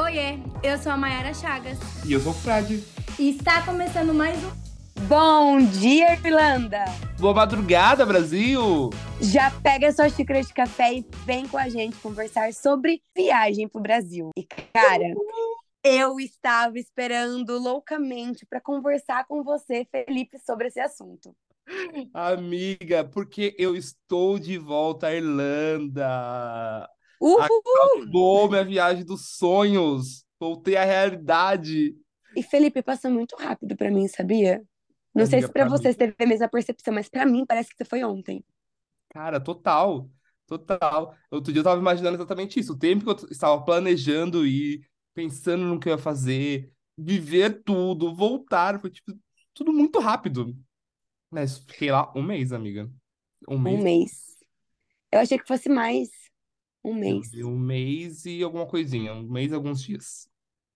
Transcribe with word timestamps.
Oiê, 0.00 0.38
eu 0.62 0.78
sou 0.78 0.92
a 0.92 0.96
Mayara 0.96 1.34
Chagas. 1.34 1.76
E 2.06 2.12
eu 2.12 2.20
sou 2.20 2.30
o 2.30 2.34
Fred. 2.34 2.84
E 3.18 3.30
está 3.30 3.62
começando 3.66 4.14
mais 4.14 4.38
um. 4.44 4.50
Bom 5.08 5.58
dia, 5.58 6.12
Irlanda! 6.12 6.84
Boa 7.18 7.34
madrugada, 7.34 8.06
Brasil! 8.06 8.90
Já 9.20 9.50
pega 9.50 9.90
sua 9.90 10.08
xícara 10.08 10.40
de 10.40 10.54
café 10.54 10.94
e 10.94 11.06
vem 11.26 11.48
com 11.48 11.58
a 11.58 11.68
gente 11.68 11.96
conversar 11.96 12.52
sobre 12.52 13.02
viagem 13.16 13.66
pro 13.66 13.82
Brasil. 13.82 14.30
E, 14.38 14.44
cara, 14.72 15.14
eu 15.82 16.20
estava 16.20 16.78
esperando 16.78 17.58
loucamente 17.58 18.46
para 18.46 18.60
conversar 18.60 19.26
com 19.26 19.42
você, 19.42 19.84
Felipe, 19.90 20.38
sobre 20.38 20.68
esse 20.68 20.78
assunto. 20.78 21.34
Amiga, 22.14 23.02
porque 23.02 23.52
eu 23.58 23.74
estou 23.74 24.38
de 24.38 24.58
volta 24.58 25.08
à 25.08 25.14
Irlanda. 25.14 26.88
Uhul! 27.20 27.58
Acabou 27.94 28.48
minha 28.48 28.64
viagem 28.64 29.04
dos 29.04 29.36
sonhos. 29.36 30.24
Voltei 30.40 30.76
à 30.76 30.84
realidade. 30.84 31.96
E 32.34 32.42
Felipe, 32.42 32.82
passou 32.82 33.10
muito 33.10 33.36
rápido 33.36 33.76
para 33.76 33.90
mim, 33.90 34.06
sabia? 34.08 34.62
Não 35.14 35.26
sei 35.26 35.42
Amiga, 35.42 35.42
se 35.42 35.52
para 35.52 35.66
pra 35.66 35.68
você 35.68 35.92
mim- 35.92 35.94
teve 35.94 36.14
a 36.18 36.26
mesma 36.26 36.48
percepção, 36.48 36.94
mas 36.94 37.08
para 37.08 37.26
mim 37.26 37.44
parece 37.46 37.70
que 37.70 37.76
você 37.76 37.84
foi 37.84 38.04
ontem. 38.04 38.44
Cara, 39.10 39.40
total. 39.40 40.10
Total. 40.46 41.14
Outro 41.30 41.52
dia 41.52 41.60
eu 41.60 41.64
tava 41.64 41.80
imaginando 41.80 42.16
exatamente 42.16 42.58
isso. 42.60 42.72
O 42.72 42.78
tempo 42.78 43.04
que 43.04 43.10
eu 43.24 43.30
estava 43.30 43.62
planejando 43.64 44.46
ir, 44.46 44.86
pensando 45.14 45.64
no 45.64 45.78
que 45.80 45.88
eu 45.88 45.92
ia 45.92 45.98
fazer, 45.98 46.72
viver 46.96 47.62
tudo, 47.64 48.14
voltar. 48.14 48.80
Foi 48.80 48.90
tipo, 48.90 49.12
tudo 49.54 49.72
muito 49.72 49.98
rápido. 49.98 50.56
Mas 51.30 51.58
fiquei 51.58 51.90
lá 51.92 52.12
um 52.16 52.22
mês, 52.22 52.52
amiga. 52.52 52.90
Um 53.48 53.58
Um 53.64 53.78
mês. 53.78 53.82
mês. 53.82 54.36
Eu 55.12 55.20
achei 55.20 55.38
que 55.38 55.48
fosse 55.48 55.68
mais 55.68 56.10
um 56.90 56.94
mês. 56.94 57.32
um 57.34 57.58
mês 57.58 58.24
e 58.26 58.42
alguma 58.42 58.66
coisinha. 58.66 59.12
Um 59.12 59.22
mês 59.22 59.50
e 59.50 59.54
alguns 59.54 59.82
dias. 59.82 60.28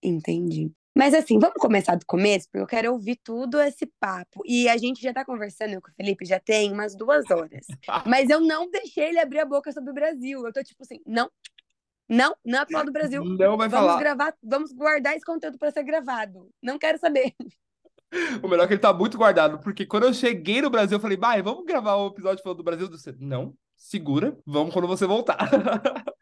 Entendi. 0.03 0.73
Mas 0.95 1.15
assim, 1.15 1.39
vamos 1.39 1.57
começar 1.57 1.95
do 1.97 2.05
começo, 2.05 2.49
porque 2.51 2.63
eu 2.63 2.67
quero 2.67 2.93
ouvir 2.93 3.19
tudo 3.25 3.61
esse 3.61 3.87
papo. 3.99 4.43
E 4.45 4.69
a 4.69 4.77
gente 4.77 5.01
já 5.01 5.13
tá 5.13 5.25
conversando 5.25 5.81
com 5.81 5.91
o 5.91 5.95
Felipe 5.95 6.25
já 6.27 6.39
tem 6.39 6.71
umas 6.71 6.95
duas 6.95 7.31
horas. 7.31 7.67
Mas 8.07 8.29
eu 8.29 8.41
não 8.41 8.71
deixei 8.71 9.09
ele 9.09 9.19
abrir 9.19 9.39
a 9.41 9.47
boca 9.47 9.73
sobre 9.73 9.91
o 9.91 9.95
Brasil. 9.95 10.45
Eu 10.45 10.53
tô 10.53 10.63
tipo 10.63 10.83
assim, 10.83 11.01
não, 11.07 11.31
não, 12.09 12.37
não 12.45 12.61
é 12.61 12.67
falar 12.67 12.85
do 12.85 12.93
Brasil. 12.93 13.25
Não 13.25 13.57
vai 13.57 13.69
Vamos 13.69 13.89
falar. 13.89 13.99
gravar, 13.99 14.35
vamos 14.43 14.73
guardar 14.73 15.17
esse 15.17 15.25
conteúdo 15.25 15.59
pra 15.59 15.71
ser 15.71 15.83
gravado. 15.83 16.51
Não 16.63 16.79
quero 16.79 16.99
saber. 16.99 17.35
O 18.43 18.47
melhor 18.47 18.65
é 18.65 18.67
que 18.67 18.75
ele 18.75 18.81
tá 18.81 18.93
muito 18.93 19.17
guardado, 19.17 19.59
porque 19.61 19.87
quando 19.87 20.03
eu 20.03 20.13
cheguei 20.13 20.61
no 20.61 20.69
Brasil, 20.69 20.99
eu 20.99 21.01
falei, 21.01 21.17
vai, 21.17 21.41
vamos 21.41 21.65
gravar 21.65 21.97
o 21.97 22.09
episódio 22.09 22.43
falando 22.43 22.59
do 22.59 22.63
Brasil. 22.63 22.87
Você, 22.91 23.15
não, 23.19 23.55
segura, 23.83 24.39
vamos 24.47 24.73
quando 24.73 24.87
você 24.87 25.07
voltar. 25.07 25.37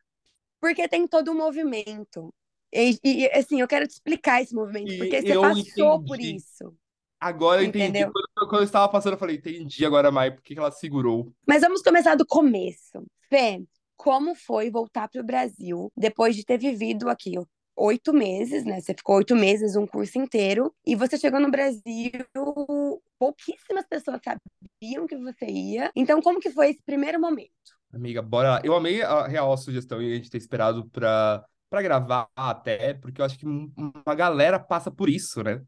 Porque 0.61 0.89
tem 0.89 1.07
todo 1.07 1.31
um 1.31 1.37
movimento. 1.37 2.33
E, 2.73 2.99
e, 3.03 3.27
assim, 3.33 3.61
eu 3.61 3.69
quero 3.69 3.87
te 3.87 3.93
explicar 3.93 4.43
esse 4.43 4.55
movimento, 4.55 4.93
E 4.93 4.99
porque 4.99 5.23
você 5.23 5.35
passou 5.35 6.05
por 6.05 6.17
entendi. 6.17 6.37
isso. 6.37 6.75
Agora 7.19 7.63
eu 7.63 7.67
entendi. 7.67 8.05
Quando, 8.05 8.49
quando 8.49 8.61
eu 8.61 8.65
estava 8.65 8.89
passando, 8.89 9.15
eu 9.15 9.19
falei, 9.19 9.37
entendi 9.37 9.85
agora, 9.85 10.11
Mai, 10.11 10.31
por 10.31 10.43
que 10.43 10.55
que 10.55 10.61
ela 10.61 10.71
segurou. 10.71 11.33
Mas 11.47 11.63
vamos 11.63 11.83
começar 11.83 12.15
do 12.15 12.27
começo. 12.27 13.05
Fê, 13.29 13.63
como 13.97 14.35
foi 14.35 14.71
voltar 14.71 15.09
para 15.09 15.21
o 15.21 15.25
Brasil 15.25 15.91
depois 15.97 16.37
de 16.37 16.45
ter 16.45 16.59
vivido 16.59 17.09
aqui 17.09 17.35
oito 17.77 18.13
meses, 18.13 18.65
né? 18.65 18.81
Você 18.81 18.95
ficou 18.95 19.17
oito 19.17 19.35
meses, 19.35 19.75
um 19.75 19.87
curso 19.87 20.19
inteiro, 20.19 20.73
e 20.87 20.95
você 20.95 21.19
chegou 21.19 21.41
no 21.41 21.51
Brasil, 21.51 21.83
pouquíssimas 23.21 23.87
pessoas 23.87 24.21
sabiam 24.25 25.07
que 25.07 25.17
você 25.19 25.47
ia. 25.47 25.93
Então, 25.95 26.23
como 26.23 26.41
que 26.41 26.51
foi 26.51 26.71
esse 26.71 26.83
primeiro 26.83 27.21
momento? 27.21 27.53
Amiga, 27.93 28.23
bora 28.23 28.51
lá. 28.53 28.61
Eu 28.65 28.75
amei 28.75 29.03
a 29.03 29.27
real 29.29 29.57
sugestão 29.59 30.03
e 30.03 30.13
a 30.13 30.17
gente 30.17 30.31
ter 30.31 30.39
esperado 30.39 30.89
pra, 30.91 31.45
pra 31.69 31.83
gravar 31.83 32.29
até, 32.37 32.95
porque 32.95 33.21
eu 33.21 33.25
acho 33.27 33.39
que 33.39 33.47
um- 33.47 33.73
uma 33.77 34.15
galera 34.15 34.59
passa 34.59 34.91
por 34.91 35.09
isso, 35.09 35.43
né? 35.45 35.61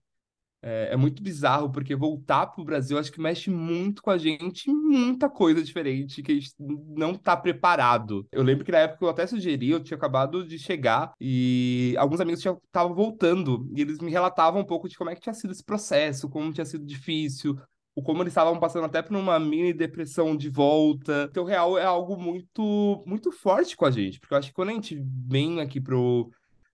É, 0.63 0.91
é 0.93 0.97
muito 0.97 1.23
bizarro, 1.23 1.71
porque 1.71 1.97
voltar 1.97 2.47
pro 2.47 2.65
Brasil 2.65 2.97
acho 2.97 3.11
que 3.11 3.21
mexe 3.21 3.51
muito 3.51 4.01
com 4.01 4.11
a 4.11 4.17
gente, 4.17 4.71
muita 4.71 5.29
coisa 5.29 5.63
diferente 5.63 6.23
que 6.23 6.33
a 6.33 6.35
gente 6.37 6.53
não 6.59 7.15
tá 7.15 7.37
preparado. 7.37 8.27
Eu 8.31 8.45
lembro 8.45 8.65
que 8.65 8.71
na 8.71 8.79
época 8.79 9.05
eu 9.05 9.09
até 9.09 9.27
sugeri, 9.27 9.71
eu 9.71 9.83
tinha 9.83 9.97
acabado 9.97 10.47
de 10.47 10.59
chegar 10.59 11.13
e 11.21 11.95
alguns 11.99 12.21
amigos 12.21 12.45
estavam 12.45 12.95
voltando 12.95 13.69
e 13.75 13.81
eles 13.81 13.99
me 13.99 14.11
relatavam 14.11 14.61
um 14.61 14.67
pouco 14.67 14.89
de 14.89 14.97
como 14.97 15.11
é 15.11 15.15
que 15.17 15.21
tinha 15.21 15.35
sido 15.35 15.51
esse 15.51 15.65
processo, 15.65 16.29
como 16.29 16.53
tinha 16.53 16.65
sido 16.65 16.87
difícil, 16.87 17.59
o 17.95 18.03
como 18.03 18.23
eles 18.23 18.31
estavam 18.31 18.59
passando 18.59 18.85
até 18.85 19.03
por 19.03 19.17
uma 19.17 19.39
mini 19.39 19.73
depressão 19.73 20.37
de 20.37 20.49
volta. 20.49 21.29
Então, 21.31 21.45
real 21.45 21.77
é 21.77 21.85
algo 21.85 22.17
muito, 22.17 23.03
muito 23.07 23.31
forte 23.33 23.77
com 23.77 23.85
a 23.85 23.91
gente, 23.91 24.19
porque 24.19 24.35
eu 24.35 24.39
acho 24.39 24.49
que 24.49 24.55
quando 24.55 24.71
a 24.71 24.73
gente 24.75 25.03
vem 25.27 25.61
aqui 25.61 25.81
pro 25.81 26.31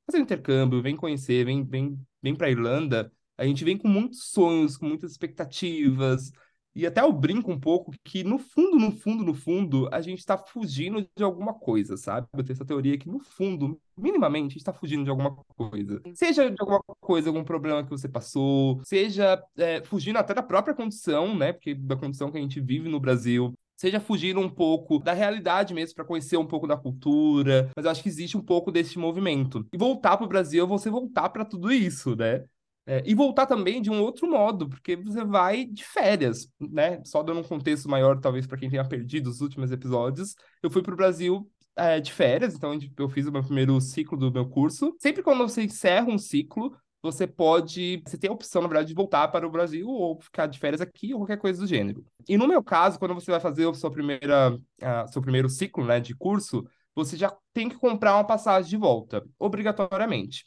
fazer 0.06 0.21
um 0.21 0.22
intercâmbio, 0.22 0.82
vem 0.82 0.97
conhecer, 0.97 1.44
vem, 1.44 1.65
vem, 1.65 1.98
vem 2.22 2.34
pra 2.34 2.50
Irlanda, 2.50 3.12
a 3.38 3.47
gente 3.47 3.65
vem 3.65 3.78
com 3.78 3.88
muitos 3.88 4.31
sonhos, 4.31 4.76
com 4.76 4.87
muitas 4.87 5.12
expectativas. 5.12 6.32
E 6.75 6.87
até 6.87 7.00
eu 7.00 7.12
brinco 7.12 7.50
um 7.50 7.59
pouco 7.59 7.93
que, 8.04 8.22
no 8.22 8.38
fundo, 8.38 8.78
no 8.78 8.93
fundo, 8.93 9.25
no 9.25 9.34
fundo, 9.34 9.88
a 9.93 10.00
gente 10.00 10.25
tá 10.25 10.37
fugindo 10.37 11.04
de 11.16 11.25
alguma 11.25 11.53
coisa, 11.54 11.97
sabe? 11.97 12.28
Eu 12.32 12.44
tenho 12.44 12.54
essa 12.54 12.65
teoria 12.65 12.97
que, 12.97 13.09
no 13.09 13.19
fundo, 13.19 13.81
minimamente, 13.97 14.53
a 14.53 14.54
gente 14.59 14.65
tá 14.65 14.72
fugindo 14.72 15.03
de 15.03 15.10
alguma 15.10 15.34
coisa. 15.56 16.00
Seja 16.15 16.48
de 16.50 16.56
alguma 16.60 16.81
coisa, 17.00 17.31
algum 17.31 17.43
problema 17.43 17.82
que 17.82 17.91
você 17.91 18.09
passou, 18.09 18.81
seja 18.84 19.43
é, 19.56 19.82
fugindo 19.82 20.19
até 20.19 20.34
da 20.34 20.43
própria 20.43 20.75
condição, 20.75 21.37
né? 21.37 21.53
Porque 21.53 21.75
da 21.75 21.97
condição 21.97 22.31
que 22.31 22.38
a 22.38 22.41
gente 22.41 22.60
vive 22.60 22.88
no 22.88 23.00
Brasil. 23.00 23.53
Seja 23.77 24.00
fugindo 24.00 24.41
um 24.41 24.50
pouco 24.50 24.98
da 24.98 25.12
realidade 25.12 25.72
mesmo 25.72 25.94
para 25.94 26.04
conhecer 26.04 26.37
um 26.37 26.47
pouco 26.47 26.66
da 26.66 26.77
cultura, 26.77 27.71
mas 27.77 27.84
eu 27.84 27.91
acho 27.91 28.03
que 28.03 28.09
existe 28.09 28.37
um 28.37 28.43
pouco 28.43 28.72
desse 28.72 28.98
movimento. 28.98 29.65
E 29.72 29.78
voltar 29.78 30.16
para 30.16 30.27
o 30.27 30.28
Brasil 30.28 30.65
é 30.65 30.66
você 30.66 30.91
voltar 30.91 31.28
para 31.28 31.44
tudo 31.44 31.72
isso, 31.72 32.16
né? 32.16 32.44
É, 32.91 33.03
e 33.04 33.15
voltar 33.15 33.44
também 33.44 33.82
de 33.82 33.91
um 33.91 34.00
outro 34.00 34.26
modo, 34.26 34.66
porque 34.66 34.97
você 34.97 35.22
vai 35.22 35.66
de 35.66 35.84
férias, 35.84 36.50
né? 36.59 37.03
Só 37.04 37.22
dando 37.22 37.41
um 37.41 37.44
contexto 37.44 37.87
maior, 37.87 38.19
talvez, 38.19 38.47
para 38.47 38.56
quem 38.56 38.71
tenha 38.71 38.82
perdido 38.82 39.28
os 39.28 39.43
últimos 39.43 39.71
episódios. 39.71 40.34
Eu 40.62 40.71
fui 40.71 40.81
para 40.81 40.94
o 40.94 40.97
Brasil 40.97 41.47
é, 41.77 42.00
de 42.00 42.10
férias, 42.10 42.54
então 42.54 42.78
eu 42.97 43.09
fiz 43.10 43.27
o 43.27 43.32
meu 43.32 43.43
primeiro 43.43 43.78
ciclo 43.78 44.16
do 44.16 44.32
meu 44.32 44.48
curso. 44.48 44.97
Sempre 44.98 45.22
quando 45.22 45.47
você 45.47 45.65
encerra 45.65 46.06
um 46.09 46.16
ciclo, 46.16 46.75
você 47.03 47.27
pode. 47.27 48.03
Você 48.06 48.16
tem 48.16 48.31
a 48.31 48.32
opção, 48.32 48.62
na 48.62 48.69
verdade, 48.69 48.88
de 48.88 48.94
voltar 48.94 49.28
para 49.28 49.47
o 49.47 49.50
Brasil 49.50 49.87
ou 49.87 50.19
ficar 50.19 50.47
de 50.47 50.59
férias 50.59 50.81
aqui 50.81 51.12
ou 51.12 51.21
qualquer 51.21 51.37
coisa 51.37 51.60
do 51.60 51.66
gênero. 51.66 52.03
E 52.27 52.38
no 52.38 52.48
meu 52.48 52.65
caso, 52.65 52.98
quando 52.98 53.12
você 53.12 53.31
vai 53.31 53.38
fazer 53.38 53.69
a 53.69 53.75
sua 53.75 53.91
primeira, 53.91 54.59
a, 54.81 55.06
seu 55.09 55.21
primeiro 55.21 55.50
ciclo 55.50 55.84
né, 55.84 56.00
de 56.00 56.15
curso, 56.16 56.66
você 56.94 57.19
já 57.19 57.37
tem 57.53 57.69
que 57.69 57.77
comprar 57.77 58.15
uma 58.15 58.25
passagem 58.25 58.71
de 58.71 58.78
volta, 58.78 59.22
obrigatoriamente 59.38 60.47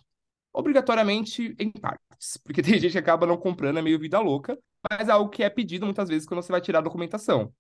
obrigatoriamente 0.53 1.55
em 1.59 1.71
partes, 1.71 2.10
porque 2.43 2.61
tem 2.63 2.79
gente 2.79 2.91
que 2.93 2.97
acaba 2.97 3.25
não 3.25 3.37
comprando, 3.37 3.79
é 3.79 3.81
meio 3.81 3.99
vida 3.99 4.19
louca, 4.19 4.57
mas 4.89 5.07
é 5.07 5.11
algo 5.11 5.29
que 5.29 5.43
é 5.43 5.49
pedido 5.49 5.85
muitas 5.85 6.09
vezes 6.09 6.27
quando 6.27 6.41
você 6.41 6.51
vai 6.51 6.61
tirar 6.61 6.79
a 6.79 6.81
documentação. 6.81 7.53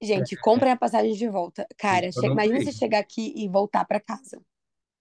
Gente, 0.00 0.36
comprem 0.36 0.72
a 0.72 0.76
passagem 0.76 1.12
de 1.12 1.28
volta. 1.28 1.66
Cara, 1.76 2.10
che- 2.12 2.26
imagina 2.26 2.60
você 2.60 2.72
chegar 2.72 3.00
aqui 3.00 3.32
e 3.36 3.48
voltar 3.48 3.84
para 3.84 3.98
casa. 4.00 4.40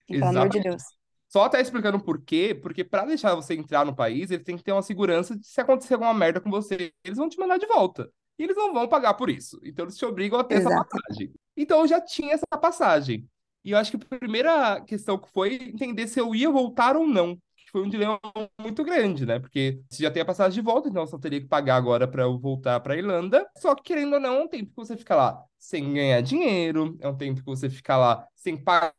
Pelo 0.07 0.25
amor 0.25 0.49
de. 0.49 0.59
Deus. 0.59 0.83
Só 1.29 1.43
até 1.43 1.59
explicando 1.61 1.99
por 1.99 2.21
quê, 2.21 2.55
porque 2.55 2.83
para 2.85 3.05
deixar 3.05 3.35
você 3.35 3.53
entrar 3.53 3.85
no 3.85 3.93
país, 3.95 4.31
ele 4.31 4.43
tem 4.43 4.55
que 4.57 4.63
ter 4.63 4.71
uma 4.71 4.81
segurança 4.81 5.37
de 5.37 5.45
se 5.45 5.59
acontecer 5.59 5.95
alguma 5.95 6.13
merda 6.13 6.39
com 6.39 6.49
você, 6.49 6.93
eles 7.03 7.17
vão 7.17 7.27
te 7.27 7.37
mandar 7.37 7.57
de 7.57 7.65
volta. 7.67 8.09
E 8.39 8.43
eles 8.43 8.55
não 8.55 8.73
vão 8.73 8.87
pagar 8.87 9.13
por 9.15 9.29
isso. 9.29 9.59
Então 9.63 9.83
eles 9.85 9.97
te 9.97 10.05
obrigam 10.05 10.39
a 10.39 10.43
ter 10.43 10.55
essa 10.55 10.69
Exato. 10.69 10.97
passagem. 10.97 11.33
Então 11.55 11.81
eu 11.81 11.87
já 11.87 11.99
tinha 11.99 12.33
essa 12.33 12.45
passagem. 12.59 13.27
E 13.63 13.71
eu 13.71 13.77
acho 13.77 13.91
que 13.91 13.97
a 13.97 14.17
primeira 14.17 14.79
questão 14.81 15.17
que 15.17 15.29
foi 15.31 15.55
entender 15.55 16.07
se 16.07 16.19
eu 16.19 16.33
ia 16.33 16.49
voltar 16.49 16.95
ou 16.95 17.05
não. 17.05 17.37
Que 17.67 17.71
foi 17.71 17.83
um 17.83 17.89
dilema 17.89 18.17
muito 18.57 18.81
grande, 18.81 19.25
né? 19.25 19.39
Porque 19.39 19.81
você 19.89 20.03
já 20.03 20.09
tem 20.09 20.21
a 20.21 20.25
passagem 20.25 20.53
de 20.53 20.61
volta, 20.65 20.87
então 20.87 21.01
eu 21.03 21.07
só 21.07 21.17
teria 21.17 21.41
que 21.41 21.47
pagar 21.47 21.75
agora 21.75 22.07
para 22.07 22.23
eu 22.23 22.39
voltar 22.39 22.79
para 22.79 22.95
Irlanda. 22.95 23.45
Só 23.57 23.75
que, 23.75 23.83
querendo 23.83 24.13
ou 24.13 24.19
não, 24.21 24.35
é 24.35 24.43
um 24.43 24.47
tempo 24.47 24.69
que 24.69 24.75
você 24.77 24.95
fica 24.95 25.15
lá 25.17 25.43
sem 25.59 25.93
ganhar 25.93 26.21
dinheiro, 26.21 26.97
é 27.01 27.09
um 27.09 27.17
tempo 27.17 27.41
que 27.41 27.45
você 27.45 27.69
fica 27.69 27.97
lá 27.97 28.25
sem 28.35 28.55
pagar 28.55 28.95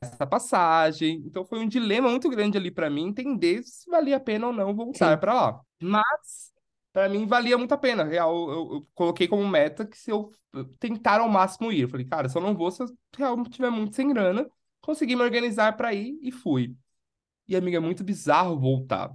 essa 0.00 0.26
passagem. 0.26 1.22
Então 1.26 1.44
foi 1.44 1.58
um 1.58 1.68
dilema 1.68 2.08
muito 2.08 2.30
grande 2.30 2.56
ali 2.56 2.70
para 2.70 2.88
mim 2.88 3.08
entender 3.08 3.62
se 3.62 3.90
valia 3.90 4.16
a 4.16 4.20
pena 4.20 4.46
ou 4.46 4.52
não 4.54 4.74
voltar 4.74 5.18
para 5.18 5.34
lá. 5.34 5.60
Mas 5.78 6.52
para 6.94 7.10
mim 7.10 7.26
valia 7.26 7.58
muito 7.58 7.72
a 7.72 7.78
pena. 7.78 8.04
Real, 8.04 8.34
eu, 8.50 8.74
eu 8.74 8.88
coloquei 8.94 9.28
como 9.28 9.46
meta 9.46 9.84
que 9.84 9.98
se 9.98 10.10
eu 10.10 10.32
tentar 10.78 11.20
ao 11.20 11.28
máximo 11.28 11.70
ir, 11.70 11.82
eu 11.82 11.88
falei, 11.90 12.06
cara, 12.06 12.26
só 12.30 12.40
não 12.40 12.54
vou 12.56 12.70
se 12.70 12.82
eu 12.82 12.86
realmente 13.18 13.50
tiver 13.50 13.68
muito 13.70 13.94
sem 13.94 14.08
grana. 14.08 14.48
Consegui 14.80 15.14
me 15.14 15.22
organizar 15.22 15.76
para 15.76 15.92
ir 15.92 16.18
e 16.22 16.32
fui. 16.32 16.74
E 17.48 17.56
amiga, 17.56 17.76
é 17.76 17.80
muito 17.80 18.02
bizarro 18.02 18.58
voltar, 18.58 19.12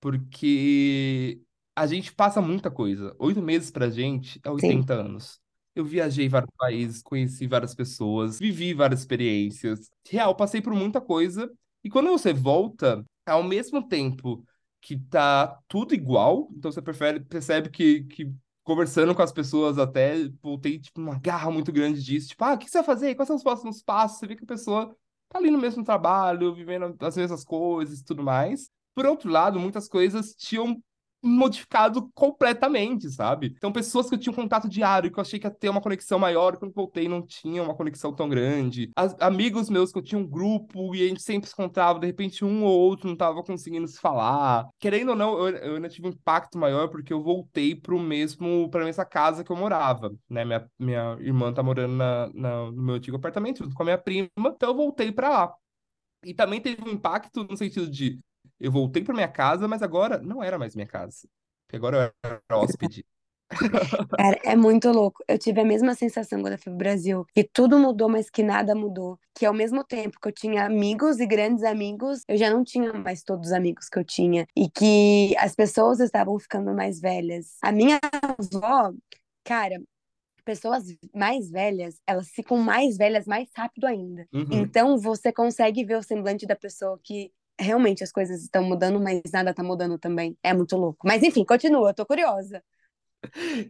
porque 0.00 1.40
a 1.74 1.86
gente 1.86 2.12
passa 2.12 2.40
muita 2.40 2.70
coisa. 2.70 3.14
Oito 3.18 3.40
meses 3.40 3.70
pra 3.70 3.88
gente 3.88 4.40
é 4.44 4.50
80 4.50 4.94
anos. 4.94 5.40
Eu 5.74 5.84
viajei 5.84 6.28
vários 6.28 6.50
países, 6.58 7.02
conheci 7.02 7.46
várias 7.46 7.74
pessoas, 7.74 8.38
vivi 8.38 8.74
várias 8.74 9.00
experiências. 9.00 9.88
Real, 10.08 10.34
passei 10.34 10.60
por 10.60 10.74
muita 10.74 11.00
coisa. 11.00 11.50
E 11.82 11.88
quando 11.88 12.10
você 12.10 12.32
volta, 12.32 13.04
ao 13.24 13.42
mesmo 13.42 13.86
tempo 13.86 14.44
que 14.80 14.98
tá 14.98 15.58
tudo 15.68 15.94
igual, 15.94 16.48
então 16.52 16.70
você 16.70 16.82
prefere, 16.82 17.20
percebe 17.20 17.70
que, 17.70 18.04
que 18.04 18.30
conversando 18.62 19.14
com 19.14 19.22
as 19.22 19.32
pessoas 19.32 19.78
até, 19.78 20.28
voltei, 20.42 20.78
tipo, 20.78 21.00
uma 21.00 21.18
garra 21.18 21.50
muito 21.50 21.72
grande 21.72 22.02
disso. 22.02 22.28
Tipo, 22.28 22.44
ah, 22.44 22.54
o 22.54 22.58
que 22.58 22.68
você 22.68 22.78
vai 22.78 22.84
fazer? 22.84 23.14
Quais 23.14 23.26
são 23.26 23.36
os 23.36 23.42
próximos 23.42 23.82
passos? 23.82 24.18
Você 24.18 24.26
vê 24.26 24.36
que 24.36 24.44
a 24.44 24.46
pessoa 24.46 24.94
tá 25.30 25.38
ali 25.38 25.50
no 25.50 25.58
mesmo 25.58 25.84
trabalho, 25.84 26.54
vivendo 26.54 26.96
as 27.00 27.16
mesmas 27.16 27.44
coisas 27.44 28.00
e 28.00 28.04
tudo 28.04 28.22
mais. 28.22 28.70
Por 28.94 29.06
outro 29.06 29.30
lado, 29.30 29.58
muitas 29.58 29.88
coisas 29.88 30.34
tinham 30.34 30.82
modificado 31.22 32.10
completamente, 32.14 33.10
sabe? 33.10 33.54
Então, 33.56 33.72
pessoas 33.72 34.08
que 34.08 34.14
eu 34.14 34.18
tinha 34.18 34.32
um 34.32 34.36
contato 34.36 34.68
diário, 34.68 35.10
que 35.10 35.18
eu 35.18 35.22
achei 35.22 35.38
que 35.38 35.46
ia 35.46 35.50
ter 35.50 35.68
uma 35.68 35.80
conexão 35.80 36.18
maior, 36.18 36.56
quando 36.56 36.72
voltei 36.72 37.08
não 37.08 37.24
tinha 37.24 37.62
uma 37.62 37.74
conexão 37.74 38.12
tão 38.12 38.28
grande. 38.28 38.90
As, 38.96 39.14
amigos 39.20 39.68
meus 39.68 39.92
que 39.92 39.98
eu 39.98 40.02
tinha 40.02 40.18
um 40.18 40.26
grupo 40.26 40.94
e 40.94 41.04
a 41.04 41.08
gente 41.08 41.22
sempre 41.22 41.48
se 41.48 41.54
encontrava, 41.54 41.98
de 41.98 42.06
repente 42.06 42.44
um 42.44 42.64
ou 42.64 42.78
outro 42.78 43.08
não 43.08 43.16
tava 43.16 43.42
conseguindo 43.42 43.86
se 43.86 44.00
falar. 44.00 44.66
Querendo 44.78 45.10
ou 45.10 45.16
não, 45.16 45.38
eu, 45.38 45.56
eu 45.56 45.74
ainda 45.76 45.88
tive 45.88 46.08
um 46.08 46.10
impacto 46.10 46.58
maior 46.58 46.88
porque 46.88 47.12
eu 47.12 47.22
voltei 47.22 47.74
pro 47.74 47.98
mesmo, 47.98 48.68
pra 48.70 48.84
mesma 48.84 49.04
casa 49.04 49.44
que 49.44 49.50
eu 49.50 49.56
morava, 49.56 50.12
né? 50.28 50.44
Minha, 50.44 50.70
minha 50.78 51.16
irmã 51.20 51.52
tá 51.52 51.62
morando 51.62 51.94
na, 51.94 52.30
na, 52.34 52.70
no 52.72 52.82
meu 52.82 52.94
antigo 52.94 53.16
apartamento 53.16 53.62
junto 53.62 53.74
com 53.74 53.82
a 53.82 53.86
minha 53.86 53.98
prima, 53.98 54.28
então 54.38 54.70
eu 54.70 54.76
voltei 54.76 55.12
pra 55.12 55.28
lá. 55.28 55.54
E 56.24 56.34
também 56.34 56.60
teve 56.60 56.82
um 56.86 56.92
impacto 56.92 57.44
no 57.44 57.56
sentido 57.56 57.90
de 57.90 58.18
eu 58.60 58.70
voltei 58.70 59.02
para 59.02 59.14
minha 59.14 59.28
casa, 59.28 59.66
mas 59.66 59.82
agora 59.82 60.18
não 60.18 60.42
era 60.42 60.58
mais 60.58 60.74
minha 60.74 60.86
casa. 60.86 61.26
Porque 61.66 61.76
agora 61.76 62.14
eu 62.22 62.30
era 62.30 62.42
hóspede. 62.52 63.04
Cara, 64.16 64.38
é 64.44 64.54
muito 64.54 64.90
louco. 64.90 65.24
Eu 65.26 65.38
tive 65.38 65.60
a 65.60 65.64
mesma 65.64 65.94
sensação 65.94 66.40
quando 66.40 66.52
eu 66.52 66.58
fui 66.58 66.70
pro 66.70 66.78
Brasil, 66.78 67.26
que 67.34 67.42
tudo 67.42 67.78
mudou, 67.78 68.08
mas 68.08 68.30
que 68.30 68.42
nada 68.42 68.74
mudou. 68.74 69.18
Que 69.34 69.44
ao 69.44 69.52
mesmo 69.52 69.82
tempo 69.82 70.20
que 70.20 70.28
eu 70.28 70.32
tinha 70.32 70.64
amigos 70.64 71.18
e 71.18 71.26
grandes 71.26 71.64
amigos, 71.64 72.22
eu 72.28 72.36
já 72.36 72.48
não 72.50 72.62
tinha 72.62 72.92
mais 72.92 73.22
todos 73.22 73.48
os 73.48 73.52
amigos 73.52 73.88
que 73.88 73.98
eu 73.98 74.04
tinha. 74.04 74.46
E 74.56 74.68
que 74.70 75.34
as 75.36 75.56
pessoas 75.56 75.98
estavam 75.98 76.38
ficando 76.38 76.72
mais 76.74 77.00
velhas. 77.00 77.56
A 77.62 77.72
minha 77.72 77.98
avó, 78.38 78.92
cara, 79.44 79.80
pessoas 80.44 80.84
mais 81.14 81.50
velhas, 81.50 82.00
elas 82.06 82.28
ficam 82.28 82.56
mais 82.58 82.96
velhas 82.96 83.26
mais 83.26 83.48
rápido 83.56 83.86
ainda. 83.86 84.26
Uhum. 84.32 84.46
Então 84.50 84.98
você 84.98 85.32
consegue 85.32 85.84
ver 85.84 85.96
o 85.96 86.02
semblante 86.02 86.46
da 86.46 86.56
pessoa 86.56 86.98
que 87.02 87.32
realmente 87.60 88.02
as 88.02 88.10
coisas 88.12 88.42
estão 88.42 88.62
mudando, 88.64 89.00
mas 89.00 89.22
nada 89.32 89.54
tá 89.54 89.62
mudando 89.62 89.98
também. 89.98 90.36
É 90.42 90.52
muito 90.52 90.76
louco. 90.76 91.06
Mas 91.06 91.22
enfim, 91.22 91.44
continua, 91.44 91.90
eu 91.90 91.94
tô 91.94 92.06
curiosa. 92.06 92.62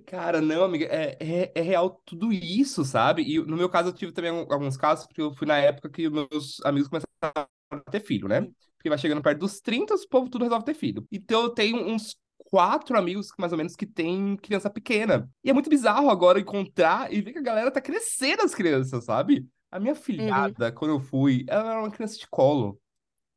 Cara, 0.06 0.40
não, 0.40 0.64
amiga, 0.64 0.86
é, 0.86 1.16
é, 1.20 1.52
é, 1.54 1.60
real 1.60 2.00
tudo 2.04 2.32
isso, 2.32 2.84
sabe? 2.84 3.22
E 3.22 3.38
no 3.38 3.56
meu 3.56 3.68
caso, 3.68 3.88
eu 3.88 3.92
tive 3.92 4.12
também 4.12 4.30
alguns 4.30 4.76
casos, 4.76 5.06
porque 5.06 5.20
eu 5.20 5.34
fui 5.34 5.46
na 5.46 5.58
época 5.58 5.90
que 5.90 6.08
meus 6.08 6.60
amigos 6.64 6.88
começaram 6.88 7.48
a 7.70 7.90
ter 7.90 8.00
filho, 8.00 8.28
né? 8.28 8.48
Porque 8.76 8.88
vai 8.88 8.96
chegando 8.96 9.22
perto 9.22 9.40
dos 9.40 9.60
30, 9.60 9.94
o 9.94 10.08
povo 10.08 10.30
tudo 10.30 10.44
resolve 10.44 10.64
ter 10.64 10.74
filho. 10.74 11.06
Então 11.10 11.42
eu 11.42 11.50
tenho 11.50 11.78
uns 11.78 12.16
quatro 12.50 12.96
amigos, 12.96 13.28
mais 13.38 13.52
ou 13.52 13.58
menos, 13.58 13.76
que 13.76 13.86
têm 13.86 14.36
criança 14.36 14.70
pequena. 14.70 15.28
E 15.44 15.50
é 15.50 15.52
muito 15.52 15.68
bizarro 15.68 16.10
agora 16.10 16.40
encontrar 16.40 17.12
e 17.12 17.20
ver 17.20 17.32
que 17.32 17.38
a 17.38 17.42
galera 17.42 17.70
tá 17.70 17.80
crescendo 17.80 18.42
as 18.42 18.54
crianças, 18.54 19.04
sabe? 19.04 19.46
A 19.70 19.78
minha 19.78 19.94
filhada, 19.94 20.68
uhum. 20.68 20.74
quando 20.74 20.90
eu 20.92 21.00
fui, 21.00 21.44
ela 21.48 21.70
era 21.70 21.80
uma 21.80 21.90
criança 21.90 22.18
de 22.18 22.26
colo. 22.28 22.79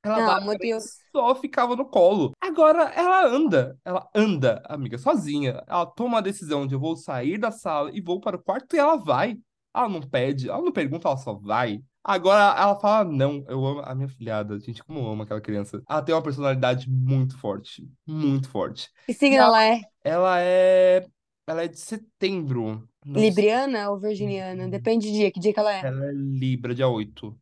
Ela 0.04 0.40
não, 0.40 0.48
meu 0.48 0.58
Deus. 0.58 0.84
só 1.16 1.34
ficava 1.36 1.76
no 1.76 1.86
colo. 1.86 2.32
Agora 2.42 2.92
ela 2.94 3.26
anda, 3.26 3.78
ela 3.86 4.10
anda, 4.14 4.62
amiga, 4.66 4.98
sozinha. 4.98 5.64
Ela 5.66 5.86
toma 5.86 6.18
a 6.18 6.22
decisão 6.22 6.68
de 6.68 6.76
eu 6.76 6.80
vou 6.80 6.96
sair 6.98 7.38
da 7.38 7.52
sala 7.52 7.90
e 7.94 8.02
vou 8.02 8.20
para 8.20 8.36
o 8.36 8.44
quarto 8.44 8.76
e 8.76 8.80
ela 8.80 8.98
vai. 8.98 9.38
Ela 9.74 9.90
não 9.90 10.02
pede, 10.02 10.50
ela 10.50 10.62
não 10.62 10.72
pergunta, 10.72 11.08
ela 11.08 11.18
só 11.18 11.34
vai. 11.34 11.82
Agora 12.04 12.60
ela 12.60 12.76
fala, 12.76 13.10
não, 13.10 13.46
eu 13.48 13.66
amo 13.66 13.82
a 13.82 13.96
minha 13.96 14.10
filhada. 14.10 14.60
Gente, 14.60 14.84
como 14.84 15.00
eu 15.00 15.08
amo 15.08 15.24
aquela 15.24 15.40
criança. 15.40 15.82
Ela 15.90 16.02
tem 16.02 16.14
uma 16.14 16.22
personalidade 16.22 16.90
muito 16.90 17.38
forte, 17.40 17.90
muito 18.06 18.50
forte. 18.50 18.90
Que 19.06 19.14
signo 19.14 19.38
ela 19.38 19.64
é? 19.66 19.80
Ela 20.04 20.42
é. 20.42 21.06
Ela 21.48 21.64
é 21.64 21.68
de 21.68 21.80
setembro. 21.80 22.88
Libriana 23.06 23.90
ou 23.90 24.00
virginiana? 24.00 24.68
Depende 24.68 25.08
do 25.08 25.14
dia. 25.14 25.32
Que 25.32 25.40
dia 25.40 25.54
que 25.54 25.60
ela 25.60 25.74
é? 25.74 25.86
Ela 25.86 26.06
é 26.08 26.12
Libra, 26.12 26.76
dia 26.76 26.88
8. 26.88 27.38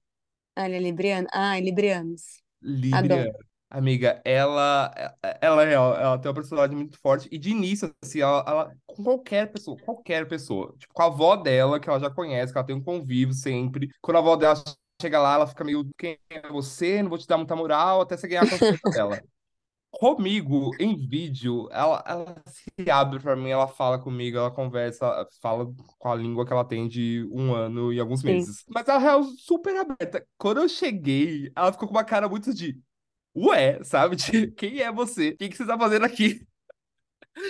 Ah, 0.56 0.66
ela 0.66 0.76
é 0.76 0.80
libriana? 0.80 1.28
Ah, 1.32 1.58
é 1.58 1.62
librianos. 1.62 2.42
Líbria, 2.62 3.34
amiga, 3.70 4.22
ela, 4.24 4.92
ela, 5.40 5.66
é, 5.66 5.74
ela, 5.74 6.20
tem 6.20 6.30
uma 6.30 6.36
personalidade 6.36 6.76
muito 6.76 7.00
forte. 7.00 7.28
E 7.32 7.38
de 7.38 7.50
início, 7.50 7.94
assim, 8.04 8.22
ela, 8.22 8.44
ela, 8.46 8.72
qualquer 8.86 9.52
pessoa, 9.52 9.78
qualquer 9.84 10.28
pessoa, 10.28 10.76
tipo, 10.78 10.94
com 10.94 11.02
a 11.02 11.06
avó 11.06 11.36
dela, 11.36 11.80
que 11.80 11.90
ela 11.90 12.00
já 12.00 12.10
conhece, 12.10 12.52
que 12.52 12.58
ela 12.60 12.68
tem 12.68 12.76
um 12.76 12.84
convívio 12.84 13.34
sempre. 13.34 13.90
Quando 14.02 14.18
a 14.18 14.20
avó 14.20 14.36
dela 14.36 14.62
chega 15.02 15.20
lá, 15.20 15.36
ela 15.36 15.48
fica 15.48 15.64
meio, 15.64 15.90
quem 15.98 16.20
é 16.30 16.48
você? 16.50 17.02
Não 17.02 17.10
vou 17.10 17.18
te 17.18 17.28
dar 17.28 17.38
muita 17.38 17.56
moral, 17.56 18.02
até 18.02 18.16
você 18.16 18.28
ganhar 18.28 18.44
a 18.44 18.50
confiança 18.50 18.90
dela. 18.92 19.22
Comigo, 19.92 20.76
em 20.80 20.96
vídeo, 20.96 21.68
ela, 21.72 22.02
ela 22.08 22.42
se 22.48 22.90
abre 22.90 23.20
pra 23.20 23.36
mim, 23.36 23.50
ela 23.50 23.68
fala 23.68 24.00
comigo, 24.00 24.38
ela 24.38 24.50
conversa, 24.50 25.28
fala 25.42 25.68
com 26.00 26.10
a 26.10 26.16
língua 26.16 26.46
que 26.46 26.54
ela 26.54 26.64
tem 26.66 26.88
de 26.88 27.28
um 27.32 27.54
ano 27.54 27.92
e 27.94 28.00
alguns 28.00 28.24
Sim. 28.24 28.24
meses. 28.24 28.64
Mas 28.68 28.88
ela 28.88 29.02
é 29.20 29.24
super 29.38 29.76
aberta. 29.78 30.26
Quando 30.38 30.62
eu 30.62 30.70
cheguei, 30.70 31.52
ela 31.56 31.72
ficou 31.74 31.88
com 31.88 31.94
uma 31.96 32.04
cara 32.06 32.28
muito 32.30 32.54
de 32.54 32.80
ué, 33.36 33.84
sabe? 33.84 34.16
De 34.18 34.52
quem 34.54 34.82
é 34.82 34.92
você? 34.92 35.30
O 35.32 35.38
que, 35.38 35.50
que 35.50 35.58
você 35.58 35.66
tá 35.68 35.78
fazendo 35.78 36.06
aqui? 36.06 36.46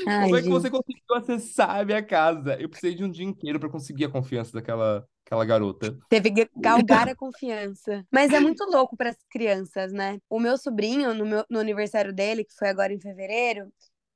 Ai, 0.05 0.29
Como 0.29 0.35
é 0.35 0.41
que 0.41 0.49
gente. 0.49 0.49
você 0.49 0.69
conseguiu 0.69 1.03
acessar 1.15 1.79
a 1.81 1.85
minha 1.85 2.03
casa? 2.03 2.55
Eu 2.59 2.69
precisei 2.69 2.95
de 2.95 3.03
um 3.03 3.09
dia 3.11 3.25
inteiro 3.25 3.59
pra 3.59 3.69
conseguir 3.69 4.05
a 4.05 4.09
confiança 4.09 4.53
daquela 4.53 5.07
aquela 5.31 5.45
garota. 5.45 5.97
Teve 6.09 6.31
que 6.33 6.49
galgar 6.55 7.07
a 7.07 7.15
confiança. 7.15 8.05
Mas 8.11 8.33
é 8.33 8.39
muito 8.39 8.65
louco 8.65 8.97
para 8.97 9.09
as 9.11 9.17
crianças, 9.29 9.93
né? 9.93 10.19
O 10.29 10.39
meu 10.39 10.57
sobrinho, 10.57 11.13
no, 11.13 11.25
meu, 11.25 11.45
no 11.49 11.59
aniversário 11.59 12.13
dele, 12.13 12.43
que 12.43 12.53
foi 12.55 12.67
agora 12.69 12.93
em 12.93 12.99
fevereiro, 12.99 13.71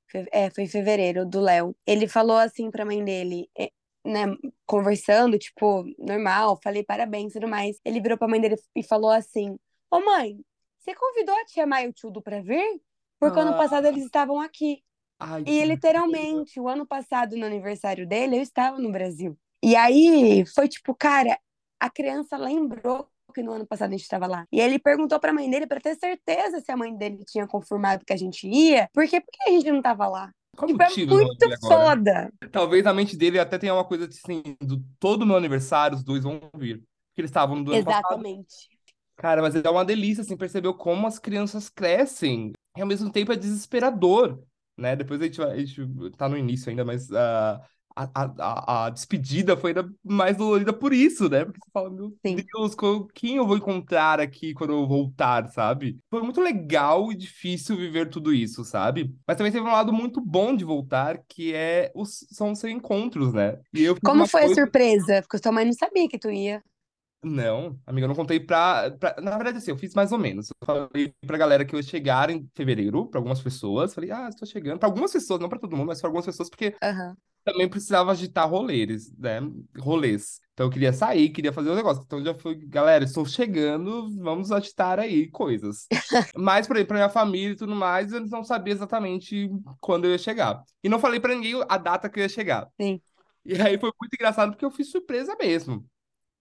fe- 0.07 0.27
é, 0.31 0.50
foi 0.50 0.65
em 0.65 0.67
fevereiro, 0.67 1.25
do 1.25 1.39
Léo, 1.41 1.75
ele 1.88 2.07
falou 2.07 2.38
assim 2.38 2.71
pra 2.71 2.85
mãe 2.85 3.03
dele, 3.03 3.50
é, 3.57 3.71
né, 4.06 4.25
conversando, 4.65 5.38
tipo, 5.39 5.85
normal, 6.00 6.59
falei 6.63 6.83
parabéns 6.83 7.31
e 7.31 7.35
tudo 7.35 7.47
mais. 7.50 7.79
Ele 7.85 8.01
virou 8.01 8.17
pra 8.17 8.27
mãe 8.27 8.41
dele 8.41 8.56
e 8.75 8.83
falou 8.83 9.12
assim: 9.12 9.57
Ô 9.91 10.00
mãe, 10.01 10.39
você 10.79 10.94
convidou 10.95 11.35
a 11.35 11.45
tia 11.45 11.65
Maia 11.67 11.88
e 11.88 11.89
o 12.07 12.21
pra 12.21 12.41
vir? 12.41 12.81
Porque 13.19 13.39
ano 13.39 13.53
Ah, 13.53 13.56
passado 13.56 13.88
eles 13.88 14.03
estavam 14.06 14.39
aqui. 14.41 14.83
ai, 15.19 15.45
E 15.45 15.63
literalmente, 15.65 16.59
o 16.59 16.67
ano 16.69 16.85
passado, 16.88 17.38
no 17.38 17.45
aniversário 17.45 18.07
dele, 18.07 18.38
eu 18.38 18.41
estava 18.44 18.79
no 18.79 18.91
Brasil. 18.91 19.38
E 19.65 19.75
aí 19.75 20.45
foi 20.53 20.67
tipo, 20.67 20.94
cara, 20.94 21.39
a 21.79 21.89
criança 21.89 22.38
lembrou 22.38 23.09
que 23.33 23.41
no 23.41 23.51
ano 23.51 23.65
passado 23.65 23.89
a 23.89 23.91
gente 23.94 24.03
estava 24.03 24.27
lá. 24.27 24.45
E 24.51 24.62
ele 24.62 24.77
perguntou 24.77 25.19
pra 25.19 25.33
mãe 25.33 25.50
dele 25.50 25.65
pra 25.65 25.81
ter 25.81 25.95
certeza 25.95 26.62
se 26.62 26.71
a 26.71 26.77
mãe 26.77 26.95
dele 26.95 27.25
tinha 27.25 27.47
confirmado 27.47 28.06
que 28.06 28.13
a 28.13 28.15
gente 28.15 28.47
ia, 28.47 28.88
porque 28.94 29.19
por 29.19 29.31
que 29.31 29.50
a 29.50 29.51
gente 29.53 29.71
não 29.71 29.81
tava 29.81 30.07
lá? 30.07 30.31
Qual 30.56 30.67
Tipo, 30.67 30.83
é 30.83 31.23
muito 31.23 31.59
foda. 31.62 32.31
Talvez 32.51 32.85
a 32.85 32.94
mente 32.94 33.17
dele 33.17 33.39
até 33.39 33.57
tenha 33.57 33.73
uma 33.73 33.83
coisa 33.83 34.06
assim, 34.06 34.44
do 34.62 34.79
todo 35.00 35.25
meu 35.25 35.35
aniversário, 35.35 35.97
os 35.97 36.03
dois 36.03 36.23
vão 36.23 36.39
vir. 36.56 36.77
Porque 37.09 37.21
eles 37.21 37.31
estavam 37.31 37.56
no 37.56 37.63
do 37.63 37.73
ano 37.73 37.83
passado. 37.83 38.03
Exatamente. 38.03 38.69
Cara, 39.17 39.41
mas 39.41 39.56
é 39.56 39.67
uma 39.67 39.83
delícia, 39.83 40.21
assim, 40.21 40.38
perceber 40.38 40.71
como 40.73 41.07
as 41.07 41.17
crianças 41.17 41.69
crescem. 41.69 42.51
E 42.77 42.81
ao 42.81 42.88
mesmo 42.88 43.12
tempo 43.12 43.34
é 43.34 43.36
desesperador, 43.36 44.39
né? 44.77 44.95
Depois 44.95 45.19
a 45.19 45.25
gente, 45.25 45.38
vai, 45.39 45.51
a 45.51 45.57
gente 45.57 45.81
tá 46.17 46.29
no 46.29 46.38
início 46.38 46.69
ainda, 46.69 46.86
mas 46.86 47.12
ah, 47.12 47.60
a, 47.96 48.04
a, 48.14 48.84
a, 48.84 48.86
a 48.88 48.90
despedida 48.90 49.56
foi 49.58 49.72
ainda 49.72 49.90
mais 50.04 50.38
dolorida 50.38 50.74
por 50.74 50.94
isso, 50.94 51.30
né? 51.30 51.46
Porque 51.46 51.60
você 51.64 51.72
fala, 51.72 51.90
meu 51.90 52.18
Sim. 52.24 52.50
Deus, 52.54 52.75
quem 53.14 53.38
eu 53.38 53.48
vou 53.48 53.58
encontrar 53.58 54.20
aqui 54.20 54.54
quando 54.54 54.74
eu 54.74 54.86
voltar, 54.88 55.48
sabe? 55.52 55.98
Foi 56.10 56.22
muito 56.22 56.42
legal 56.42 57.12
e 57.12 57.16
difícil 57.16 57.78
viver 57.78 58.10
tudo 58.10 58.34
isso, 58.34 58.64
sabe? 58.66 59.16
Mas 59.25 59.38
também 59.38 59.52
teve 59.52 59.66
um 59.66 59.72
lado 59.72 59.94
muito 59.94 60.20
bom 60.22 60.56
de 60.56 60.66
voltar, 60.66 61.20
que 61.28 61.54
é 61.54 61.92
os, 61.96 62.25
são 62.32 62.52
os 62.52 62.64
encontros, 62.66 63.34
né? 63.34 63.60
E 63.74 63.86
Como 64.08 64.25
foi 64.34 64.44
a 64.46 64.48
coisa... 64.48 64.58
surpresa? 64.58 65.22
Porque 65.22 65.38
sua 65.42 65.52
mãe 65.56 65.66
não 65.66 65.74
sabia 65.74 66.08
que 66.12 66.20
tu 66.24 66.30
ia. 66.32 66.58
Não, 67.28 67.80
amiga, 67.88 68.06
eu 68.06 68.08
não 68.10 68.16
contei 68.16 68.40
pra, 68.40 68.92
pra- 69.00 69.16
Na 69.20 69.32
verdade, 69.36 69.58
assim, 69.58 69.72
eu 69.72 69.78
fiz 69.78 69.96
mais 69.96 70.12
ou 70.12 70.20
menos. 70.20 70.50
Eu 70.52 70.56
falei 70.66 71.12
pra 71.25 71.38
galera 71.40 71.66
que 71.66 71.74
eu 71.74 71.80
ia 71.80 71.84
chegar 71.84 72.30
em 72.30 72.48
fevereiro, 72.54 73.08
pra 73.10 73.20
algumas 73.20 73.42
pessoas. 73.42 73.96
Falei, 73.96 74.12
ah, 74.12 74.30
estou 74.30 74.48
chegando. 74.48 74.78
Pra 74.80 74.88
algumas 74.88 75.12
pessoas, 75.12 75.40
não 75.40 75.50
pra 75.50 75.58
todo 75.58 75.75
mundo, 75.75 75.88
mas 75.88 76.00
pra 76.00 76.08
algumas 76.08 76.25
pessoas, 76.25 76.50
porque 76.50 76.75
Aham. 76.82 77.18
Também 77.46 77.70
precisava 77.70 78.12
agitar 78.12 78.50
rolês, 78.50 79.16
né? 79.18 79.40
Rolês. 79.78 80.42
Então 80.54 80.66
eu 80.66 80.72
queria 80.72 80.92
sair, 80.92 81.30
queria 81.30 81.54
fazer 81.54 81.70
o 81.70 81.75
negócio. 81.75 82.04
Então 82.06 82.24
já 82.24 82.34
fui, 82.34 82.56
galera, 82.56 83.04
estou 83.04 83.25
chegando, 83.25 84.10
vamos 84.18 84.52
agitar 84.52 85.00
aí 85.00 85.30
coisas. 85.30 85.88
Mas, 86.36 86.68
pra 86.68 86.84
minha 86.92 87.10
família 87.10 87.54
e 87.54 87.56
tudo 87.56 87.75
mais, 87.75 88.12
eu 88.12 88.25
não 88.25 88.44
sabia 88.44 88.74
exatamente 88.74 89.50
quando 89.80 90.06
eu 90.06 90.12
ia 90.12 90.18
chegar. 90.18 90.64
E 90.84 90.90
não 90.90 91.00
falei 91.00 91.20
pra 91.20 91.36
ninguém 91.36 91.64
a 91.70 91.78
data 91.78 92.10
que 92.10 92.20
eu 92.20 92.24
ia 92.24 92.30
chegar. 92.30 92.68
Sim. 92.82 93.00
E 93.46 93.54
aí 93.62 93.78
foi 93.78 93.92
muito 94.02 94.14
engraçado 94.14 94.52
porque 94.52 94.66
eu 94.66 94.72
fiz 94.72 94.90
surpresa 94.90 95.36
mesmo. 95.40 95.86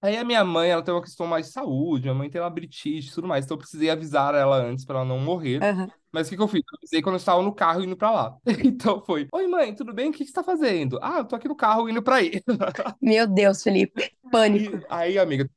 Aí 0.05 0.19
a 0.19 0.25
minha 0.25 0.45
mãe, 0.45 0.69
ela 0.69 0.83
tem 0.83 0.93
uma 0.93 1.01
questão 1.01 1.27
mais 1.27 1.47
de 1.47 1.53
saúde, 1.53 2.03
minha 2.03 2.15
mãe 2.15 2.29
tem 2.29 2.39
labirintite 2.39 3.09
e 3.09 3.11
tudo 3.11 3.27
mais, 3.27 3.47
então 3.47 3.55
eu 3.55 3.59
precisei 3.59 3.89
avisar 3.89 4.35
ela 4.35 4.59
antes 4.59 4.85
pra 4.85 4.97
ela 4.97 5.05
não 5.05 5.19
morrer. 5.19 5.65
Aham. 5.65 5.89
Mas 6.13 6.27
o 6.27 6.31
que 6.31 6.37
que 6.37 6.43
eu 6.43 6.47
fiz? 6.47 6.61
Eu 6.61 6.79
avisei 6.79 7.01
quando 7.01 7.15
eu 7.15 7.19
estava 7.19 7.43
no 7.43 7.55
carro 7.55 7.83
indo 7.83 7.97
pra 7.97 8.11
lá. 8.11 8.37
Então 8.63 9.01
foi: 9.01 9.27
Oi, 9.33 9.47
mãe, 9.47 9.75
tudo 9.75 9.95
bem? 9.95 10.11
O 10.11 10.13
que 10.13 10.19
que 10.19 10.27
você 10.27 10.33
tá 10.35 10.45
fazendo? 10.45 10.99
Ah, 11.03 11.21
eu 11.21 11.25
tô 11.25 11.35
aqui 11.35 11.49
no 11.49 11.57
carro 11.57 11.89
indo 11.89 12.03
pra 12.03 12.17
aí. 12.17 12.33
Meu 13.01 13.27
Deus, 13.27 13.63
Felipe. 13.63 14.13
Pânico. 14.31 14.77
E 14.77 14.87
aí, 14.91 15.19
amiga, 15.19 15.49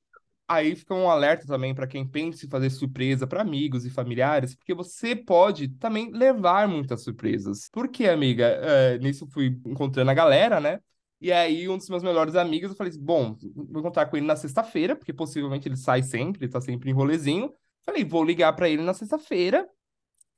aí 0.48 0.78
fica 0.78 0.94
um 0.94 1.10
alerta 1.10 1.46
também 1.46 1.76
pra 1.76 1.86
quem 1.86 2.08
pensa 2.08 2.46
em 2.46 2.50
fazer 2.50 2.70
surpresa 2.70 3.28
pra 3.28 3.42
amigos 3.42 3.86
e 3.86 3.90
familiares, 3.90 4.56
porque 4.56 4.74
você 4.74 5.14
pode 5.14 5.68
também 5.68 6.10
levar 6.12 6.70
muitas 6.70 7.04
surpresas. 7.04 7.70
Porque, 7.70 8.08
amiga, 8.08 8.46
é, 8.48 8.98
nisso 8.98 9.28
fui 9.28 9.60
encontrando 9.66 10.10
a 10.10 10.14
galera, 10.14 10.62
né? 10.62 10.80
E 11.20 11.32
aí, 11.32 11.68
um 11.68 11.78
dos 11.78 11.90
meus 11.90 12.04
melhores 12.04 12.36
amigos, 12.36 12.70
eu 12.70 12.76
falei 12.76 12.92
assim, 12.92 13.04
bom, 13.04 13.36
vou 13.56 13.80
encontrar 13.80 14.06
com 14.06 14.18
ele 14.18 14.26
na 14.26 14.36
sexta-feira, 14.36 14.96
porque 14.96 15.12
possivelmente 15.12 15.68
ele 15.68 15.76
sai 15.76 16.04
sempre, 16.04 16.46
ele 16.46 16.52
tá 16.52 16.62
sempre 16.62 16.90
em 16.90 16.94
rolezinho. 16.94 17.52
Falei, 17.84 18.04
vou 18.04 18.24
ligar 18.24 18.54
para 18.54 18.70
ele 18.70 18.84
na 18.84 18.94
sexta-feira, 18.94 19.68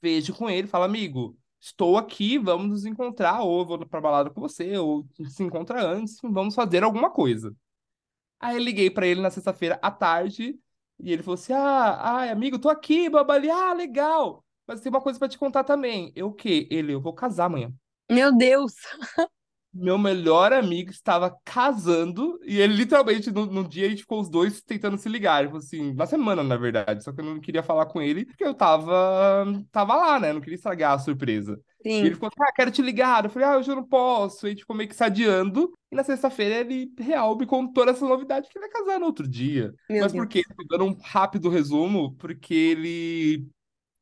vejo 0.02 0.34
com 0.34 0.50
ele, 0.50 0.68
falo, 0.68 0.86
amigo, 0.86 1.38
estou 1.60 1.98
aqui, 1.98 2.38
vamos 2.38 2.68
nos 2.70 2.86
encontrar, 2.86 3.42
ou 3.42 3.66
vou 3.66 3.86
pra 3.86 4.00
balada 4.00 4.30
com 4.30 4.40
você, 4.40 4.78
ou 4.78 5.06
se 5.28 5.44
encontra 5.44 5.82
antes, 5.86 6.18
vamos 6.24 6.56
fazer 6.56 6.84
alguma 6.84 7.10
coisa. 7.10 7.54
Aí 8.40 8.56
eu 8.56 8.64
liguei 8.64 8.90
para 8.90 9.06
ele 9.06 9.22
na 9.22 9.30
sexta-feira 9.30 9.78
à 9.82 9.92
tarde, 9.92 10.58
e 11.00 11.12
ele 11.12 11.24
falou 11.24 11.36
assim: 11.36 11.54
Ah, 11.54 12.18
ai, 12.18 12.30
amigo, 12.30 12.60
tô 12.60 12.70
aqui, 12.70 13.10
babali, 13.10 13.50
ah, 13.50 13.74
legal. 13.74 14.46
Mas 14.68 14.82
tem 14.82 14.90
uma 14.90 15.02
coisa 15.02 15.18
para 15.18 15.28
te 15.28 15.38
contar 15.38 15.64
também. 15.64 16.12
Eu 16.16 16.28
o 16.28 16.34
quê? 16.34 16.68
Ele, 16.70 16.94
eu 16.94 17.02
vou 17.02 17.14
casar 17.14 17.46
amanhã. 17.46 17.74
Meu 18.10 18.36
Deus! 18.36 18.74
Meu 19.74 19.98
melhor 19.98 20.52
amigo 20.52 20.90
estava 20.90 21.36
casando 21.46 22.40
e 22.44 22.60
ele 22.60 22.74
literalmente 22.74 23.32
no, 23.32 23.46
no 23.46 23.68
dia 23.68 23.86
a 23.86 23.90
gente 23.90 24.02
ficou 24.02 24.20
os 24.20 24.30
dois 24.30 24.62
tentando 24.62 24.98
se 24.98 25.08
ligar. 25.08 25.46
Falou 25.46 25.60
assim, 25.60 25.94
na 25.94 26.06
semana, 26.06 26.44
na 26.44 26.58
verdade. 26.58 27.04
Só 27.04 27.12
que 27.12 27.22
eu 27.22 27.26
não 27.26 27.40
queria 27.40 27.62
falar 27.62 27.86
com 27.86 28.02
ele 28.02 28.26
porque 28.26 28.44
eu 28.44 28.54
tava, 28.54 29.46
tava 29.72 29.96
lá, 29.96 30.20
né? 30.20 30.34
Não 30.34 30.42
queria 30.42 30.56
estragar 30.56 30.94
a 30.94 31.00
surpresa. 31.00 31.60
Sim. 31.84 32.04
E 32.04 32.06
ele 32.08 32.16
ficou 32.16 32.30
ah, 32.40 32.52
quero 32.54 32.72
te 32.72 32.82
ligar. 32.82 33.24
Eu 33.24 33.30
falei, 33.30 33.48
ah, 33.48 33.58
hoje 33.58 33.70
eu 33.70 33.76
não 33.76 33.88
posso. 33.88 34.46
E 34.46 34.48
a 34.48 34.50
gente 34.50 34.62
ficou 34.62 34.76
meio 34.76 34.90
que 34.90 34.96
se 34.96 35.04
adiando. 35.04 35.72
E 35.92 35.96
na 35.96 36.04
sexta-feira 36.04 36.56
ele, 36.56 36.92
real, 37.00 37.38
me 37.38 37.46
contou 37.46 37.88
essa 37.88 38.06
novidade 38.06 38.50
que 38.50 38.58
ele 38.58 38.68
vai 38.68 38.74
casar 38.74 39.00
no 39.00 39.06
outro 39.06 39.28
dia. 39.28 39.74
Meu 39.90 40.04
Mas 40.04 40.12
Deus. 40.12 40.24
por 40.24 40.28
quê? 40.28 40.44
Tô 40.44 40.66
dando 40.68 40.86
um 40.86 40.98
rápido 41.02 41.50
resumo, 41.50 42.16
porque 42.16 42.54
ele 42.54 43.48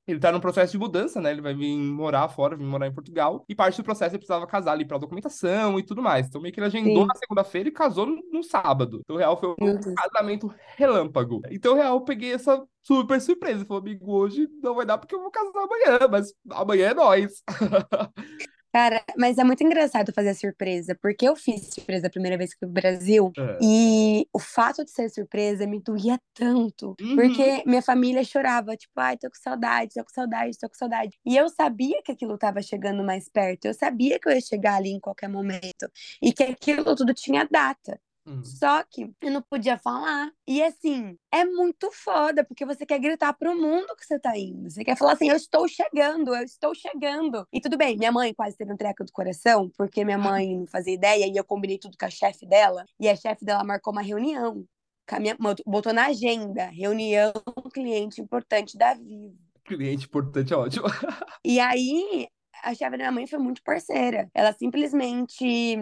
ele 0.07 0.19
tá 0.19 0.31
num 0.31 0.39
processo 0.39 0.71
de 0.71 0.77
mudança, 0.77 1.19
né? 1.19 1.31
Ele 1.31 1.41
vai 1.41 1.53
vir 1.53 1.77
morar 1.77 2.29
fora, 2.29 2.55
vir 2.55 2.63
morar 2.63 2.87
em 2.87 2.93
Portugal. 2.93 3.43
E 3.47 3.53
parte 3.53 3.75
do 3.77 3.83
processo 3.83 4.11
ele 4.11 4.19
precisava 4.19 4.47
casar 4.47 4.71
ali 4.71 4.85
pra 4.85 4.97
documentação 4.97 5.77
e 5.77 5.83
tudo 5.83 6.01
mais. 6.01 6.27
Então 6.27 6.41
meio 6.41 6.53
que 6.53 6.59
ele 6.59 6.67
agendou 6.67 7.01
Sim. 7.01 7.07
na 7.07 7.15
segunda-feira 7.15 7.67
e 7.67 7.73
casou 7.73 8.05
no, 8.05 8.21
no 8.31 8.41
sábado. 8.41 9.01
Então 9.03 9.17
o 9.17 9.19
real 9.19 9.35
foi 9.37 9.49
um 9.49 9.95
casamento 9.95 10.53
relâmpago. 10.77 11.41
Então 11.51 11.73
o 11.73 11.75
real 11.75 11.99
peguei 12.05 12.33
essa 12.33 12.63
super 12.81 13.19
surpresa. 13.19 13.65
Falei, 13.65 13.81
amigo, 13.81 14.11
hoje 14.13 14.47
não 14.63 14.75
vai 14.75 14.85
dar 14.85 14.97
porque 14.97 15.13
eu 15.13 15.21
vou 15.21 15.29
casar 15.29 15.51
amanhã, 15.63 15.99
mas 16.09 16.33
amanhã 16.49 16.87
é 16.87 16.93
nós. 16.93 17.43
Cara, 18.73 19.03
mas 19.17 19.37
é 19.37 19.43
muito 19.43 19.63
engraçado 19.63 20.11
fazer 20.13 20.33
surpresa, 20.35 20.95
porque 21.01 21.27
eu 21.27 21.35
fiz 21.35 21.69
surpresa 21.73 22.07
a 22.07 22.09
primeira 22.09 22.37
vez 22.37 22.53
que 22.53 22.59
fui 22.59 22.67
pro 22.67 22.73
Brasil 22.81 23.31
É. 23.37 23.57
e 23.61 24.27
o 24.33 24.39
fato 24.39 24.83
de 24.83 24.91
ser 24.91 25.09
surpresa 25.09 25.65
me 25.65 25.79
doía 25.81 26.19
tanto, 26.33 26.95
Uhum. 27.01 27.15
porque 27.15 27.63
minha 27.65 27.81
família 27.81 28.23
chorava, 28.23 28.75
tipo, 28.75 28.93
ai, 28.99 29.17
tô 29.17 29.29
com 29.29 29.35
saudade, 29.41 29.93
tô 29.95 30.03
com 30.03 30.09
saudade, 30.13 30.57
tô 30.59 30.67
com 30.69 30.75
saudade. 30.75 31.17
E 31.25 31.35
eu 31.37 31.47
sabia 31.49 32.01
que 32.03 32.11
aquilo 32.11 32.37
tava 32.37 32.61
chegando 32.61 33.03
mais 33.03 33.29
perto, 33.29 33.65
eu 33.65 33.73
sabia 33.73 34.19
que 34.19 34.27
eu 34.27 34.33
ia 34.33 34.41
chegar 34.41 34.75
ali 34.75 34.89
em 34.91 34.99
qualquer 34.99 35.29
momento 35.29 35.89
e 36.21 36.33
que 36.33 36.43
aquilo 36.43 36.93
tudo 36.95 37.13
tinha 37.13 37.47
data. 37.49 37.99
Hum. 38.27 38.43
Só 38.43 38.83
que 38.83 39.09
eu 39.21 39.31
não 39.31 39.41
podia 39.41 39.77
falar. 39.77 40.29
E 40.45 40.61
assim, 40.61 41.17
é 41.31 41.45
muito 41.45 41.89
foda, 41.93 42.43
porque 42.43 42.65
você 42.65 42.85
quer 42.85 42.99
gritar 42.99 43.31
pro 43.33 43.55
mundo 43.55 43.95
que 43.95 44.05
você 44.05 44.19
tá 44.19 44.37
indo. 44.37 44.69
Você 44.69 44.83
quer 44.83 44.97
falar 44.97 45.13
assim: 45.13 45.29
eu 45.29 45.35
estou 45.35 45.65
chegando, 45.67 46.35
eu 46.35 46.43
estou 46.43 46.75
chegando. 46.75 47.47
E 47.53 47.61
tudo 47.61 47.77
bem, 47.77 47.97
minha 47.97 48.11
mãe 48.11 48.33
quase 48.33 48.57
teve 48.57 48.73
um 48.73 48.77
treco 48.77 49.05
do 49.05 49.11
coração, 49.13 49.71
porque 49.77 50.03
minha 50.03 50.17
mãe 50.43 50.57
não 50.57 50.67
fazia 50.67 50.93
ideia 50.93 51.25
e 51.25 51.37
eu 51.37 51.43
combinei 51.45 51.77
tudo 51.77 51.97
com 51.97 52.05
a 52.05 52.09
chefe 52.09 52.45
dela. 52.45 52.83
E 52.99 53.07
a 53.07 53.15
chefe 53.15 53.45
dela 53.45 53.63
marcou 53.63 53.93
uma 53.93 54.01
reunião. 54.01 54.65
com 55.09 55.15
a 55.15 55.19
minha- 55.21 55.37
botou 55.65 55.93
na 55.93 56.07
agenda: 56.07 56.65
reunião 56.67 57.31
cliente 57.73 58.19
importante 58.21 58.77
da 58.77 58.93
Vivo. 58.93 59.37
Cliente 59.63 60.05
importante 60.05 60.53
é 60.53 60.57
ótimo. 60.57 60.85
E 61.45 61.59
aí, 61.61 62.27
a 62.63 62.73
chefe 62.73 62.91
da 62.91 62.97
minha 62.97 63.11
mãe 63.11 63.25
foi 63.27 63.39
muito 63.39 63.61
parceira. 63.63 64.29
Ela 64.33 64.51
simplesmente 64.53 65.77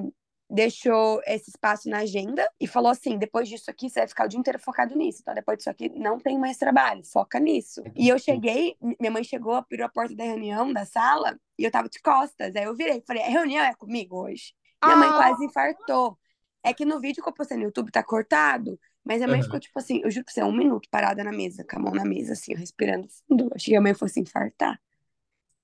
deixou 0.49 1.21
esse 1.25 1.49
espaço 1.49 1.89
na 1.89 1.99
agenda 1.99 2.47
e 2.59 2.67
falou 2.67 2.91
assim: 2.91 3.17
depois 3.17 3.49
disso 3.49 3.69
aqui, 3.69 3.89
você 3.89 3.99
vai 3.99 4.07
ficar 4.07 4.25
o 4.25 4.27
dia 4.27 4.39
inteiro 4.39 4.59
focado 4.59 4.95
nisso. 4.95 5.19
Então, 5.21 5.33
depois 5.33 5.57
disso 5.57 5.69
aqui, 5.69 5.89
não 5.89 6.19
tem 6.19 6.37
mais 6.37 6.57
trabalho, 6.57 7.03
foca 7.03 7.39
nisso. 7.39 7.81
E 7.95 8.07
eu 8.07 8.19
cheguei, 8.19 8.75
minha 8.99 9.11
mãe 9.11 9.23
chegou, 9.23 9.53
abriu 9.53 9.85
a 9.85 9.89
porta 9.89 10.15
da 10.15 10.23
reunião, 10.23 10.71
da 10.71 10.85
sala, 10.85 11.39
e 11.57 11.63
eu 11.63 11.71
tava 11.71 11.89
de 11.89 11.99
costas. 11.99 12.55
Aí 12.55 12.63
eu 12.63 12.75
virei, 12.75 13.01
falei: 13.05 13.23
a 13.23 13.29
reunião 13.29 13.63
é 13.63 13.73
comigo 13.73 14.23
hoje? 14.23 14.53
Minha 14.83 14.97
mãe 14.97 15.09
Ah! 15.09 15.13
quase 15.13 15.45
infartou. 15.45 16.17
É 16.63 16.73
que 16.73 16.85
no 16.85 16.99
vídeo 16.99 17.21
que 17.21 17.29
eu 17.29 17.33
postei 17.33 17.57
no 17.57 17.63
YouTube 17.63 17.91
tá 17.91 18.03
cortado, 18.03 18.79
mas 19.03 19.21
a 19.21 19.27
mãe 19.27 19.35
Aham. 19.35 19.43
ficou, 19.43 19.59
tipo 19.59 19.77
assim, 19.77 20.01
eu 20.03 20.09
juro 20.09 20.25
pra 20.25 20.33
você, 20.33 20.43
um 20.43 20.51
minuto 20.51 20.89
parada 20.89 21.23
na 21.23 21.31
mesa, 21.31 21.63
com 21.63 21.77
a 21.77 21.79
mão 21.79 21.93
na 21.93 22.03
mesa, 22.03 22.33
assim, 22.33 22.55
respirando 22.55 23.07
fundo. 23.27 23.51
Achei 23.53 23.73
que 23.73 23.77
a 23.77 23.81
mãe 23.81 23.93
fosse 23.93 24.19
infartar. 24.19 24.79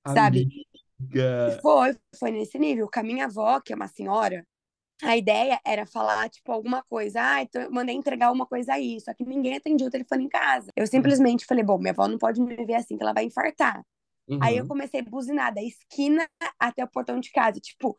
Sabe? 0.07 0.47
Amiga. 0.99 1.59
Foi, 1.61 1.97
foi 2.19 2.31
nesse 2.31 2.59
nível. 2.59 2.87
Com 2.91 2.99
a 2.99 3.03
minha 3.03 3.25
avó, 3.25 3.59
que 3.59 3.73
é 3.73 3.75
uma 3.75 3.87
senhora, 3.87 4.45
a 5.03 5.17
ideia 5.17 5.59
era 5.65 5.85
falar, 5.85 6.29
tipo, 6.29 6.51
alguma 6.51 6.83
coisa. 6.83 7.19
Ah, 7.21 7.41
então 7.41 7.61
eu 7.61 7.71
mandei 7.71 7.95
entregar 7.95 8.31
uma 8.31 8.45
coisa 8.45 8.73
aí. 8.73 8.99
Só 9.01 9.13
que 9.13 9.25
ninguém 9.25 9.55
atendia 9.57 9.87
o 9.87 9.91
telefone 9.91 10.25
em 10.25 10.29
casa. 10.29 10.71
Eu 10.75 10.87
simplesmente 10.87 11.45
falei, 11.45 11.63
bom, 11.63 11.77
minha 11.77 11.91
avó 11.93 12.07
não 12.07 12.17
pode 12.17 12.41
me 12.41 12.55
ver 12.65 12.75
assim, 12.75 12.97
que 12.97 13.03
ela 13.03 13.13
vai 13.13 13.25
infartar. 13.25 13.83
Aí 14.39 14.57
eu 14.57 14.65
Uhum. 14.65 14.67
comecei 14.67 15.01
a 15.01 15.03
buzinar 15.03 15.53
da 15.53 15.63
esquina 15.63 16.27
até 16.59 16.83
o 16.83 16.89
portão 16.89 17.19
de 17.19 17.31
casa, 17.31 17.59
tipo, 17.59 17.97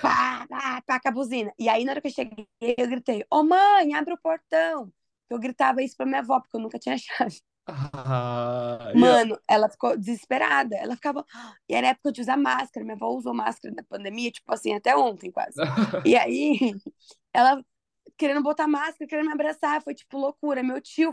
pá, 0.00 0.46
pá, 0.48 0.82
pá, 0.86 1.00
com 1.00 1.08
a 1.08 1.12
buzina. 1.12 1.52
E 1.58 1.68
aí, 1.68 1.84
na 1.84 1.92
hora 1.92 2.00
que 2.00 2.08
eu 2.08 2.12
cheguei, 2.12 2.46
eu 2.60 2.88
gritei, 2.88 3.24
ô 3.30 3.42
mãe, 3.44 3.94
abre 3.94 4.14
o 4.14 4.18
portão. 4.18 4.92
Eu 5.30 5.38
gritava 5.38 5.82
isso 5.82 5.96
pra 5.96 6.06
minha 6.06 6.20
avó, 6.20 6.40
porque 6.40 6.56
eu 6.56 6.60
nunca 6.60 6.78
tinha 6.78 6.96
chave. 6.98 7.40
Ah, 7.66 8.92
Mano, 8.94 9.38
ela 9.48 9.68
ficou 9.68 9.96
desesperada. 9.96 10.76
Ela 10.76 10.94
ficava. 10.96 11.24
E 11.68 11.74
era 11.74 11.88
época 11.88 12.12
de 12.12 12.20
usar 12.20 12.36
máscara. 12.36 12.84
Minha 12.84 12.96
avó 12.96 13.08
usou 13.10 13.34
máscara 13.34 13.74
na 13.74 13.82
pandemia, 13.82 14.30
tipo 14.30 14.52
assim, 14.52 14.74
até 14.74 14.96
ontem 14.96 15.30
quase. 15.30 15.54
E 16.06 16.16
aí, 16.16 16.74
ela 17.32 17.62
querendo 18.18 18.42
botar 18.42 18.66
máscara, 18.66 19.06
querendo 19.08 19.26
me 19.26 19.32
abraçar. 19.32 19.82
Foi 19.82 19.94
tipo 19.94 20.18
loucura. 20.18 20.62
Meu 20.62 20.80
tio 20.80 21.12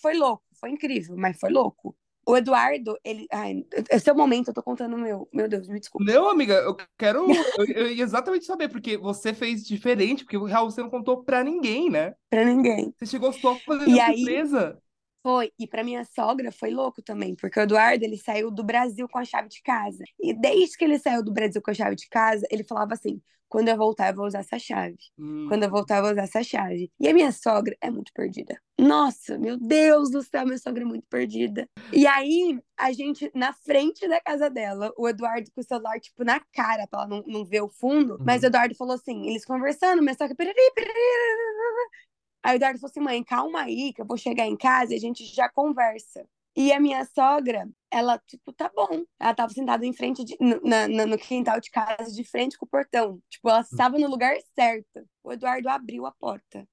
foi 0.00 0.14
louco. 0.14 0.42
Foi 0.58 0.70
incrível, 0.70 1.16
mas 1.16 1.38
foi 1.38 1.50
louco. 1.50 1.96
O 2.26 2.36
Eduardo, 2.36 2.96
ele. 3.02 3.26
Ai, 3.32 3.64
esse 3.90 4.08
é 4.08 4.12
o 4.12 4.16
momento, 4.16 4.48
eu 4.48 4.54
tô 4.54 4.62
contando 4.62 4.94
o 4.94 4.98
meu. 4.98 5.26
Meu 5.32 5.48
Deus, 5.48 5.66
me 5.68 5.80
desculpa. 5.80 6.04
Não, 6.12 6.28
amiga, 6.28 6.54
eu 6.54 6.76
quero 6.98 7.26
eu, 7.58 7.64
eu 7.64 7.90
ia 7.90 8.04
exatamente 8.04 8.44
saber, 8.44 8.68
porque 8.68 8.96
você 8.98 9.32
fez 9.32 9.66
diferente, 9.66 10.22
porque 10.24 10.36
o 10.36 10.44
real 10.44 10.70
você 10.70 10.82
não 10.82 10.90
contou 10.90 11.24
pra 11.24 11.42
ninguém, 11.42 11.88
né? 11.88 12.14
Pra 12.28 12.44
ninguém. 12.44 12.94
Você 12.96 13.06
chegou 13.06 13.32
só 13.32 13.56
fazendo 13.66 13.88
E 13.90 13.94
uma 13.94 14.04
aí- 14.04 14.16
surpresa. 14.18 14.78
Foi, 15.22 15.52
e 15.58 15.66
pra 15.66 15.84
minha 15.84 16.04
sogra 16.04 16.50
foi 16.50 16.70
louco 16.70 17.02
também, 17.02 17.34
porque 17.34 17.60
o 17.60 17.62
Eduardo, 17.62 18.04
ele 18.04 18.16
saiu 18.16 18.50
do 18.50 18.64
Brasil 18.64 19.06
com 19.08 19.18
a 19.18 19.24
chave 19.24 19.48
de 19.48 19.62
casa. 19.62 20.02
E 20.18 20.32
desde 20.32 20.76
que 20.78 20.84
ele 20.84 20.98
saiu 20.98 21.22
do 21.22 21.32
Brasil 21.32 21.60
com 21.60 21.70
a 21.70 21.74
chave 21.74 21.94
de 21.94 22.08
casa, 22.08 22.46
ele 22.50 22.64
falava 22.64 22.94
assim: 22.94 23.20
quando 23.50 23.68
eu 23.68 23.76
voltar, 23.76 24.10
eu 24.10 24.16
vou 24.16 24.26
usar 24.26 24.38
essa 24.38 24.58
chave. 24.60 24.96
Hum, 25.18 25.46
Quando 25.48 25.64
eu 25.64 25.70
voltar, 25.70 25.96
eu 25.96 26.02
vou 26.02 26.12
usar 26.12 26.22
essa 26.22 26.42
chave. 26.42 26.88
E 27.00 27.08
a 27.08 27.12
minha 27.12 27.32
sogra 27.32 27.76
é 27.80 27.90
muito 27.90 28.12
perdida. 28.14 28.56
Nossa, 28.78 29.36
meu 29.36 29.58
Deus 29.58 30.08
do 30.10 30.22
céu, 30.22 30.46
minha 30.46 30.56
sogra 30.56 30.84
é 30.84 30.86
muito 30.86 31.04
perdida. 31.10 31.68
E 31.92 32.06
aí, 32.06 32.58
a 32.78 32.92
gente, 32.92 33.28
na 33.34 33.52
frente 33.52 34.08
da 34.08 34.20
casa 34.20 34.48
dela, 34.48 34.92
o 34.96 35.08
Eduardo 35.08 35.50
com 35.52 35.60
o 35.60 35.64
celular, 35.64 35.98
tipo, 35.98 36.22
na 36.24 36.40
cara, 36.52 36.86
pra 36.86 37.00
ela 37.00 37.08
não, 37.08 37.24
não 37.26 37.44
ver 37.44 37.60
o 37.60 37.68
fundo. 37.68 38.18
Mas 38.24 38.42
o 38.42 38.46
Eduardo 38.46 38.74
falou 38.76 38.94
assim: 38.94 39.28
eles 39.28 39.44
conversando, 39.44 40.00
minha 40.00 40.14
sogra. 40.14 40.34
piriri, 40.36 40.72
piriri, 40.74 40.94
Aí 42.42 42.54
o 42.54 42.56
Eduardo 42.56 42.78
falou 42.80 42.90
assim: 42.90 43.00
mãe, 43.00 43.22
calma 43.24 43.62
aí, 43.62 43.92
que 43.92 44.00
eu 44.02 44.06
vou 44.06 44.16
chegar 44.16 44.46
em 44.46 44.56
casa 44.56 44.92
e 44.92 44.96
a 44.96 45.00
gente 45.00 45.24
já 45.26 45.48
conversa. 45.48 46.26
E 46.56 46.72
a 46.72 46.80
minha 46.80 47.04
sogra, 47.04 47.68
ela, 47.90 48.18
tipo, 48.26 48.52
tá 48.52 48.70
bom. 48.74 49.04
Ela 49.20 49.34
tava 49.34 49.52
sentada 49.52 49.86
em 49.86 49.92
frente, 49.92 50.24
de, 50.24 50.36
no, 50.40 50.60
na- 50.62 50.88
na- 50.88 51.06
no 51.06 51.16
quintal 51.18 51.60
de 51.60 51.70
casa, 51.70 52.12
de 52.12 52.24
frente 52.24 52.58
com 52.58 52.66
o 52.66 52.68
portão. 52.68 53.20
Tipo, 53.28 53.48
ela 53.50 53.60
estava 53.60 53.98
no 53.98 54.08
lugar 54.08 54.36
certo. 54.54 55.06
O 55.22 55.32
Eduardo 55.32 55.68
abriu 55.68 56.06
a 56.06 56.12
porta. 56.12 56.66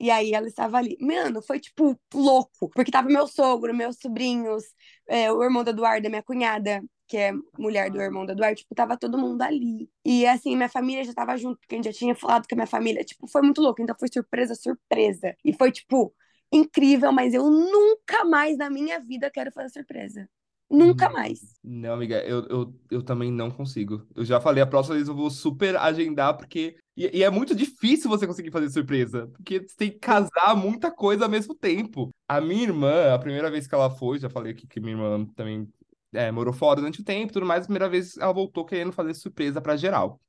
E 0.00 0.10
aí 0.10 0.32
ela 0.34 0.46
estava 0.48 0.78
ali. 0.78 0.96
Mano, 1.00 1.42
foi, 1.42 1.60
tipo, 1.60 1.98
louco. 2.12 2.68
Porque 2.70 2.90
tava 2.90 3.08
meu 3.08 3.26
sogro, 3.26 3.74
meus 3.74 3.96
sobrinhos, 3.98 4.64
é, 5.08 5.32
o 5.32 5.42
irmão 5.42 5.64
do 5.64 5.70
Eduardo, 5.70 6.06
a 6.06 6.10
minha 6.10 6.22
cunhada, 6.22 6.82
que 7.06 7.16
é 7.16 7.32
mulher 7.58 7.90
do 7.90 8.00
irmão 8.00 8.24
do 8.24 8.32
Eduardo, 8.32 8.56
tipo, 8.56 8.74
tava 8.74 8.96
todo 8.96 9.18
mundo 9.18 9.42
ali. 9.42 9.90
E 10.04 10.26
assim, 10.26 10.56
minha 10.56 10.68
família 10.68 11.04
já 11.04 11.12
tava 11.12 11.36
junto, 11.36 11.58
porque 11.58 11.74
a 11.74 11.78
gente 11.78 11.92
já 11.92 11.98
tinha 11.98 12.14
falado 12.14 12.46
com 12.48 12.54
a 12.54 12.56
minha 12.56 12.66
família. 12.66 13.04
Tipo, 13.04 13.26
foi 13.26 13.42
muito 13.42 13.60
louco. 13.60 13.82
Então 13.82 13.96
foi 13.98 14.08
surpresa, 14.12 14.54
surpresa. 14.54 15.34
E 15.44 15.52
foi, 15.52 15.70
tipo, 15.72 16.14
incrível, 16.52 17.12
mas 17.12 17.34
eu 17.34 17.50
nunca 17.50 18.24
mais 18.24 18.56
na 18.56 18.70
minha 18.70 19.00
vida 19.00 19.30
quero 19.30 19.52
fazer 19.52 19.70
surpresa. 19.70 20.28
Nunca 20.70 21.10
mais. 21.10 21.40
Não, 21.62 21.92
amiga, 21.92 22.16
eu, 22.24 22.46
eu, 22.46 22.74
eu 22.90 23.02
também 23.02 23.30
não 23.30 23.50
consigo. 23.50 24.06
Eu 24.14 24.24
já 24.24 24.40
falei, 24.40 24.62
a 24.62 24.66
próxima 24.66 24.96
vez 24.96 25.06
eu 25.06 25.14
vou 25.14 25.30
super 25.30 25.76
agendar, 25.76 26.36
porque. 26.36 26.76
E, 26.96 27.18
e 27.18 27.22
é 27.22 27.30
muito 27.30 27.54
difícil 27.54 28.08
você 28.08 28.26
conseguir 28.26 28.50
fazer 28.50 28.70
surpresa, 28.70 29.28
porque 29.28 29.60
você 29.60 29.76
tem 29.76 29.90
que 29.90 29.98
casar 29.98 30.56
muita 30.56 30.90
coisa 30.90 31.24
ao 31.24 31.30
mesmo 31.30 31.54
tempo. 31.54 32.10
A 32.28 32.40
minha 32.40 32.62
irmã, 32.62 33.12
a 33.12 33.18
primeira 33.18 33.50
vez 33.50 33.66
que 33.66 33.74
ela 33.74 33.90
foi, 33.90 34.18
já 34.18 34.30
falei 34.30 34.52
aqui 34.52 34.66
que 34.66 34.80
minha 34.80 34.94
irmã 34.94 35.24
também 35.36 35.68
é, 36.14 36.30
morou 36.32 36.52
fora 36.52 36.76
durante 36.80 37.00
o 37.00 37.04
tempo 37.04 37.32
tudo 37.32 37.46
mais, 37.46 37.62
a 37.62 37.66
primeira 37.66 37.88
vez 37.88 38.16
ela 38.16 38.32
voltou 38.32 38.64
querendo 38.64 38.92
fazer 38.92 39.14
surpresa 39.14 39.60
pra 39.60 39.76
geral. 39.76 40.20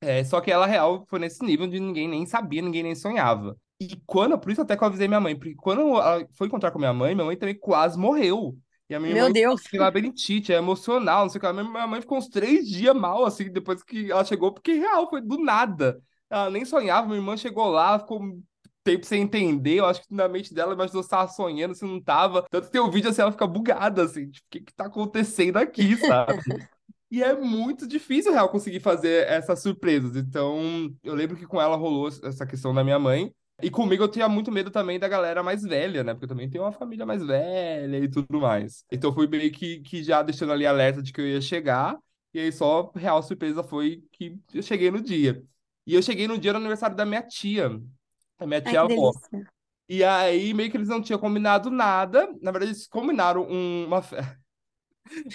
É, 0.00 0.22
só 0.24 0.40
que 0.40 0.50
ela, 0.50 0.66
real, 0.66 1.06
foi 1.08 1.18
nesse 1.18 1.42
nível 1.44 1.66
de 1.66 1.80
ninguém 1.80 2.06
nem 2.08 2.26
sabia, 2.26 2.62
ninguém 2.62 2.82
nem 2.82 2.94
sonhava. 2.94 3.56
E 3.80 3.96
quando, 4.06 4.38
por 4.38 4.50
isso 4.50 4.60
até 4.62 4.76
que 4.76 4.82
eu 4.82 4.86
avisei 4.86 5.08
minha 5.08 5.20
mãe, 5.20 5.36
porque 5.36 5.54
quando 5.54 5.80
ela 5.82 6.26
foi 6.34 6.46
encontrar 6.46 6.70
com 6.70 6.78
minha 6.78 6.92
mãe, 6.92 7.14
minha 7.14 7.24
mãe 7.26 7.36
também 7.36 7.58
quase 7.58 7.98
morreu. 7.98 8.56
E 8.88 8.94
a 8.94 9.00
minha 9.00 9.14
Meu 9.14 9.24
mãe 9.24 9.32
Deus. 9.32 9.62
tem 9.70 9.80
labirintite, 9.80 10.52
é 10.52 10.56
emocional, 10.56 11.22
não 11.22 11.28
sei 11.28 11.38
o 11.38 11.42
que. 11.42 11.52
Minha 11.52 11.86
mãe 11.86 12.00
ficou 12.00 12.18
uns 12.18 12.28
três 12.28 12.68
dias 12.68 12.94
mal, 12.94 13.24
assim, 13.24 13.50
depois 13.50 13.82
que 13.82 14.10
ela 14.10 14.24
chegou, 14.24 14.52
porque 14.52 14.74
real, 14.74 15.08
foi 15.10 15.20
do 15.20 15.38
nada. 15.38 16.00
Ela 16.30 16.50
nem 16.50 16.64
sonhava, 16.64 17.06
minha 17.06 17.18
irmã 17.18 17.36
chegou 17.36 17.68
lá, 17.68 17.98
ficou 17.98 18.20
tempo 18.86 19.04
sem 19.04 19.22
entender. 19.22 19.80
Eu 19.80 19.86
acho 19.86 20.00
que 20.02 20.14
na 20.14 20.28
mente 20.28 20.54
dela 20.54 20.72
imaginou 20.72 21.02
se 21.02 21.08
tava 21.08 21.28
sonhando, 21.28 21.74
se 21.74 21.84
não 21.84 22.00
tava. 22.00 22.46
Tanto 22.48 22.66
que 22.66 22.72
tem 22.72 22.80
um 22.80 22.90
vídeo 22.90 23.10
assim, 23.10 23.20
ela 23.20 23.32
fica 23.32 23.46
bugada, 23.46 24.04
assim, 24.04 24.30
tipo, 24.30 24.46
o 24.46 24.50
que 24.50 24.60
que 24.60 24.74
tá 24.74 24.86
acontecendo 24.86 25.56
aqui, 25.56 25.96
sabe? 25.98 26.40
E 27.10 27.22
é 27.22 27.34
muito 27.34 27.86
difícil, 27.86 28.32
real, 28.32 28.48
conseguir 28.48 28.80
fazer 28.80 29.26
essas 29.26 29.60
surpresas. 29.60 30.16
Então, 30.16 30.90
eu 31.02 31.14
lembro 31.14 31.36
que 31.36 31.46
com 31.46 31.60
ela 31.60 31.76
rolou 31.76 32.08
essa 32.08 32.46
questão 32.46 32.72
da 32.72 32.84
minha 32.84 32.98
mãe. 32.98 33.32
E 33.62 33.70
comigo 33.70 34.04
eu 34.04 34.08
tinha 34.08 34.28
muito 34.28 34.52
medo 34.52 34.70
também 34.70 34.98
da 34.98 35.08
galera 35.08 35.42
mais 35.42 35.62
velha, 35.62 36.04
né? 36.04 36.12
Porque 36.12 36.26
eu 36.26 36.28
também 36.28 36.48
tenho 36.48 36.64
uma 36.64 36.72
família 36.72 37.06
mais 37.06 37.24
velha 37.24 37.98
e 37.98 38.08
tudo 38.08 38.40
mais. 38.40 38.84
Então, 38.90 39.12
fui 39.12 39.26
meio 39.26 39.50
que, 39.50 39.80
que 39.80 40.02
já 40.02 40.22
deixando 40.22 40.52
ali 40.52 40.66
alerta 40.66 41.02
de 41.02 41.12
que 41.12 41.20
eu 41.20 41.26
ia 41.26 41.40
chegar. 41.40 41.96
E 42.34 42.38
aí, 42.38 42.52
só 42.52 42.92
real 42.94 43.22
surpresa 43.22 43.62
foi 43.62 44.02
que 44.12 44.38
eu 44.52 44.62
cheguei 44.62 44.90
no 44.90 45.00
dia. 45.00 45.42
E 45.86 45.94
eu 45.94 46.02
cheguei 46.02 46.28
no 46.28 46.38
dia 46.38 46.52
do 46.52 46.58
aniversário 46.58 46.96
da 46.96 47.06
minha 47.06 47.22
tia. 47.22 47.80
A 48.38 48.46
minha 48.46 48.60
tia 48.60 48.82
avó. 48.82 49.12
E 49.88 50.02
aí, 50.04 50.52
meio 50.54 50.70
que 50.70 50.76
eles 50.76 50.88
não 50.88 51.00
tinham 51.02 51.18
combinado 51.20 51.70
nada. 51.70 52.26
Na 52.42 52.50
verdade, 52.50 52.72
eles 52.72 52.86
combinaram 52.88 53.42
um- 53.48 53.86
uma. 53.86 54.02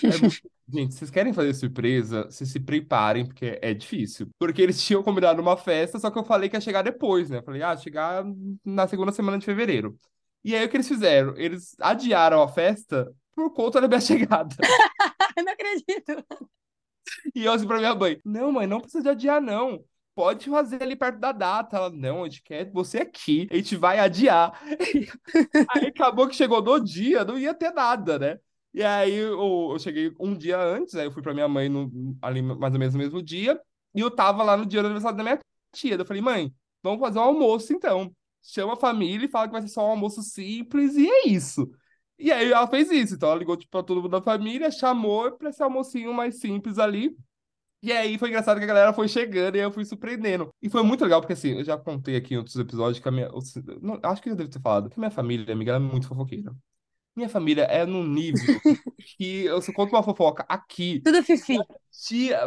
É 0.04 0.74
Gente, 0.74 0.94
vocês 0.96 1.12
querem 1.12 1.34
fazer 1.34 1.54
surpresa? 1.54 2.24
Vocês 2.26 2.50
se 2.50 2.60
preparem, 2.60 3.26
porque 3.26 3.60
é 3.62 3.74
difícil. 3.74 4.30
Porque 4.40 4.62
eles 4.62 4.82
tinham 4.84 5.04
combinado 5.04 5.42
uma 5.42 5.58
festa, 5.58 6.00
só 6.00 6.10
que 6.10 6.18
eu 6.18 6.24
falei 6.24 6.50
que 6.50 6.56
ia 6.56 6.62
chegar 6.62 6.82
depois, 6.82 7.30
né? 7.30 7.40
Eu 7.40 7.44
falei, 7.44 7.62
ah, 7.62 7.76
chegar 7.76 8.24
na 8.64 8.88
segunda 8.88 9.12
semana 9.12 9.38
de 9.38 9.46
fevereiro. 9.46 9.98
E 10.44 10.56
aí, 10.56 10.66
o 10.66 10.70
que 10.70 10.78
eles 10.78 10.88
fizeram? 10.88 11.36
Eles 11.38 11.76
adiaram 11.80 12.42
a 12.42 12.48
festa 12.48 13.14
por 13.36 13.52
conta 13.54 13.82
da 13.82 13.88
minha 13.88 14.00
chegada. 14.02 14.56
Eu 15.38 15.44
não 15.44 15.54
acredito. 15.54 16.26
E 17.36 17.44
eu 17.46 17.54
assim 17.54 17.68
pra 17.68 17.78
minha 17.78 17.94
mãe, 17.96 18.20
não, 18.24 18.52
mãe, 18.52 18.68
não 18.68 18.80
precisa 18.80 19.04
de 19.04 19.10
adiar, 19.10 19.42
não. 19.42 19.84
Pode 20.14 20.50
fazer 20.50 20.84
ali 20.84 20.96
perto 20.96 21.20
da 21.20 21.32
data. 21.32 21.78
Ela, 21.78 21.90
não, 21.90 22.24
a 22.24 22.30
gente 22.30 22.44
quer 22.44 22.70
você 22.72 23.00
aqui, 23.00 23.48
a 23.52 23.56
gente 23.56 23.76
vai 23.76 24.00
adiar. 24.00 24.60
Aí 25.72 25.88
acabou 25.88 26.28
que 26.28 26.36
chegou 26.36 26.62
no 26.62 26.80
dia, 26.80 27.24
não 27.24 27.40
ia 27.40 27.54
ter 27.54 27.72
nada, 27.72 28.20
né? 28.20 28.40
E 28.74 28.84
aí 28.84 29.14
eu, 29.14 29.72
eu 29.72 29.80
cheguei 29.80 30.14
um 30.20 30.34
dia 30.36 30.58
antes, 30.58 30.96
aí 30.96 31.06
eu 31.06 31.12
fui 31.12 31.22
pra 31.22 31.34
minha 31.34 31.48
mãe 31.48 31.68
no, 31.68 32.18
ali 32.22 32.42
mais 32.42 32.74
ou 32.74 32.80
menos 32.80 32.94
no 32.94 33.00
mesmo 33.00 33.22
dia, 33.22 33.60
e 33.94 34.00
eu 34.00 34.10
tava 34.10 34.44
lá 34.44 34.56
no 34.56 34.66
dia 34.66 34.82
do 34.82 34.86
aniversário 34.86 35.18
da 35.18 35.24
minha 35.24 35.40
tia. 35.74 35.96
Eu 35.96 36.06
falei, 36.06 36.22
mãe, 36.22 36.54
vamos 36.82 37.00
fazer 37.02 37.20
um 37.20 37.24
almoço 37.24 37.74
então. 37.74 38.16
Chama 38.42 38.74
a 38.74 38.78
família 38.78 39.26
e 39.26 39.30
fala 39.30 39.48
que 39.48 39.52
vai 39.54 39.62
ser 39.62 39.68
só 39.68 39.86
um 39.86 39.92
almoço 39.92 40.22
simples, 40.22 40.96
e 40.96 41.10
é 41.10 41.28
isso. 41.28 41.70
E 42.18 42.32
aí 42.32 42.52
ela 42.52 42.68
fez 42.68 42.90
isso, 42.92 43.16
então 43.16 43.30
ela 43.30 43.40
ligou 43.40 43.58
tipo, 43.58 43.72
pra 43.72 43.84
todo 43.84 44.02
mundo 44.02 44.12
da 44.12 44.22
família, 44.22 44.72
chamou 44.72 45.32
pra 45.34 45.50
esse 45.50 45.62
almocinho 45.62 46.14
mais 46.14 46.40
simples 46.40 46.78
ali. 46.80 47.16
E 47.82 47.92
aí 47.92 48.18
foi 48.18 48.30
engraçado 48.30 48.58
que 48.58 48.64
a 48.64 48.68
galera 48.68 48.94
foi 48.94 49.08
chegando 49.08 49.56
e 49.56 49.60
eu 49.60 49.72
fui 49.72 49.84
surpreendendo. 49.84 50.50
E 50.62 50.70
foi 50.70 50.84
muito 50.84 51.04
legal, 51.04 51.20
porque 51.20 51.34
assim, 51.34 51.58
eu 51.58 51.64
já 51.64 51.78
contei 51.78 52.16
aqui 52.16 52.36
em 52.36 52.38
outros 52.38 52.56
episódios 52.56 53.00
que 53.00 53.10
a 53.10 53.12
minha. 53.12 53.30
não, 53.82 54.00
acho 54.04 54.22
que 54.22 54.30
eu 54.30 54.34
já 54.34 54.38
devo 54.38 54.50
ter 54.50 54.62
falado, 54.62 54.90
que 54.90 55.00
a 55.00 55.02
minha 55.02 55.12
família, 55.12 55.52
amiga, 55.54 55.72
ela 55.72 55.84
é 55.84 55.88
muito 55.90 56.08
fofoqueira. 56.08 56.56
Minha 57.16 57.28
família 57.28 57.64
é 57.64 57.86
num 57.86 58.06
nível 58.08 58.40
que 59.18 59.44
eu 59.44 59.62
só 59.62 59.74
conto 59.74 59.92
uma 59.92 60.04
fofoca 60.04 60.46
aqui. 60.48 61.02
Tudo 61.04 61.22
fifi. 61.24 61.58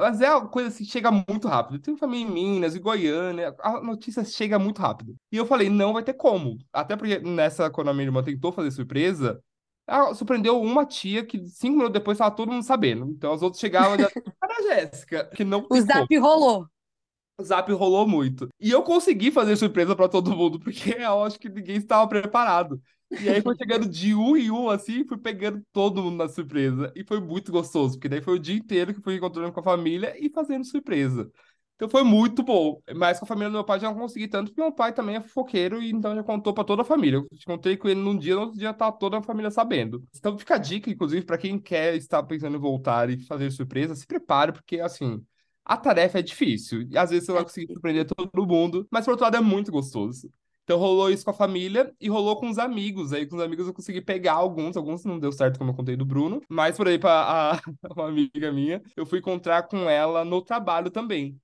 Mas 0.01 0.21
é 0.23 0.35
uma 0.35 0.49
coisa 0.49 0.69
assim, 0.69 0.85
chega 0.85 1.11
muito 1.11 1.47
rápido. 1.47 1.79
Tem 1.79 1.97
família 1.97 2.27
em 2.27 2.31
Minas, 2.33 2.75
em 2.75 2.81
Goiânia, 2.81 3.55
a 3.61 3.81
notícia 3.83 4.25
chega 4.25 4.59
muito 4.59 4.81
rápido. 4.81 5.15
E 5.31 5.37
eu 5.37 5.45
falei, 5.45 5.69
não 5.69 5.93
vai 5.93 6.03
ter 6.03 6.15
como. 6.15 6.57
Até 6.73 6.97
porque 6.97 7.19
nessa, 7.19 7.69
quando 7.71 7.91
a 7.91 7.93
minha 7.93 8.07
irmã 8.07 8.23
tentou 8.23 8.53
fazer 8.53 8.71
surpresa, 8.71 9.39
ela 9.87 10.15
surpreendeu 10.15 10.61
uma 10.61 10.87
tia 10.87 11.25
que 11.25 11.47
cinco 11.49 11.75
minutos 11.77 11.93
depois 11.93 12.17
estava 12.17 12.35
todo 12.35 12.53
mundo 12.53 12.65
sabendo. 12.65 13.07
Então 13.11 13.35
os 13.35 13.43
outros 13.43 13.61
chegavam 13.61 13.97
e 13.97 14.01
já, 14.01 14.11
para 14.41 14.55
a 14.59 14.63
Jéssica, 14.63 15.25
que 15.35 15.45
não 15.45 15.69
O 15.69 15.79
tem 15.81 15.87
como. 15.87 16.09
zap 16.09 16.17
rolou. 16.19 16.67
O 17.39 17.43
Zap 17.45 17.71
rolou 17.73 18.07
muito. 18.07 18.49
E 18.61 18.71
eu 18.71 18.83
consegui 18.83 19.33
fazer 19.33 19.57
surpresa 19.57 19.97
pra 19.97 20.09
todo 20.09 20.35
mundo, 20.37 20.59
porque 20.61 20.91
eu 21.03 21.25
acho 21.25 21.39
que 21.39 21.49
ninguém 21.49 21.77
estava 21.77 22.07
preparado. 22.09 22.81
E 23.19 23.29
aí 23.29 23.43
foi 23.43 23.57
chegando 23.57 23.89
de 23.89 24.15
um 24.15 24.37
em 24.37 24.51
um, 24.51 24.69
assim, 24.71 25.05
fui 25.07 25.19
pegando 25.19 25.63
todo 25.73 26.03
mundo 26.03 26.17
na 26.17 26.29
surpresa. 26.29 26.93
E 26.97 27.05
foi 27.05 27.21
muito 27.21 27.51
gostoso, 27.53 27.95
porque 27.97 28.09
daí 28.09 28.23
foi 28.23 28.35
o 28.35 28.39
dia 28.39 28.55
inteiro 28.57 28.95
que 28.95 29.01
fui 29.03 29.17
encontrando 29.17 29.53
com 29.53 29.61
a 29.61 29.63
família 29.63 30.15
e 30.19 30.31
fazendo 30.31 30.65
surpresa. 30.65 31.31
Então 31.77 31.89
foi 31.89 32.03
muito 32.05 32.43
bom. 32.43 32.81
Mas 32.95 33.19
com 33.19 33.25
a 33.25 33.29
família 33.29 33.51
do 33.51 33.55
meu 33.55 33.65
pai 33.65 33.81
já 33.81 33.89
não 33.91 33.99
consegui 33.99 34.29
tanto, 34.29 34.49
porque 34.51 34.61
meu 34.63 34.73
pai 34.73 34.93
também 34.93 35.17
é 35.17 35.21
fofoqueiro, 35.21 35.83
e 35.83 35.91
então 35.91 36.15
já 36.15 36.23
contou 36.23 36.55
pra 36.55 36.65
toda 36.65 36.83
a 36.83 36.85
família. 36.85 37.17
Eu 37.19 37.27
contei 37.47 37.77
com 37.77 37.89
ele 37.89 38.01
num 38.01 38.17
dia, 38.17 38.35
no 38.35 38.43
outro 38.43 38.59
dia 38.59 38.73
tá 38.73 38.93
toda 38.93 39.19
a 39.19 39.23
família 39.23 39.51
sabendo. 39.51 40.05
Então 40.17 40.39
fica 40.39 40.55
a 40.55 40.59
dica, 40.59 40.89
inclusive, 40.91 41.25
pra 41.25 41.37
quem 41.39 41.59
quer 41.59 41.95
estar 41.97 42.23
pensando 42.23 42.57
em 42.57 42.61
voltar 42.61 43.11
e 43.11 43.19
fazer 43.27 43.51
surpresa, 43.51 43.95
se 43.95 44.07
prepare, 44.07 44.53
porque 44.53 44.81
assim. 44.81 45.25
A 45.67 45.77
tarefa 45.79 46.19
é 46.19 46.23
difícil. 46.23 46.83
E 46.91 46.99
às 46.99 47.09
vezes 47.11 47.25
você 47.27 47.33
vai 47.33 47.43
conseguir 47.43 47.73
surpreender 47.73 48.05
todo 48.07 48.47
mundo, 48.47 48.87
mas 48.91 49.05
por 49.05 49.13
outro 49.13 49.25
lado 49.25 49.37
é 49.37 49.41
muito 49.41 49.73
gostoso. 49.73 50.31
Então 50.63 50.79
rolou 50.79 51.11
isso 51.11 51.25
com 51.25 51.31
a 51.31 51.35
família 51.35 51.95
e 52.01 52.09
rolou 52.09 52.37
com 52.37 52.49
os 52.49 52.59
amigos. 52.59 53.13
Aí 53.13 53.27
com 53.27 53.37
os 53.37 53.43
amigos 53.43 53.67
eu 53.67 53.73
consegui 53.75 54.01
pegar 54.01 54.35
alguns, 54.35 54.77
alguns 54.77 55.05
não 55.05 55.19
deu 55.19 55.33
certo, 55.33 55.59
como 55.59 55.71
eu 55.71 55.75
contei 55.75 55.97
do 55.97 56.05
Bruno. 56.05 56.41
Mas 56.49 56.77
por 56.77 56.87
aí, 56.89 56.99
pra 56.99 57.53
a, 57.55 57.61
uma 57.97 58.09
amiga 58.09 58.53
minha, 58.53 58.83
eu 58.97 59.07
fui 59.07 59.19
encontrar 59.19 59.63
com 59.65 59.89
ela 59.89 60.25
no 60.25 60.43
trabalho 60.43 60.91
também. 60.91 61.39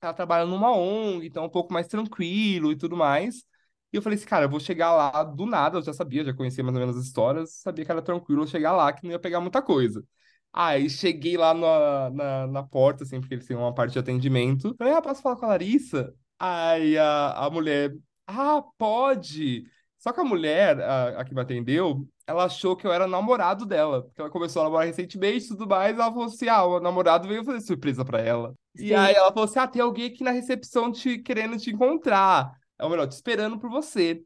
Ela 0.00 0.12
trabalha 0.14 0.46
numa 0.46 0.70
ONG, 0.72 1.26
então 1.26 1.44
é 1.44 1.46
um 1.46 1.50
pouco 1.50 1.72
mais 1.72 1.86
tranquilo 1.88 2.70
e 2.72 2.76
tudo 2.76 2.96
mais. 2.96 3.44
E 3.92 3.96
eu 3.96 4.02
falei 4.02 4.16
assim, 4.18 4.26
cara, 4.26 4.44
eu 4.44 4.50
vou 4.50 4.60
chegar 4.60 4.92
lá 4.94 5.24
do 5.24 5.46
nada, 5.46 5.78
eu 5.78 5.82
já 5.82 5.92
sabia, 5.92 6.24
já 6.24 6.34
conhecia 6.34 6.62
mais 6.62 6.74
ou 6.76 6.80
menos 6.80 6.96
as 6.96 7.04
histórias, 7.06 7.50
sabia 7.60 7.84
que 7.84 7.90
era 7.90 8.02
tranquilo 8.02 8.42
eu 8.42 8.46
chegar 8.46 8.72
lá, 8.72 8.92
que 8.92 9.04
não 9.04 9.12
ia 9.12 9.18
pegar 9.18 9.40
muita 9.40 9.62
coisa. 9.62 10.04
Aí 10.52 10.88
cheguei 10.88 11.36
lá 11.36 11.52
na, 11.54 12.10
na, 12.10 12.46
na 12.46 12.62
porta, 12.62 13.04
assim, 13.04 13.20
porque 13.20 13.34
eles 13.34 13.46
têm 13.46 13.56
uma 13.56 13.74
parte 13.74 13.92
de 13.92 13.98
atendimento. 13.98 14.74
Falei, 14.78 14.94
ah, 14.94 15.02
posso 15.02 15.22
falar 15.22 15.36
com 15.36 15.44
a 15.44 15.48
Larissa? 15.48 16.14
Aí 16.38 16.96
a, 16.98 17.46
a 17.46 17.50
mulher, 17.50 17.94
ah, 18.26 18.62
pode. 18.78 19.64
Só 19.98 20.12
que 20.12 20.20
a 20.20 20.24
mulher, 20.24 20.80
a, 20.80 21.20
a 21.20 21.24
que 21.24 21.34
me 21.34 21.40
atendeu, 21.40 22.08
ela 22.26 22.44
achou 22.44 22.76
que 22.76 22.86
eu 22.86 22.92
era 22.92 23.06
namorado 23.06 23.66
dela. 23.66 24.02
Porque 24.04 24.20
ela 24.20 24.30
começou 24.30 24.62
a 24.62 24.64
namorar 24.64 24.86
recentemente 24.86 25.46
e 25.46 25.48
tudo 25.48 25.66
mais. 25.68 25.94
Ela 25.94 26.10
falou 26.10 26.24
assim: 26.26 26.48
ah, 26.48 26.64
o 26.64 26.80
namorado 26.80 27.28
veio 27.28 27.44
fazer 27.44 27.60
surpresa 27.60 28.04
pra 28.04 28.20
ela. 28.20 28.54
E 28.78 28.88
Sim. 28.88 28.94
aí 28.94 29.14
ela 29.14 29.28
falou 29.32 29.44
assim: 29.44 29.58
ah, 29.58 29.66
tem 29.68 29.82
alguém 29.82 30.06
aqui 30.06 30.22
na 30.24 30.30
recepção 30.30 30.92
te 30.92 31.18
querendo 31.18 31.58
te 31.58 31.70
encontrar. 31.70 32.52
É 32.78 32.84
o 32.84 32.90
melhor, 32.90 33.06
te 33.08 33.12
esperando 33.12 33.58
por 33.58 33.70
você. 33.70 34.22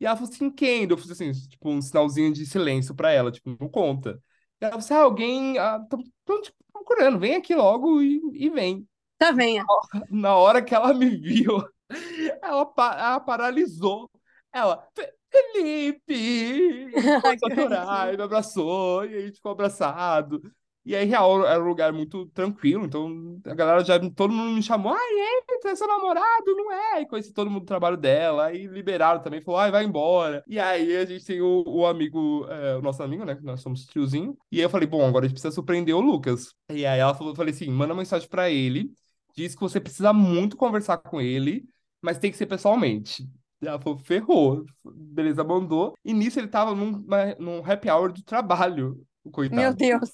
E 0.00 0.06
ela 0.06 0.16
falou 0.16 0.30
assim: 0.32 0.50
quem? 0.50 0.86
Eu 0.88 0.96
fiz 0.98 1.10
assim, 1.10 1.30
tipo, 1.32 1.70
um 1.70 1.80
sinalzinho 1.80 2.32
de 2.32 2.44
silêncio 2.46 2.94
pra 2.94 3.10
ela, 3.12 3.30
tipo, 3.32 3.56
não 3.60 3.68
conta. 3.68 4.20
E 4.60 4.64
ela 4.64 4.72
falou 4.72 4.84
assim: 4.84 4.94
ah, 4.94 4.98
alguém. 5.02 5.58
Ah, 5.58 5.80
tô, 5.88 5.98
tô 6.24 6.40
te 6.42 6.52
procurando, 6.72 7.18
vem 7.18 7.36
aqui 7.36 7.54
logo 7.54 8.02
e, 8.02 8.20
e 8.34 8.50
vem. 8.50 8.86
Tá, 9.18 9.32
venha. 9.32 9.70
Na 10.10 10.36
hora 10.36 10.62
que 10.62 10.74
ela 10.74 10.92
me 10.94 11.16
viu, 11.16 11.58
ela, 12.42 12.64
pa- 12.66 12.94
ela 12.98 13.20
paralisou. 13.20 14.10
Ela, 14.52 14.86
"Fe- 14.94 15.12
Felipe! 15.30 16.14
E 16.14 17.12
Começou 17.20 17.48
a 17.48 17.54
chorar, 17.54 18.14
e 18.14 18.16
me 18.16 18.22
abraçou, 18.22 19.04
e 19.04 19.16
a 19.16 19.20
gente 19.22 19.36
ficou 19.36 19.52
abraçado. 19.52 20.40
E 20.84 20.96
aí, 20.96 21.04
real, 21.04 21.46
era 21.46 21.62
um 21.62 21.68
lugar 21.68 21.92
muito 21.92 22.26
tranquilo, 22.26 22.84
então 22.84 23.40
a 23.46 23.54
galera 23.54 23.84
já, 23.84 23.98
todo 24.10 24.32
mundo 24.32 24.52
me 24.56 24.62
chamou, 24.62 24.92
ai, 24.92 25.38
entra, 25.54 25.70
é 25.70 25.76
seu 25.76 25.86
namorado, 25.86 26.56
não 26.56 26.72
é? 26.72 27.02
E 27.02 27.06
conheci 27.06 27.32
todo 27.32 27.48
mundo 27.48 27.62
do 27.62 27.66
trabalho 27.66 27.96
dela, 27.96 28.46
aí 28.46 28.66
liberaram 28.66 29.22
também, 29.22 29.40
falou, 29.40 29.60
ai, 29.60 29.70
vai 29.70 29.84
embora. 29.84 30.42
E 30.46 30.58
aí 30.58 30.96
a 30.96 31.04
gente 31.04 31.24
tem 31.24 31.40
o, 31.40 31.62
o 31.66 31.86
amigo, 31.86 32.46
é, 32.48 32.76
o 32.76 32.82
nosso 32.82 33.00
amigo, 33.00 33.24
né, 33.24 33.36
que 33.36 33.44
nós 33.44 33.60
somos 33.60 33.86
tiozinho, 33.86 34.36
e 34.50 34.56
aí 34.58 34.62
eu 34.64 34.70
falei, 34.70 34.88
bom, 34.88 35.06
agora 35.06 35.24
a 35.24 35.28
gente 35.28 35.36
precisa 35.36 35.54
surpreender 35.54 35.94
o 35.94 36.00
Lucas. 36.00 36.52
E 36.68 36.84
aí 36.84 36.98
ela 36.98 37.14
falou, 37.14 37.32
eu 37.32 37.36
falei 37.36 37.54
assim, 37.54 37.70
manda 37.70 37.92
uma 37.92 38.00
mensagem 38.00 38.28
pra 38.28 38.50
ele, 38.50 38.90
diz 39.36 39.54
que 39.54 39.60
você 39.60 39.80
precisa 39.80 40.12
muito 40.12 40.56
conversar 40.56 40.98
com 40.98 41.20
ele, 41.20 41.64
mas 42.00 42.18
tem 42.18 42.30
que 42.30 42.36
ser 42.36 42.46
pessoalmente. 42.46 43.22
E 43.62 43.66
Ela 43.68 43.80
falou, 43.80 43.98
ferrou. 43.98 44.64
Beleza, 44.84 45.44
mandou. 45.44 45.94
E 46.04 46.12
nisso 46.12 46.40
ele 46.40 46.48
tava 46.48 46.74
num, 46.74 47.04
num 47.38 47.64
happy 47.64 47.88
hour 47.88 48.12
do 48.12 48.22
trabalho, 48.22 49.00
o 49.24 49.30
coitado. 49.30 49.60
Meu 49.60 49.74
Deus. 49.74 50.10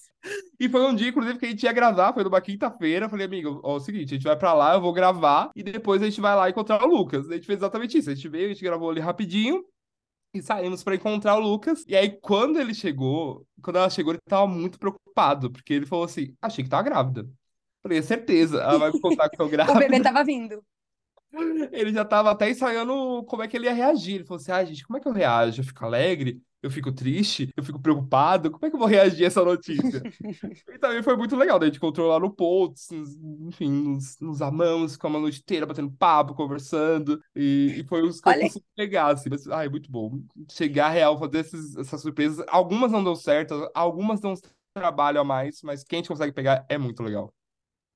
E 0.58 0.68
foi 0.68 0.82
um 0.82 0.94
dia, 0.94 1.08
inclusive, 1.08 1.38
que 1.38 1.46
a 1.46 1.48
gente 1.48 1.62
ia 1.62 1.72
gravar, 1.72 2.12
foi 2.12 2.24
numa 2.24 2.40
quinta-feira. 2.40 3.08
Falei, 3.08 3.26
amigo, 3.26 3.60
ó, 3.62 3.74
é 3.74 3.76
o 3.76 3.80
seguinte, 3.80 4.14
a 4.14 4.16
gente 4.16 4.24
vai 4.24 4.36
pra 4.36 4.52
lá, 4.52 4.74
eu 4.74 4.80
vou 4.80 4.92
gravar, 4.92 5.50
e 5.54 5.62
depois 5.62 6.02
a 6.02 6.04
gente 6.06 6.20
vai 6.20 6.34
lá 6.34 6.50
encontrar 6.50 6.82
o 6.82 6.86
Lucas. 6.86 7.30
A 7.30 7.34
gente 7.34 7.46
fez 7.46 7.58
exatamente 7.58 7.98
isso. 7.98 8.10
A 8.10 8.14
gente 8.14 8.28
veio, 8.28 8.46
a 8.46 8.52
gente 8.52 8.64
gravou 8.64 8.90
ali 8.90 9.00
rapidinho, 9.00 9.64
e 10.34 10.42
saímos 10.42 10.82
pra 10.82 10.94
encontrar 10.94 11.36
o 11.36 11.40
Lucas. 11.40 11.84
E 11.86 11.96
aí, 11.96 12.10
quando 12.20 12.58
ele 12.58 12.74
chegou, 12.74 13.46
quando 13.62 13.76
ela 13.76 13.90
chegou, 13.90 14.12
ele 14.12 14.20
tava 14.28 14.46
muito 14.46 14.78
preocupado, 14.78 15.50
porque 15.50 15.72
ele 15.72 15.86
falou 15.86 16.04
assim: 16.04 16.34
achei 16.42 16.62
que 16.64 16.70
tava 16.70 16.82
grávida. 16.82 17.28
Falei, 17.82 17.98
é 17.98 18.02
certeza, 18.02 18.58
ela 18.58 18.78
vai 18.78 18.92
me 18.92 19.00
contar 19.00 19.28
que 19.30 19.40
eu 19.40 19.48
O 19.68 19.74
grávida. 19.74 19.78
bebê 19.78 20.02
tava 20.02 20.24
vindo. 20.24 20.62
Ele 21.72 21.92
já 21.92 22.04
tava 22.04 22.30
até 22.30 22.50
ensaiando 22.50 23.22
como 23.24 23.42
é 23.42 23.48
que 23.48 23.56
ele 23.56 23.66
ia 23.66 23.72
reagir. 23.72 24.16
Ele 24.16 24.24
falou 24.24 24.40
assim: 24.40 24.52
ah, 24.52 24.64
gente, 24.64 24.86
como 24.86 24.96
é 24.98 25.00
que 25.00 25.08
eu 25.08 25.12
reajo? 25.12 25.60
Eu 25.60 25.64
fico 25.64 25.84
alegre? 25.84 26.42
Eu 26.60 26.70
fico 26.70 26.90
triste? 26.92 27.48
Eu 27.56 27.62
fico 27.62 27.80
preocupado? 27.80 28.50
Como 28.50 28.66
é 28.66 28.68
que 28.70 28.74
eu 28.74 28.80
vou 28.80 28.88
reagir 28.88 29.24
a 29.24 29.26
essa 29.28 29.44
notícia? 29.44 30.02
e 30.68 30.78
também 30.78 31.02
foi 31.04 31.16
muito 31.16 31.36
legal. 31.36 31.56
Daí 31.58 31.68
a 31.68 31.70
gente 31.70 31.78
encontrou 31.78 32.08
lá 32.08 32.18
no 32.18 32.34
Pontos, 32.34 32.88
enfim, 32.90 33.70
nos, 33.70 34.18
nos 34.20 34.42
amamos, 34.42 34.94
ficamos 34.94 35.18
a 35.18 35.20
noite 35.22 35.40
inteira 35.40 35.66
batendo 35.66 35.90
papo, 35.92 36.34
conversando. 36.34 37.20
E, 37.34 37.76
e 37.78 37.84
foi 37.84 38.02
uns 38.02 38.20
Olha- 38.26 38.40
campos 38.40 38.52
super 38.54 38.68
legais, 38.76 39.20
assim. 39.20 39.30
Mas, 39.30 39.46
ai, 39.46 39.68
muito 39.68 39.90
bom. 39.90 40.20
Chegar 40.50 40.88
real, 40.90 41.16
fazer 41.18 41.38
esses, 41.38 41.76
essas 41.76 42.02
surpresas. 42.02 42.44
Algumas 42.48 42.90
não 42.90 43.04
deu 43.04 43.14
certo, 43.14 43.70
algumas 43.72 44.20
dão 44.20 44.34
trabalho 44.74 45.20
a 45.20 45.24
mais, 45.24 45.60
mas 45.62 45.82
quem 45.84 45.98
a 45.98 46.00
gente 46.00 46.08
consegue 46.08 46.32
pegar 46.32 46.64
é 46.68 46.76
muito 46.78 47.02
legal. 47.02 47.32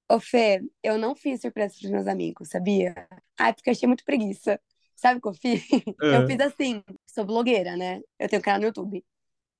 Ô, 0.08 0.20
Fê, 0.20 0.60
eu 0.82 0.98
não 0.98 1.14
fiz 1.14 1.40
surpresa 1.40 1.74
pros 1.78 1.90
meus 1.90 2.06
amigos, 2.06 2.48
sabia? 2.50 3.08
Ai, 3.38 3.54
porque 3.54 3.70
eu 3.70 3.72
achei 3.72 3.86
muito 3.86 4.04
preguiça. 4.04 4.60
Sabe 4.94 5.18
o 5.18 5.22
que 5.22 5.28
eu 5.28 5.32
fiz? 5.34 5.62
Eu 6.00 6.22
Ah. 6.22 6.26
fiz 6.26 6.38
assim, 6.40 6.82
sou 7.14 7.24
blogueira, 7.24 7.76
né? 7.76 8.00
Eu 8.18 8.28
tenho 8.28 8.40
um 8.40 8.42
canal 8.42 8.60
no 8.60 8.66
YouTube. 8.66 9.04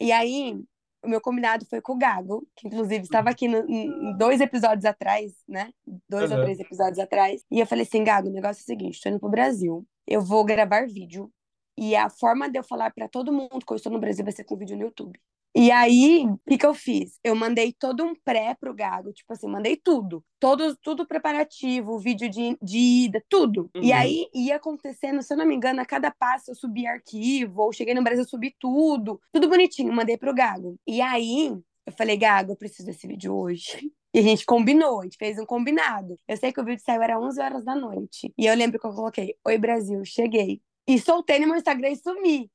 E 0.01 0.11
aí, 0.11 0.61
o 1.05 1.09
meu 1.09 1.21
combinado 1.21 1.65
foi 1.67 1.81
com 1.81 1.93
o 1.93 1.99
Gago, 1.99 2.47
que 2.57 2.67
inclusive 2.67 3.05
estava 3.05 3.31
aqui 3.31 3.47
no- 3.49 3.69
em 3.69 4.17
dois 4.17 4.41
episódios 4.41 4.85
atrás, 4.85 5.33
né? 5.49 5.71
Dois 6.09 6.31
ou 6.31 6.37
Aham. 6.37 6.45
três 6.45 6.61
episódios 6.61 6.99
atrás. 6.99 7.45
E 7.51 7.61
eu 7.61 7.67
falei 7.67 7.85
assim, 7.85 8.03
Gago, 8.05 8.29
o 8.29 8.33
negócio 8.33 8.61
é 8.61 8.63
o 8.63 8.67
seguinte, 8.67 9.01
tô 9.01 9.09
indo 9.09 9.21
pro 9.21 9.29
Brasil, 9.29 9.87
eu 10.07 10.21
vou 10.21 10.45
gravar 10.45 10.87
vídeo. 10.87 11.31
E 11.77 11.97
a 11.97 12.11
forma 12.11 12.51
de 12.51 12.59
eu 12.59 12.63
falar 12.65 12.93
pra 12.93 13.09
todo 13.09 13.33
mundo 13.33 13.65
que 13.67 13.73
eu 13.73 13.77
estou 13.77 13.91
no 13.93 13.99
Brasil 13.99 14.25
vai 14.25 14.33
ser 14.33 14.45
com 14.45 14.57
vídeo 14.57 14.77
no 14.77 14.83
YouTube. 14.83 15.19
E 15.55 15.71
aí, 15.71 16.25
o 16.27 16.39
que 16.49 16.57
que 16.57 16.65
eu 16.65 16.73
fiz? 16.75 17.19
Eu 17.23 17.35
mandei 17.37 17.75
todo 17.75 18.03
um 18.03 18.15
pré 18.25 18.57
pro 18.59 18.75
Gago, 18.75 19.13
tipo 19.13 19.33
assim, 19.35 19.47
mandei 19.47 19.77
tudo. 19.77 20.25
Todo, 20.41 20.75
tudo 20.83 21.07
preparativo, 21.07 21.99
vídeo 21.99 22.29
de, 22.31 22.57
de 22.63 22.79
ida, 22.79 23.23
tudo. 23.29 23.71
E 23.75 23.91
Uhum. 23.91 23.95
aí 23.95 24.27
ia 24.35 24.57
acontecendo, 24.57 25.21
se 25.23 25.33
eu 25.33 25.37
não 25.37 25.45
me 25.47 25.55
engano, 25.55 25.81
a 25.83 25.85
cada 25.85 26.11
passo 26.11 26.51
eu 26.51 26.55
subi 26.55 26.87
arquivo, 26.87 27.61
ou 27.63 27.73
cheguei 27.73 27.93
no 27.95 28.03
Brasil, 28.03 28.23
eu 28.25 28.29
subi 28.29 28.55
tudo. 28.59 29.21
Tudo 29.31 29.47
bonitinho, 29.49 29.93
mandei 29.93 30.17
pro 30.17 30.35
Gago. 30.35 30.77
E 30.87 31.03
aí, 31.03 31.55
eu 31.87 31.93
falei, 31.99 32.17
Gago, 32.17 32.53
eu 32.53 32.57
preciso 32.57 32.87
desse 32.87 33.07
vídeo 33.07 33.35
hoje. 33.35 33.91
E 34.15 34.19
a 34.19 34.23
gente 34.23 34.45
combinou, 34.45 35.01
a 35.01 35.05
gente 35.05 35.17
fez 35.17 35.39
um 35.39 35.47
combinado. 35.47 36.19
Eu 36.29 36.37
sei 36.37 36.53
que 36.53 36.61
o 36.61 36.65
vídeo 36.67 36.83
saiu, 36.85 37.01
era 37.01 37.19
11 37.19 37.41
horas 37.41 37.65
da 37.65 37.75
noite. 37.75 38.31
E 38.37 38.45
eu 38.45 38.55
lembro 38.55 38.79
que 38.79 38.87
eu 38.87 38.93
coloquei, 38.93 39.35
Oi 39.43 39.57
Brasil, 39.57 40.05
cheguei. 40.05 40.61
E 40.87 40.99
soltei 40.99 41.39
no 41.39 41.47
meu 41.47 41.57
Instagram 41.57 41.89
e 41.89 41.97
sumi. 41.97 42.51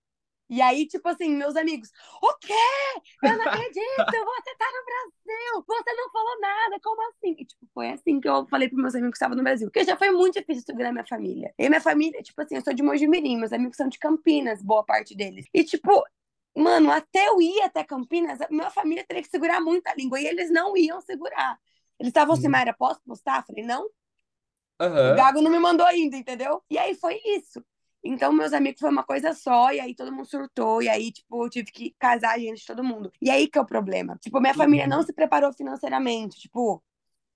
E 0.50 0.62
aí, 0.62 0.88
tipo 0.88 1.08
assim, 1.10 1.30
meus 1.36 1.56
amigos, 1.58 1.92
o 2.22 2.34
quê? 2.40 2.54
Eu 3.24 3.38
não 3.38 3.46
acredito, 3.46 3.82
você 4.12 4.56
tá 4.56 4.66
no 4.66 4.86
Brasil, 4.86 5.64
você 5.68 5.94
não 5.94 6.10
falou 6.12 6.40
nada, 6.40 6.80
como 6.82 7.02
assim? 7.10 7.36
E, 7.38 7.46
tipo, 7.46 7.68
foi 7.74 7.90
assim 7.90 8.20
que 8.22 8.30
eu 8.30 8.48
falei 8.48 8.70
pros 8.70 8.82
meus 8.82 8.96
amigos 8.96 9.12
que 9.12 9.18
estavam 9.18 9.36
no 9.38 9.44
Brasil. 9.44 9.68
Porque 9.68 9.84
já 9.84 9.98
foi 9.98 10.10
muito 10.12 10.36
difícil 10.40 10.64
segurar 10.64 10.92
minha 10.94 11.06
família. 11.06 11.54
E 11.58 11.68
minha 11.68 11.82
família, 11.82 12.22
tipo 12.24 12.42
assim, 12.42 12.56
eu 12.56 12.62
sou 12.64 12.74
de 12.74 12.82
Mojimirim, 12.84 13.38
meus 13.38 13.52
amigos 13.52 13.76
são 13.78 13.90
de 13.90 14.00
Campinas, 14.00 14.62
boa 14.64 14.86
parte 14.86 15.16
deles. 15.16 15.46
E, 15.54 15.64
tipo, 15.64 16.04
mano, 16.56 16.92
até 16.92 17.28
eu 17.28 17.42
ir 17.42 17.62
até 17.64 17.84
Campinas, 17.84 18.40
minha 18.50 18.70
família 18.72 19.06
teria 19.06 19.24
que 19.24 19.30
segurar 19.30 19.60
muito 19.62 19.88
a 19.88 19.94
língua, 19.96 20.20
e 20.20 20.28
eles 20.28 20.50
não 20.52 20.76
iam 20.78 21.02
segurar. 21.02 21.60
Eles 22.00 22.10
estavam 22.10 22.34
assim, 22.36 22.48
Uhum. 22.48 22.52
Mayra, 22.52 22.74
posso 22.74 23.02
postar? 23.06 23.40
Eu 23.42 23.46
falei, 23.48 23.64
não, 23.66 23.84
o 23.86 23.90
Aham. 24.80 25.16
Gago 25.16 25.42
não 25.42 25.52
me 25.52 25.60
mandou 25.60 25.86
ainda, 25.86 26.16
entendeu? 26.18 26.64
E 26.70 26.78
aí 26.78 26.96
foi 26.96 27.20
isso. 27.26 27.64
Então, 28.04 28.32
meus 28.32 28.54
amigos 28.54 28.80
foi 28.80 28.90
uma 28.90 29.04
coisa 29.04 29.34
só, 29.34 29.72
e 29.72 29.80
aí 29.80 29.96
todo 29.96 30.12
mundo 30.12 30.30
surtou, 30.30 30.82
e 30.82 30.88
aí, 30.88 31.12
tipo, 31.12 31.46
eu 31.46 31.50
tive 31.50 31.72
que 31.72 31.96
casar 32.00 32.36
a 32.36 32.40
gente, 32.40 32.66
todo 32.66 32.84
mundo. 32.84 33.12
E 33.22 33.30
aí 33.30 33.48
que 33.48 33.58
é 33.58 33.62
o 33.62 33.66
problema. 33.66 34.18
Tipo, 34.22 34.40
minha 34.40 34.54
família 34.54 34.88
não 34.88 35.04
se 35.04 35.12
preparou 35.12 35.52
financeiramente, 35.52 36.40
tipo, 36.40 36.82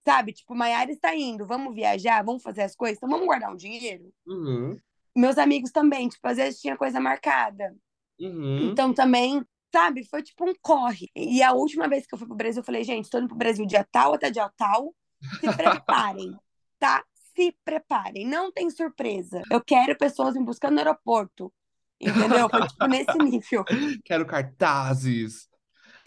sabe? 0.06 0.34
Tipo, 0.34 0.56
Maiara 0.56 0.91
está 0.91 1.15
indo, 1.15 1.45
vamos 1.45 1.74
viajar, 1.74 2.24
vamos 2.24 2.43
fazer 2.43 2.62
as 2.62 2.76
coisas, 2.76 2.97
então 2.97 3.10
vamos 3.10 3.26
guardar 3.26 3.52
um 3.52 3.56
dinheiro. 3.56 4.13
Uhum. 4.26 4.78
Meus 5.15 5.38
amigos 5.38 5.71
também, 5.71 6.08
tipo, 6.08 6.26
às 6.28 6.38
vezes 6.38 6.62
tinha 6.62 6.78
coisa 6.78 7.00
marcada. 7.00 7.76
Uhum. 8.19 8.71
Então 8.71 8.93
também, 8.93 9.43
sabe, 9.74 10.06
foi 10.06 10.24
tipo 10.24 10.50
um 10.50 10.54
corre. 10.62 11.10
E 11.15 11.41
a 11.43 11.54
última 11.54 11.88
vez 11.88 12.06
que 12.06 12.13
eu 12.13 12.19
fui 12.19 12.28
pro 12.28 12.38
Brasil, 12.38 12.62
eu 12.62 12.65
falei, 12.65 12.84
gente, 12.84 13.10
tô 13.10 13.17
indo 13.17 13.28
pro 13.28 13.38
Brasil 13.38 13.65
dia 13.65 13.86
tal 13.91 14.13
até 14.13 14.30
dia 14.30 14.50
tal. 14.56 14.93
Se 15.39 15.47
preparem, 15.58 16.36
tá? 16.80 17.04
Se 17.41 17.58
preparem. 17.65 18.27
Não 18.27 18.51
tem 18.51 18.69
surpresa. 18.69 19.41
Eu 19.49 19.62
quero 19.63 19.97
pessoas 19.97 20.36
me 20.36 20.43
buscando 20.43 20.73
no 20.73 20.80
aeroporto. 20.80 21.51
Entendeu? 21.99 22.47
Foi 22.47 22.67
tipo 22.67 22.86
nesse 22.88 23.17
nível. 23.17 23.65
Quero 24.06 24.25
cartazes. 24.27 25.49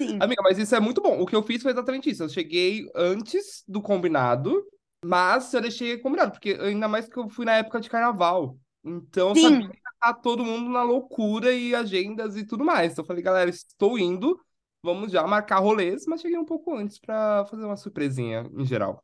Sim. 0.00 0.18
Amiga, 0.20 0.42
mas 0.42 0.58
isso 0.58 0.74
é 0.74 0.80
muito 0.80 1.00
bom. 1.00 1.20
O 1.20 1.26
que 1.26 1.34
eu 1.34 1.42
fiz 1.42 1.60
foi 1.60 1.72
exatamente 1.72 2.08
isso. 2.08 2.22
Eu 2.22 2.28
cheguei 2.28 2.88
antes 2.94 3.64
do 3.66 3.82
combinado, 3.82 4.64
mas 5.04 5.52
eu 5.52 5.60
deixei 5.60 5.98
combinado, 5.98 6.32
porque 6.32 6.56
ainda 6.60 6.86
mais 6.86 7.08
que 7.08 7.16
eu 7.16 7.28
fui 7.28 7.44
na 7.44 7.56
época 7.56 7.80
de 7.80 7.90
carnaval. 7.90 8.56
Então 8.84 9.30
eu 9.30 9.34
Sim. 9.34 9.42
sabia 9.42 9.68
que 9.68 9.80
tá 10.00 10.12
todo 10.12 10.44
mundo 10.44 10.70
na 10.70 10.82
loucura 10.82 11.52
e 11.52 11.74
agendas 11.74 12.36
e 12.36 12.44
tudo 12.44 12.64
mais. 12.64 12.92
Então 12.92 13.02
eu 13.02 13.06
falei, 13.06 13.22
galera, 13.22 13.50
estou 13.50 13.98
indo, 13.98 14.40
vamos 14.82 15.10
já 15.10 15.26
marcar 15.26 15.58
rolês, 15.58 16.06
mas 16.06 16.20
cheguei 16.20 16.38
um 16.38 16.44
pouco 16.44 16.76
antes 16.76 16.98
pra 16.98 17.44
fazer 17.46 17.64
uma 17.64 17.76
surpresinha 17.76 18.48
em 18.56 18.64
geral. 18.64 19.02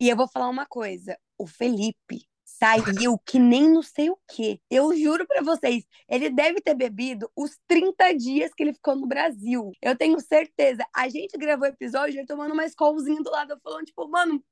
E 0.00 0.08
eu 0.08 0.16
vou 0.16 0.28
falar 0.28 0.48
uma 0.48 0.66
coisa. 0.66 1.18
O 1.36 1.46
Felipe 1.46 2.28
saiu 2.44 3.18
que 3.18 3.38
nem 3.38 3.68
não 3.68 3.82
sei 3.82 4.10
o 4.10 4.18
quê. 4.28 4.60
Eu 4.70 4.96
juro 4.96 5.26
pra 5.26 5.42
vocês, 5.42 5.84
ele 6.08 6.30
deve 6.30 6.60
ter 6.60 6.74
bebido 6.74 7.30
os 7.36 7.56
30 7.66 8.14
dias 8.14 8.52
que 8.54 8.62
ele 8.62 8.72
ficou 8.72 8.96
no 8.96 9.06
Brasil. 9.06 9.70
Eu 9.82 9.96
tenho 9.96 10.18
certeza. 10.20 10.84
A 10.94 11.08
gente 11.08 11.36
gravou 11.36 11.66
episódio 11.66 12.18
ele 12.18 12.26
tomando 12.26 12.52
uma 12.52 12.64
escolzinha 12.64 13.22
do 13.22 13.30
lado, 13.30 13.58
falando, 13.62 13.84
tipo, 13.86 14.08
mano, 14.08 14.42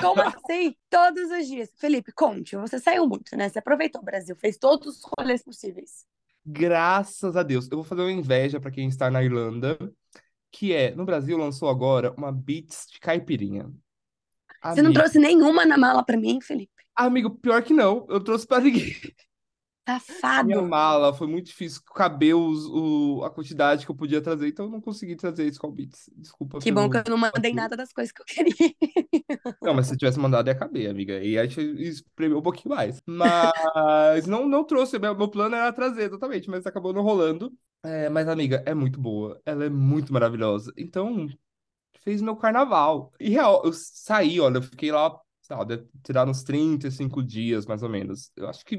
como 0.00 0.20
assim? 0.22 0.74
Todos 0.90 1.30
os 1.30 1.46
dias. 1.46 1.70
Felipe, 1.76 2.12
conte, 2.12 2.56
você 2.56 2.78
saiu 2.78 3.06
muito, 3.06 3.36
né? 3.36 3.48
Você 3.48 3.58
aproveitou 3.58 4.00
o 4.00 4.04
Brasil, 4.04 4.34
fez 4.36 4.56
todos 4.56 4.96
os 4.96 5.02
rolês 5.18 5.42
possíveis. 5.42 6.06
Graças 6.44 7.36
a 7.36 7.42
Deus. 7.42 7.68
Eu 7.70 7.78
vou 7.78 7.84
fazer 7.84 8.02
uma 8.02 8.10
inveja 8.10 8.58
pra 8.58 8.70
quem 8.70 8.88
está 8.88 9.10
na 9.10 9.22
Irlanda, 9.22 9.78
que 10.50 10.72
é, 10.72 10.94
no 10.94 11.04
Brasil 11.04 11.36
lançou 11.36 11.68
agora 11.68 12.12
uma 12.16 12.32
Beats 12.32 12.88
de 12.90 12.98
caipirinha. 12.98 13.72
Você 14.70 14.82
não 14.82 14.92
Amigo, 14.92 14.92
trouxe 14.92 15.18
nenhuma 15.18 15.64
na 15.66 15.78
mala 15.78 16.04
pra 16.04 16.16
mim, 16.16 16.40
Felipe? 16.40 16.72
amigo, 16.96 17.30
pior 17.30 17.62
que 17.62 17.72
não, 17.74 18.06
eu 18.08 18.22
trouxe 18.22 18.46
pra 18.46 18.60
ninguém. 18.60 18.94
Minha 20.40 20.60
Safado. 20.60 20.62
mala 20.62 21.12
foi 21.14 21.26
muito 21.26 21.46
difícil 21.46 21.82
caber 21.94 22.34
os, 22.34 22.66
o, 22.66 23.22
a 23.24 23.30
quantidade 23.30 23.84
que 23.84 23.90
eu 23.90 23.94
podia 23.96 24.20
trazer, 24.22 24.48
então 24.48 24.66
eu 24.66 24.70
não 24.70 24.80
consegui 24.80 25.16
trazer 25.16 25.46
Skull 25.48 25.72
Beats. 25.72 26.10
Desculpa 26.16 26.60
Que 26.60 26.70
bom 26.72 26.88
que 26.88 26.96
eu 26.98 27.04
não 27.10 27.18
mandei 27.18 27.52
nada 27.52 27.76
das 27.76 27.92
coisas 27.92 28.12
que 28.12 28.22
eu 28.22 28.26
queria. 28.26 28.74
Não, 29.60 29.74
mas 29.74 29.86
se 29.86 29.96
tivesse 29.96 30.18
mandado 30.18 30.48
ia 30.48 30.54
caber, 30.58 30.90
amiga. 30.90 31.22
E 31.22 31.38
aí 31.38 31.46
espremeu 31.80 32.38
um 32.38 32.42
pouquinho 32.42 32.74
mais. 32.74 33.00
Mas 33.06 34.26
não, 34.26 34.48
não 34.48 34.64
trouxe. 34.64 34.98
Meu, 34.98 35.14
meu 35.16 35.28
plano 35.30 35.54
era 35.54 35.72
trazer, 35.72 36.04
exatamente, 36.08 36.50
mas 36.50 36.66
acabou 36.66 36.92
não 36.92 37.02
rolando. 37.02 37.52
É, 37.84 38.08
mas, 38.08 38.28
amiga, 38.28 38.62
é 38.66 38.74
muito 38.74 39.00
boa. 39.00 39.40
Ela 39.44 39.64
é 39.64 39.68
muito 39.70 40.12
maravilhosa. 40.12 40.72
Então, 40.76 41.28
fez 42.02 42.20
meu 42.22 42.36
carnaval. 42.36 43.12
E 43.20 43.30
real, 43.30 43.62
eu 43.64 43.72
saí, 43.72 44.40
olha, 44.40 44.58
eu 44.58 44.62
fiquei 44.62 44.90
lá, 44.92 45.18
sei 45.40 45.56
lá, 45.56 45.64
deve 45.64 45.86
tirar 46.04 46.28
uns 46.28 46.42
35 46.42 47.22
dias, 47.22 47.66
mais 47.66 47.82
ou 47.82 47.88
menos. 47.88 48.30
Eu 48.36 48.48
acho 48.48 48.64
que 48.64 48.78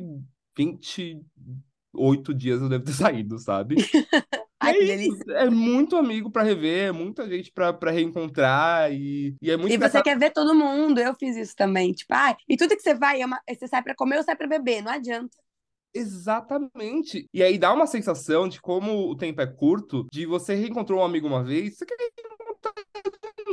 28 0.57 2.33
dias 2.33 2.61
eu 2.61 2.69
devo 2.69 2.83
ter 2.85 2.93
saído, 2.93 3.37
sabe? 3.39 3.75
Ai, 4.59 4.91
É 5.29 5.45
é 5.45 5.49
muito 5.49 5.97
amigo 5.97 6.31
pra 6.31 6.41
rever, 6.43 6.87
é 6.87 6.91
muita 6.91 7.27
gente 7.27 7.51
pra, 7.51 7.73
pra 7.73 7.91
reencontrar 7.91 8.91
e, 8.93 9.35
e 9.41 9.51
é 9.51 9.57
muito 9.57 9.73
E 9.73 9.77
você 9.77 10.01
quer 10.01 10.17
ver 10.17 10.31
todo 10.31 10.55
mundo, 10.55 10.99
eu 10.99 11.13
fiz 11.15 11.35
isso 11.35 11.55
também. 11.55 11.91
Tipo, 11.91 12.13
ah, 12.13 12.35
e 12.47 12.55
tudo 12.55 12.75
que 12.75 12.81
você 12.81 12.93
vai, 12.93 13.21
é 13.21 13.25
uma- 13.25 13.41
você 13.49 13.67
sai 13.67 13.83
pra 13.83 13.93
comer 13.95 14.17
ou 14.17 14.23
sai 14.23 14.35
pra 14.37 14.47
beber, 14.47 14.81
não 14.81 14.91
adianta. 14.91 15.37
Exatamente. 15.93 17.27
E 17.33 17.43
aí 17.43 17.57
dá 17.57 17.71
uma 17.73 17.85
sensação 17.85 18.47
de 18.47 18.59
como 18.59 19.09
o 19.09 19.15
tempo 19.15 19.41
é 19.41 19.47
curto, 19.47 20.07
de 20.11 20.25
você 20.25 20.55
reencontrou 20.55 20.99
um 20.99 21.03
amigo 21.03 21.27
uma 21.27 21.43
vez, 21.43 21.77
você 21.77 21.85
quer 21.85 21.97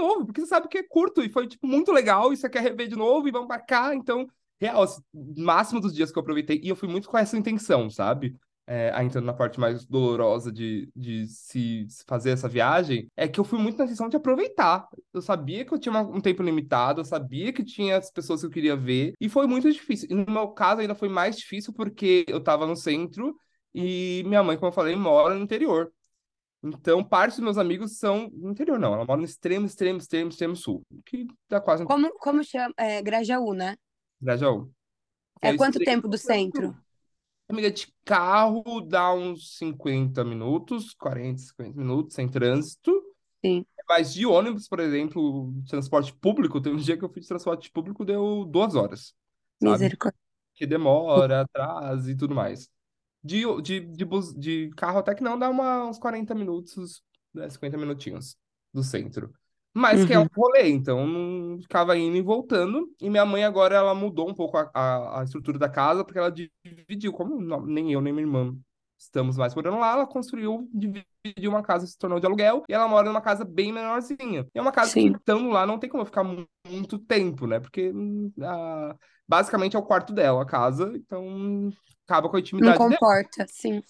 novo, 0.01 0.27
porque 0.27 0.41
você 0.41 0.47
sabe 0.47 0.69
que 0.69 0.79
é 0.79 0.83
curto 0.83 1.23
e 1.23 1.29
foi, 1.29 1.47
tipo, 1.47 1.67
muito 1.67 1.93
legal, 1.93 2.33
e 2.33 2.37
você 2.37 2.49
quer 2.49 2.63
rever 2.63 2.89
de 2.89 2.97
novo 2.97 3.29
e 3.29 3.31
vamos 3.31 3.49
marcar. 3.49 3.95
Então, 3.95 4.27
real, 4.61 4.83
assim, 4.83 5.03
máximo 5.37 5.81
dos 5.81 5.95
dias 5.95 6.11
que 6.11 6.19
eu 6.19 6.23
aproveitei, 6.23 6.61
e 6.63 6.69
eu 6.69 6.77
fui 6.77 6.89
muito 6.89 7.09
com 7.09 7.17
essa 7.19 7.37
intenção, 7.37 7.89
sabe? 7.91 8.37
É, 8.67 8.93
entrando 9.03 9.25
na 9.25 9.33
parte 9.33 9.59
mais 9.59 9.85
dolorosa 9.85 10.53
de, 10.53 10.89
de 10.95 11.27
se 11.27 11.89
fazer 12.07 12.31
essa 12.31 12.49
viagem, 12.49 13.09
é 13.17 13.27
que 13.27 13.41
eu 13.41 13.45
fui 13.45 13.59
muito 13.59 13.79
na 13.79 13.85
intenção 13.85 14.09
de 14.09 14.17
aproveitar. 14.17 14.87
Eu 15.13 15.21
sabia 15.21 15.65
que 15.65 15.75
eu 15.75 15.79
tinha 15.79 16.01
um 16.01 16.21
tempo 16.21 16.43
limitado, 16.43 17.01
eu 17.01 17.05
sabia 17.05 17.53
que 17.53 17.65
tinha 17.65 17.97
as 17.97 18.13
pessoas 18.13 18.41
que 18.41 18.47
eu 18.47 18.51
queria 18.51 18.77
ver, 18.77 19.15
e 19.21 19.29
foi 19.29 19.47
muito 19.49 19.71
difícil. 19.73 20.09
E 20.11 20.15
no 20.15 20.25
meu 20.31 20.49
caso 20.49 20.83
ainda 20.83 20.95
foi 20.95 21.09
mais 21.09 21.37
difícil 21.37 21.73
porque 21.73 22.25
eu 22.29 22.41
tava 22.41 22.65
no 22.65 22.77
centro 22.77 23.35
e 23.75 24.23
minha 24.27 24.43
mãe, 24.43 24.57
como 24.57 24.69
eu 24.69 24.73
falei, 24.73 24.95
mora 24.95 25.35
no 25.35 25.43
interior. 25.43 25.93
Então, 26.63 27.03
parte 27.03 27.37
dos 27.37 27.45
meus 27.45 27.59
amigos 27.59 27.99
são 27.99 28.31
no 28.35 28.51
interior, 28.51 28.79
não. 28.79 28.93
Ela 28.93 29.05
mora 29.05 29.19
no 29.21 29.25
extremo, 29.25 29.67
extremo, 29.67 29.99
extremo, 29.99 30.31
extremo 30.31 30.55
sul, 30.55 30.83
que 31.07 31.27
dá 31.49 31.61
quase 31.61 31.85
Como, 31.85 32.11
como 32.19 32.45
chama? 32.45 32.75
É, 32.77 33.01
Grajaú, 33.01 33.55
né? 33.55 33.77
Grajaú. 34.21 34.71
É 35.41 35.53
o 35.53 35.57
quanto 35.57 35.79
tempo 35.79 36.07
do 36.07 36.19
centro. 36.19 36.77
Amiga, 37.49 37.71
de 37.71 37.93
carro 38.05 38.81
dá 38.83 39.13
uns 39.13 39.57
50 39.57 40.23
minutos, 40.23 40.95
40, 40.95 41.39
50 41.39 41.79
minutos, 41.79 42.15
sem 42.15 42.29
trânsito. 42.29 42.93
Sim. 43.45 43.65
Mas 43.89 44.13
de 44.13 44.25
ônibus, 44.27 44.69
por 44.69 44.79
exemplo, 44.79 45.53
transporte 45.69 46.15
público, 46.15 46.61
tem 46.61 46.73
um 46.73 46.77
dia 46.77 46.97
que 46.97 47.05
eu 47.05 47.09
fiz 47.09 47.27
transporte 47.27 47.71
público, 47.71 48.05
deu 48.05 48.45
duas 48.45 48.75
horas? 48.75 49.15
Misericórdia. 49.61 50.19
Que 50.55 50.67
demora, 50.67 51.41
atrasa 51.41 52.11
e 52.11 52.17
tudo 52.17 52.35
mais. 52.35 52.71
De, 53.23 53.43
de, 53.63 53.81
de, 53.81 54.05
bus- 54.05 54.35
de 54.35 54.71
carro 54.77 54.99
até 54.99 55.15
que 55.15 55.23
não, 55.23 55.39
dá 55.39 55.49
uma, 55.51 55.87
uns 55.87 55.99
40 55.99 56.35
minutos, 56.35 57.03
né, 57.35 57.49
50 57.51 57.77
minutinhos 57.77 58.37
do 58.73 58.83
centro. 58.83 59.31
Mas 59.75 60.05
que 60.05 60.13
é 60.13 60.19
um 60.19 60.25
Uhum. 60.25 60.31
rolê, 60.37 60.69
então 60.69 61.07
não 61.07 61.61
ficava 61.63 61.97
indo 61.97 62.17
e 62.17 62.23
voltando. 62.23 62.93
E 63.01 63.09
minha 63.11 63.25
mãe 63.25 63.45
agora, 63.45 63.77
ela 63.77 63.95
mudou 63.95 64.29
um 64.29 64.35
pouco 64.35 64.57
a, 64.57 64.71
a, 64.75 65.21
a 65.21 65.25
estrutura 65.25 65.59
da 65.59 65.69
casa, 65.69 66.05
porque 66.05 66.19
ela 66.19 66.33
dividiu, 66.33 67.13
como 67.13 67.41
não- 67.41 67.65
nem 67.65 67.93
eu, 67.93 68.01
nem 68.01 68.13
minha 68.13 68.25
irmã 68.27 68.57
estamos 68.99 69.37
mais 69.37 69.55
morando 69.55 69.79
lá, 69.79 69.93
ela 69.93 70.07
construiu, 70.07 70.69
dividiu 70.75 71.51
uma 71.51 71.63
casa, 71.63 71.87
se 71.87 71.97
tornou 71.97 72.21
de 72.21 72.27
aluguel, 72.27 72.65
e 72.69 72.75
ela 72.75 72.87
mora 72.89 73.09
numa 73.09 73.21
casa 73.23 73.45
bem 73.45 73.73
menorzinha. 73.73 74.47
E 74.55 74.59
é 74.59 74.61
uma 74.61 74.73
casa 74.73 74.95
Sim. 74.95 74.97
que, 74.97 75.17
estando 75.19 75.49
lá, 75.49 75.67
não 75.67 75.79
tem 75.79 75.89
como 75.89 76.03
eu 76.03 76.07
ficar 76.07 76.23
mu- 76.25 76.47
muito 76.69 76.99
tempo, 76.99 77.47
né? 77.47 77.61
Porque 77.61 77.91
hum, 77.93 78.31
a- 78.43 78.95
basicamente 79.27 79.75
é 79.77 79.79
o 79.79 79.83
quarto 79.83 80.13
dela, 80.13 80.43
a 80.43 80.47
casa, 80.47 80.93
então 80.97 81.71
acaba 82.11 82.29
com 82.29 82.37
a 82.37 82.41
Não 82.59 82.73
intimidade 82.73 82.87
dela. 82.87 83.03
comporta, 83.03 83.45
sim. 83.49 83.83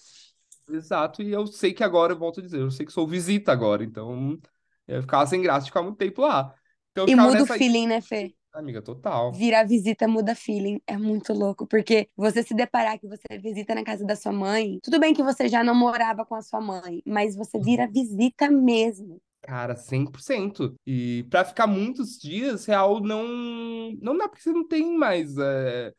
Exato, 0.69 1.21
e 1.21 1.31
eu 1.31 1.45
sei 1.47 1.73
que 1.73 1.83
agora, 1.83 2.13
eu 2.13 2.17
volto 2.17 2.39
a 2.39 2.43
dizer, 2.43 2.59
eu 2.61 2.71
sei 2.71 2.85
que 2.85 2.91
sou 2.93 3.05
visita 3.07 3.51
agora, 3.51 3.83
então 3.83 4.39
eu 4.87 5.01
ficava 5.01 5.25
sem 5.27 5.41
graça 5.41 5.65
de 5.65 5.71
ficar 5.71 5.81
muito 5.83 5.97
tempo 5.97 6.21
lá. 6.21 6.55
Então 6.91 7.11
E 7.11 7.13
muda 7.15 7.43
o 7.43 7.47
nessa. 7.47 7.55
feeling, 7.55 7.85
né, 7.87 8.01
Fê? 8.01 8.35
Amiga, 8.53 8.81
total. 8.81 9.41
Virar 9.41 9.63
visita 9.65 10.07
muda 10.07 10.35
feeling. 10.35 10.81
É 10.85 10.97
muito 10.97 11.33
louco. 11.33 11.65
Porque 11.67 12.09
você 12.15 12.43
se 12.43 12.53
deparar 12.53 12.99
que 12.99 13.07
você 13.07 13.39
visita 13.39 13.73
na 13.75 13.83
casa 13.83 14.05
da 14.05 14.15
sua 14.15 14.31
mãe. 14.31 14.79
Tudo 14.83 14.99
bem 14.99 15.13
que 15.13 15.23
você 15.23 15.47
já 15.47 15.63
não 15.63 15.75
morava 15.75 16.25
com 16.25 16.35
a 16.35 16.41
sua 16.41 16.61
mãe, 16.61 17.01
mas 17.05 17.35
você 17.35 17.59
vira 17.59 17.87
visita 17.89 18.49
mesmo. 18.51 19.21
Cara, 19.41 19.75
100%. 19.75 20.75
E 20.85 21.23
pra 21.29 21.43
ficar 21.43 21.65
muitos 21.67 22.19
dias, 22.19 22.65
real, 22.65 22.99
não 23.01 23.27
não 24.01 24.15
dá 24.17 24.27
porque 24.29 24.41
você 24.43 24.51
não 24.51 24.67
tem 24.67 24.95
mais. 24.97 25.37
é, 25.37 25.93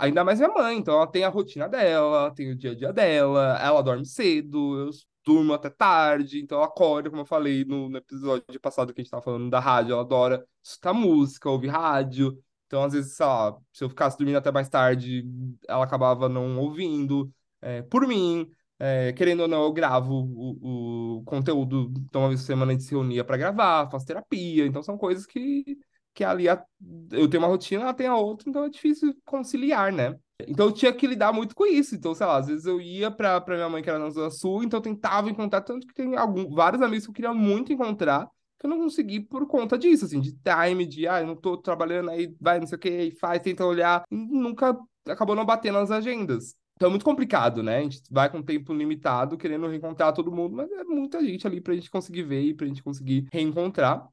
Ainda 0.00 0.24
mais 0.24 0.38
minha 0.38 0.52
mãe, 0.52 0.78
então 0.78 0.94
ela 0.94 1.06
tem 1.06 1.24
a 1.24 1.28
rotina 1.28 1.68
dela, 1.68 2.18
ela 2.18 2.34
tem 2.34 2.50
o 2.50 2.56
dia 2.56 2.72
a 2.72 2.74
dia 2.74 2.92
dela, 2.92 3.58
ela 3.60 3.82
dorme 3.82 4.04
cedo, 4.04 4.78
eu 4.86 4.90
durmo 5.24 5.52
até 5.54 5.70
tarde, 5.70 6.40
então 6.40 6.58
ela 6.58 6.66
acorda, 6.66 7.08
como 7.10 7.22
eu 7.22 7.26
falei 7.26 7.64
no, 7.64 7.88
no 7.88 7.96
episódio 7.98 8.60
passado 8.60 8.92
que 8.92 9.00
a 9.00 9.04
gente 9.04 9.10
tava 9.10 9.22
falando 9.22 9.50
da 9.50 9.60
rádio, 9.60 9.92
ela 9.92 10.02
adora 10.02 10.44
escutar 10.62 10.92
música, 10.92 11.50
ouvir 11.50 11.68
rádio. 11.68 12.36
Então, 12.66 12.82
às 12.82 12.92
vezes, 12.92 13.14
sei 13.14 13.26
lá, 13.26 13.56
se 13.72 13.84
eu 13.84 13.88
ficasse 13.88 14.18
dormindo 14.18 14.36
até 14.38 14.50
mais 14.50 14.68
tarde, 14.68 15.24
ela 15.68 15.84
acabava 15.84 16.28
não 16.28 16.58
ouvindo. 16.58 17.32
é, 17.62 17.82
por 17.82 18.06
mim, 18.08 18.48
é, 18.78 19.12
querendo 19.12 19.40
ou 19.42 19.48
não, 19.48 19.62
eu 19.64 19.72
gravo 19.72 20.12
o, 20.14 21.18
o 21.18 21.24
conteúdo. 21.24 21.92
Então, 22.08 22.22
uma 22.22 22.28
vez 22.28 22.40
por 22.40 22.46
semana 22.46 22.72
a 22.72 22.74
gente 22.74 22.84
se 22.84 22.90
reunia 22.90 23.24
para 23.24 23.36
gravar, 23.36 23.88
faço 23.90 24.06
terapia. 24.06 24.66
Então, 24.66 24.82
são 24.82 24.98
coisas 24.98 25.26
que, 25.26 25.78
que 26.16 26.24
ali 26.24 26.48
a- 26.48 26.64
eu 27.12 27.28
tenho 27.28 27.42
uma 27.42 27.48
rotina, 27.48 27.82
ela 27.82 27.94
tem 27.94 28.06
a 28.06 28.16
outra, 28.16 28.48
então 28.48 28.64
é 28.64 28.70
difícil 28.70 29.14
conciliar, 29.24 29.92
né? 29.92 30.16
Então, 30.48 30.66
eu 30.66 30.72
tinha 30.72 30.92
que 30.92 31.06
lidar 31.06 31.32
muito 31.32 31.54
com 31.54 31.66
isso. 31.66 31.94
Então, 31.94 32.14
sei 32.14 32.26
lá, 32.26 32.36
às 32.38 32.46
vezes 32.46 32.66
eu 32.66 32.80
ia 32.80 33.10
para 33.10 33.40
para 33.40 33.54
minha 33.56 33.68
mãe, 33.68 33.82
que 33.82 33.88
era 33.90 33.98
na 33.98 34.10
Zona 34.10 34.30
Sul, 34.30 34.64
então 34.64 34.78
eu 34.78 34.82
tentava 34.82 35.30
encontrar, 35.30 35.60
tanto 35.62 35.86
que 35.86 35.94
tem 35.94 36.16
algum, 36.16 36.48
vários 36.54 36.82
amigos 36.82 37.04
que 37.06 37.10
eu 37.10 37.14
queria 37.14 37.34
muito 37.34 37.72
encontrar, 37.72 38.28
que 38.58 38.66
eu 38.66 38.70
não 38.70 38.78
consegui 38.78 39.20
por 39.20 39.46
conta 39.46 39.78
disso, 39.78 40.04
assim, 40.06 40.20
de 40.20 40.32
time, 40.32 40.86
de, 40.86 41.06
ah, 41.06 41.20
eu 41.20 41.26
não 41.26 41.36
tô 41.36 41.56
trabalhando, 41.58 42.10
aí 42.10 42.34
vai, 42.40 42.58
não 42.60 42.66
sei 42.66 42.76
o 42.76 42.78
que, 42.80 43.10
faz, 43.20 43.40
tenta 43.42 43.64
olhar, 43.64 44.02
e 44.10 44.16
nunca 44.16 44.76
acabou 45.08 45.36
não 45.36 45.44
batendo 45.44 45.78
nas 45.78 45.90
agendas. 45.90 46.54
Então 46.74 46.88
é 46.88 46.90
muito 46.90 47.04
complicado, 47.04 47.62
né? 47.62 47.78
A 47.78 47.82
gente 47.82 48.02
vai 48.10 48.30
com 48.30 48.42
tempo 48.42 48.72
limitado, 48.74 49.36
querendo 49.38 49.66
reencontrar 49.66 50.12
todo 50.12 50.30
mundo, 50.32 50.54
mas 50.56 50.70
é 50.70 50.84
muita 50.84 51.24
gente 51.24 51.46
ali 51.46 51.60
pra 51.60 51.74
gente 51.74 51.90
conseguir 51.90 52.22
ver 52.24 52.42
e 52.42 52.54
pra 52.54 52.66
gente 52.66 52.82
conseguir 52.82 53.26
reencontrar. 53.32 54.06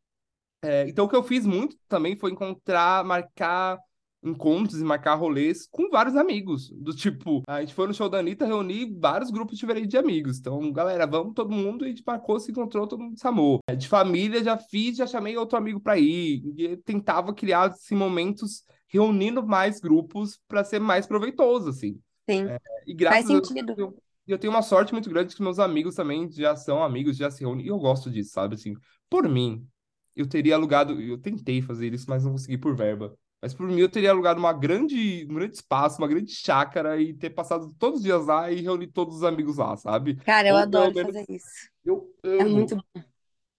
É, 0.63 0.87
então 0.87 1.05
o 1.05 1.09
que 1.09 1.15
eu 1.15 1.23
fiz 1.23 1.45
muito 1.45 1.75
também 1.87 2.15
foi 2.15 2.31
encontrar, 2.31 3.03
marcar 3.03 3.77
encontros 4.23 4.79
e 4.79 4.83
marcar 4.83 5.15
rolês 5.15 5.67
com 5.69 5.89
vários 5.89 6.15
amigos. 6.15 6.69
Do 6.69 6.95
tipo, 6.95 7.43
a 7.47 7.59
gente 7.59 7.73
foi 7.73 7.87
no 7.87 7.93
show 7.93 8.07
da 8.07 8.19
Anitta, 8.19 8.45
reuni 8.45 8.97
vários 8.97 9.29
grupos 9.29 9.57
diferentes 9.57 9.89
de 9.89 9.97
amigos. 9.97 10.39
Então, 10.39 10.71
galera, 10.71 11.05
vamos 11.05 11.33
todo 11.33 11.51
mundo, 11.51 11.83
e 11.83 11.87
a 11.87 11.89
gente 11.89 12.03
marcou, 12.05 12.39
se 12.39 12.51
encontrou, 12.51 12.87
todo 12.87 13.03
mundo 13.03 13.19
se 13.19 13.27
amou. 13.27 13.59
É, 13.67 13.75
De 13.75 13.87
família, 13.87 14.43
já 14.43 14.57
fiz, 14.57 14.95
já 14.95 15.05
chamei 15.05 15.35
outro 15.37 15.57
amigo 15.57 15.79
pra 15.79 15.97
ir. 15.97 16.41
E 16.57 16.77
tentava 16.77 17.33
criar 17.33 17.71
assim, 17.71 17.95
momentos 17.95 18.63
reunindo 18.87 19.45
mais 19.45 19.79
grupos 19.79 20.39
pra 20.47 20.63
ser 20.63 20.79
mais 20.79 21.05
proveitoso, 21.05 21.69
assim. 21.69 21.99
Sim. 22.29 22.45
E 22.87 22.95
Faz 23.05 23.25
graças 23.25 23.25
a 23.29 23.33
Deus, 23.33 23.47
sentido. 23.49 23.75
eu, 23.77 23.97
eu 24.27 24.37
tenho 24.37 24.53
uma 24.53 24.61
sorte 24.61 24.93
muito 24.93 25.09
grande 25.09 25.35
que 25.35 25.41
meus 25.41 25.59
amigos 25.59 25.95
também 25.95 26.31
já 26.31 26.55
são 26.55 26.81
amigos, 26.81 27.17
já 27.17 27.29
se 27.29 27.41
reúnem. 27.41 27.65
E 27.65 27.69
eu 27.69 27.77
gosto 27.77 28.09
disso, 28.09 28.31
sabe? 28.31 28.55
Assim, 28.55 28.73
por 29.09 29.27
mim, 29.27 29.67
eu 30.15 30.27
teria 30.27 30.55
alugado. 30.55 30.99
Eu 31.01 31.17
tentei 31.17 31.61
fazer 31.61 31.93
isso, 31.93 32.05
mas 32.09 32.23
não 32.23 32.31
consegui 32.31 32.57
por 32.57 32.75
verba. 32.75 33.13
Mas 33.41 33.53
por 33.53 33.67
mim, 33.67 33.77
eu 33.79 33.89
teria 33.89 34.11
alugado 34.11 34.39
uma 34.39 34.53
grande, 34.53 35.27
um 35.29 35.33
grande 35.35 35.55
espaço, 35.55 36.01
uma 36.01 36.07
grande 36.07 36.31
chácara 36.31 37.01
e 37.01 37.13
ter 37.13 37.29
passado 37.31 37.73
todos 37.77 37.99
os 37.99 38.03
dias 38.03 38.25
lá 38.25 38.49
e 38.51 38.61
reunir 38.61 38.87
todos 38.87 39.17
os 39.17 39.23
amigos 39.23 39.57
lá, 39.57 39.75
sabe? 39.75 40.17
Cara, 40.25 40.47
eu 40.49 40.55
Ou 40.55 40.61
adoro 40.61 40.93
menos 40.93 41.13
fazer 41.13 41.25
isso. 41.29 41.69
eu 41.85 42.09
É 42.23 42.43
amo. 42.43 42.55
muito 42.55 42.75
bom. 42.75 43.03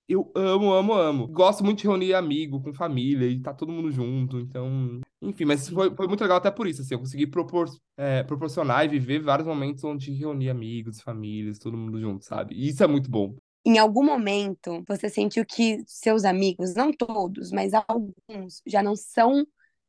Eu 0.06 0.30
amo, 0.34 0.72
amo, 0.72 0.92
amo. 0.94 1.26
Gosto 1.28 1.64
muito 1.64 1.78
de 1.78 1.84
reunir 1.84 2.14
amigo 2.14 2.62
com 2.62 2.74
família 2.74 3.26
e 3.26 3.40
tá 3.40 3.54
todo 3.54 3.72
mundo 3.72 3.90
junto, 3.90 4.38
então. 4.38 5.00
Enfim, 5.22 5.46
mas 5.46 5.68
foi, 5.68 5.94
foi 5.94 6.06
muito 6.06 6.20
legal 6.20 6.36
até 6.36 6.50
por 6.50 6.66
isso, 6.66 6.82
assim. 6.82 6.94
Eu 6.94 6.98
consegui 7.00 7.26
propor, 7.26 7.68
é, 7.96 8.22
proporcionar 8.22 8.84
e 8.84 8.88
viver 8.88 9.20
vários 9.20 9.48
momentos 9.48 9.82
onde 9.84 10.12
reunir 10.12 10.50
amigos, 10.50 11.00
famílias, 11.00 11.58
todo 11.58 11.76
mundo 11.76 11.98
junto, 11.98 12.24
sabe? 12.24 12.54
E 12.54 12.68
isso 12.68 12.84
é 12.84 12.86
muito 12.86 13.10
bom. 13.10 13.34
Em 13.64 13.78
algum 13.78 14.04
momento, 14.04 14.84
você 14.86 15.08
sentiu 15.08 15.44
que 15.44 15.82
seus 15.86 16.24
amigos, 16.24 16.74
não 16.74 16.92
todos, 16.92 17.50
mas 17.50 17.72
alguns, 17.72 18.60
já 18.66 18.82
não 18.82 18.94
são 18.94 19.46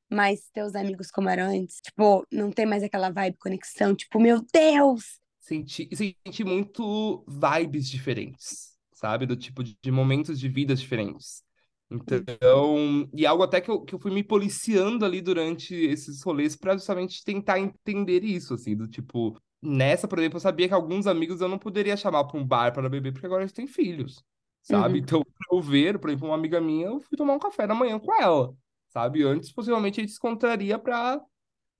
mais 0.09 0.49
teus 0.53 0.75
amigos 0.75 1.11
como 1.11 1.29
eram 1.29 1.45
antes? 1.45 1.81
Tipo, 1.81 2.25
não 2.31 2.51
tem 2.51 2.65
mais 2.65 2.83
aquela 2.83 3.09
vibe, 3.09 3.37
conexão, 3.37 3.93
tipo, 3.93 4.19
meu 4.19 4.41
Deus! 4.53 5.19
Senti, 5.41 5.89
senti 5.93 6.43
muito 6.43 7.23
vibes 7.27 7.89
diferentes, 7.89 8.75
sabe? 8.93 9.25
Do 9.25 9.35
tipo 9.35 9.63
de, 9.63 9.91
momentos 9.91 10.39
de 10.39 10.47
vidas 10.47 10.79
diferentes. 10.79 11.43
Então, 11.91 13.07
e 13.13 13.25
algo 13.27 13.43
até 13.43 13.61
que 13.61 13.69
eu, 13.69 13.81
que 13.81 13.93
eu 13.93 13.99
fui 13.99 14.11
me 14.11 14.23
policiando 14.23 15.05
ali 15.05 15.21
durante 15.21 15.75
esses 15.75 16.23
rolês 16.23 16.55
para 16.55 16.73
justamente 16.73 17.23
tentar 17.23 17.59
entender 17.59 18.23
isso, 18.23 18.55
assim, 18.55 18.75
do 18.75 18.87
tipo, 18.87 19.39
nessa, 19.65 20.07
por 20.07 20.19
exemplo, 20.19 20.37
eu 20.37 20.41
sabia 20.41 20.67
que 20.67 20.73
alguns 20.73 21.07
amigos 21.07 21.41
eu 21.41 21.47
não 21.47 21.57
poderia 21.57 21.97
chamar 21.97 22.25
para 22.25 22.39
um 22.39 22.45
bar 22.45 22.73
para 22.73 22.89
beber, 22.89 23.11
porque 23.11 23.25
agora 23.25 23.43
eles 23.43 23.53
têm 23.53 23.67
filhos, 23.67 24.23
sabe? 24.61 24.99
Uhum. 24.99 25.03
Então, 25.03 25.21
pra 25.23 25.57
eu 25.57 25.61
ver, 25.61 25.99
por 25.99 26.09
exemplo, 26.09 26.27
uma 26.27 26.35
amiga 26.35 26.61
minha, 26.61 26.87
eu 26.87 26.99
fui 26.99 27.17
tomar 27.17 27.33
um 27.33 27.39
café 27.39 27.65
da 27.67 27.75
manhã 27.75 27.99
com 27.99 28.13
ela, 28.13 28.53
sabe? 28.89 29.23
Antes, 29.23 29.51
possivelmente, 29.51 29.99
a 29.99 30.03
gente 30.03 30.13
se 30.13 30.19
encontraria 30.19 30.77
para 30.77 31.21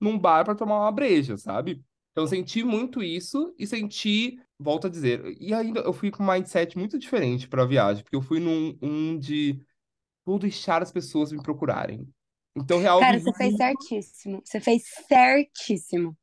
num 0.00 0.18
bar 0.18 0.44
para 0.44 0.54
tomar 0.54 0.80
uma 0.80 0.92
breja, 0.92 1.36
sabe? 1.36 1.82
Então, 2.12 2.24
eu 2.24 2.28
senti 2.28 2.64
muito 2.64 3.02
isso 3.02 3.54
e 3.58 3.66
senti, 3.66 4.38
volto 4.58 4.86
a 4.86 4.90
dizer, 4.90 5.36
e 5.40 5.52
ainda 5.54 5.80
eu 5.80 5.92
fui 5.92 6.10
com 6.10 6.22
um 6.22 6.32
mindset 6.32 6.76
muito 6.76 6.98
diferente 6.98 7.48
para 7.48 7.62
a 7.62 7.66
viagem, 7.66 8.02
porque 8.02 8.16
eu 8.16 8.22
fui 8.22 8.40
num 8.40 8.76
um 8.82 9.18
de 9.18 9.60
vou 10.24 10.38
deixar 10.38 10.82
as 10.82 10.90
pessoas 10.90 11.30
me 11.30 11.40
procurarem. 11.40 12.08
Então, 12.56 12.78
real, 12.78 12.98
eu 12.98 13.06
Cara, 13.06 13.20
você 13.20 13.32
fez 13.34 13.56
certíssimo. 13.56 14.42
Você 14.44 14.60
fez 14.60 14.82
certíssimo. 15.06 16.16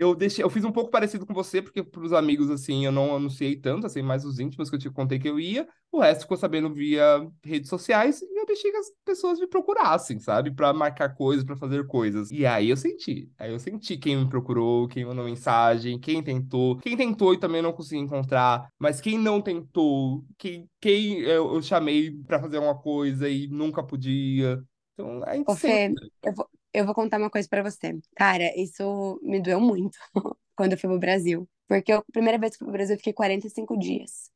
Eu 0.00 0.14
deixei, 0.14 0.42
eu 0.42 0.48
fiz 0.48 0.64
um 0.64 0.72
pouco 0.72 0.90
parecido 0.90 1.26
com 1.26 1.34
você, 1.34 1.60
porque 1.60 1.82
pros 1.82 2.14
amigos, 2.14 2.48
assim, 2.48 2.86
eu 2.86 2.90
não 2.90 3.14
anunciei 3.14 3.54
tanto, 3.54 3.86
assim, 3.86 4.00
mais 4.00 4.24
os 4.24 4.38
íntimos 4.40 4.70
que 4.70 4.76
eu 4.76 4.80
te 4.80 4.90
contei 4.90 5.18
que 5.18 5.28
eu 5.28 5.38
ia, 5.38 5.68
o 5.92 6.00
resto 6.00 6.22
ficou 6.22 6.38
sabendo 6.38 6.72
via 6.72 7.28
redes 7.44 7.68
sociais, 7.68 8.22
e 8.22 8.40
eu 8.40 8.46
deixei 8.46 8.70
que 8.70 8.78
as 8.78 8.86
pessoas 9.04 9.38
me 9.38 9.46
procurassem, 9.46 10.18
sabe? 10.18 10.50
Pra 10.52 10.72
marcar 10.72 11.14
coisas, 11.14 11.44
pra 11.44 11.54
fazer 11.54 11.86
coisas. 11.86 12.30
E 12.30 12.46
aí 12.46 12.70
eu 12.70 12.78
senti, 12.78 13.30
aí 13.38 13.52
eu 13.52 13.58
senti 13.58 13.98
quem 13.98 14.16
me 14.16 14.26
procurou, 14.26 14.88
quem 14.88 15.04
mandou 15.04 15.26
mensagem, 15.26 16.00
quem 16.00 16.22
tentou, 16.22 16.76
quem 16.78 16.96
tentou 16.96 17.34
e 17.34 17.38
também 17.38 17.60
não 17.60 17.72
consegui 17.72 18.00
encontrar, 18.00 18.68
mas 18.78 19.02
quem 19.02 19.18
não 19.18 19.38
tentou, 19.42 20.24
quem, 20.38 20.66
quem 20.80 21.18
eu, 21.20 21.54
eu 21.54 21.62
chamei 21.62 22.10
pra 22.26 22.40
fazer 22.40 22.58
uma 22.58 22.74
coisa 22.74 23.28
e 23.28 23.48
nunca 23.48 23.82
podia. 23.82 24.62
Então, 24.94 25.22
a 25.24 25.34
gente 25.36 25.50
Ô, 25.50 25.54
Fê, 25.54 25.92
eu 26.22 26.32
vou, 26.32 26.48
eu 26.72 26.84
vou 26.84 26.94
contar 26.94 27.18
uma 27.18 27.30
coisa 27.30 27.48
pra 27.48 27.62
você. 27.62 27.98
Cara, 28.16 28.52
isso 28.58 29.20
me 29.22 29.40
doeu 29.40 29.60
muito 29.60 29.98
quando 30.56 30.72
eu 30.72 30.78
fui 30.78 30.88
pro 30.88 30.98
Brasil. 30.98 31.48
Porque 31.68 31.92
eu, 31.92 31.98
a 31.98 32.04
primeira 32.12 32.38
vez 32.38 32.52
que 32.52 32.56
eu 32.56 32.58
fui 32.60 32.66
pro 32.66 32.72
Brasil, 32.72 32.94
eu 32.94 32.98
fiquei 32.98 33.12
45 33.12 33.78
dias. 33.78 34.30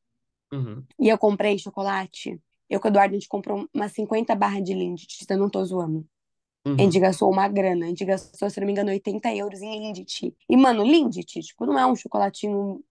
Uhum, 0.52 0.84
E 0.98 1.08
eu 1.08 1.18
comprei 1.18 1.58
chocolate. 1.58 2.40
Eu 2.68 2.80
com 2.80 2.88
o 2.88 2.90
Eduardo, 2.90 3.14
a 3.14 3.18
gente 3.18 3.28
comprou 3.28 3.68
umas 3.74 3.92
50 3.92 4.34
barras 4.34 4.62
de 4.64 4.74
Lindt, 4.74 5.06
eu 5.28 5.38
não 5.38 5.50
tô 5.50 5.64
zoando. 5.64 6.06
A 6.64 6.70
uhum. 6.70 6.78
gente 6.78 6.98
gastou 7.00 7.30
uma 7.30 7.48
grana. 7.48 7.86
A 7.86 7.88
gente 7.88 8.04
gastou, 8.04 8.48
se 8.50 8.60
não 8.60 8.66
me 8.66 8.72
engano, 8.72 8.90
80 8.90 9.34
euros 9.34 9.60
em 9.62 9.80
Lindt. 9.92 10.34
E, 10.48 10.56
mano, 10.56 10.82
Lindt, 10.84 11.24
tipo, 11.24 11.66
não 11.66 11.78
é 11.78 11.86
um 11.86 11.96
chocolatinho 11.96 12.82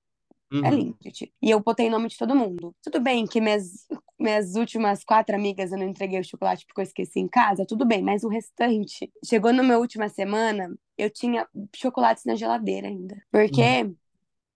É 0.64 0.70
Uhum. 0.70 0.70
Lindt. 0.70 1.34
E 1.42 1.50
eu 1.50 1.60
botei 1.60 1.90
nome 1.90 2.08
de 2.10 2.18
todo 2.18 2.36
mundo. 2.36 2.76
Tudo 2.82 3.00
bem 3.02 3.26
que 3.26 3.42
minhas, 3.42 3.88
minhas 4.24 4.56
últimas 4.56 5.04
quatro 5.04 5.36
amigas 5.36 5.72
eu 5.72 5.78
não 5.78 5.88
entreguei 5.88 6.20
o 6.20 6.24
chocolate 6.24 6.66
porque 6.66 6.82
eu 6.82 6.84
esqueci 6.84 7.20
em 7.20 7.28
casa, 7.28 7.66
tudo 7.66 7.86
bem, 7.86 8.02
mas 8.02 8.24
o 8.24 8.30
restante. 8.30 9.12
Chegou 9.24 9.54
na 9.54 9.62
minha 9.62 9.78
última 9.78 10.10
semana, 10.10 10.74
eu 10.98 11.10
tinha 11.10 11.48
chocolates 11.76 12.26
na 12.26 12.36
geladeira 12.36 12.88
ainda. 12.88 13.22
Porque 13.32 13.92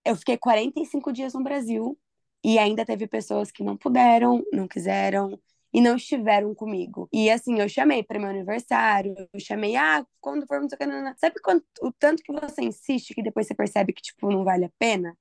eu 0.06 0.15
fiquei 0.15 0.38
45 0.38 1.12
dias 1.12 1.34
no 1.34 1.43
Brasil 1.43 1.97
e 2.43 2.58
ainda 2.58 2.86
teve 2.86 3.08
pessoas 3.08 3.51
que 3.51 3.63
não 3.63 3.75
puderam, 3.75 4.43
não 4.51 4.67
quiseram. 4.67 5.39
E 5.73 5.82
não 5.82 5.97
estiveram 5.97 6.56
comigo. 6.56 7.10
E 7.12 7.30
assim, 7.30 7.60
eu 7.60 7.67
chamei 7.67 8.01
para 8.01 8.17
meu 8.17 8.30
aniversário, 8.30 9.13
eu 9.32 9.39
chamei, 9.39 9.75
ah, 9.75 10.03
quando 10.19 10.47
for, 10.47 10.62
não 10.62 10.69
sei 10.69 10.75
o 10.77 10.80
que, 10.80 10.86
não, 10.86 11.03
não. 11.03 11.13
Sabe 11.17 11.36
quando, 11.41 11.62
o 11.82 11.91
tanto 11.91 12.23
que 12.23 12.32
você 12.32 12.63
insiste 12.63 13.13
que 13.13 13.21
depois 13.21 13.45
você 13.45 13.53
percebe 13.53 13.91
que, 13.91 14.01
tipo, 14.01 14.32
não 14.32 14.45
vale 14.45 14.65
a 14.65 14.71
pena? 14.80 15.15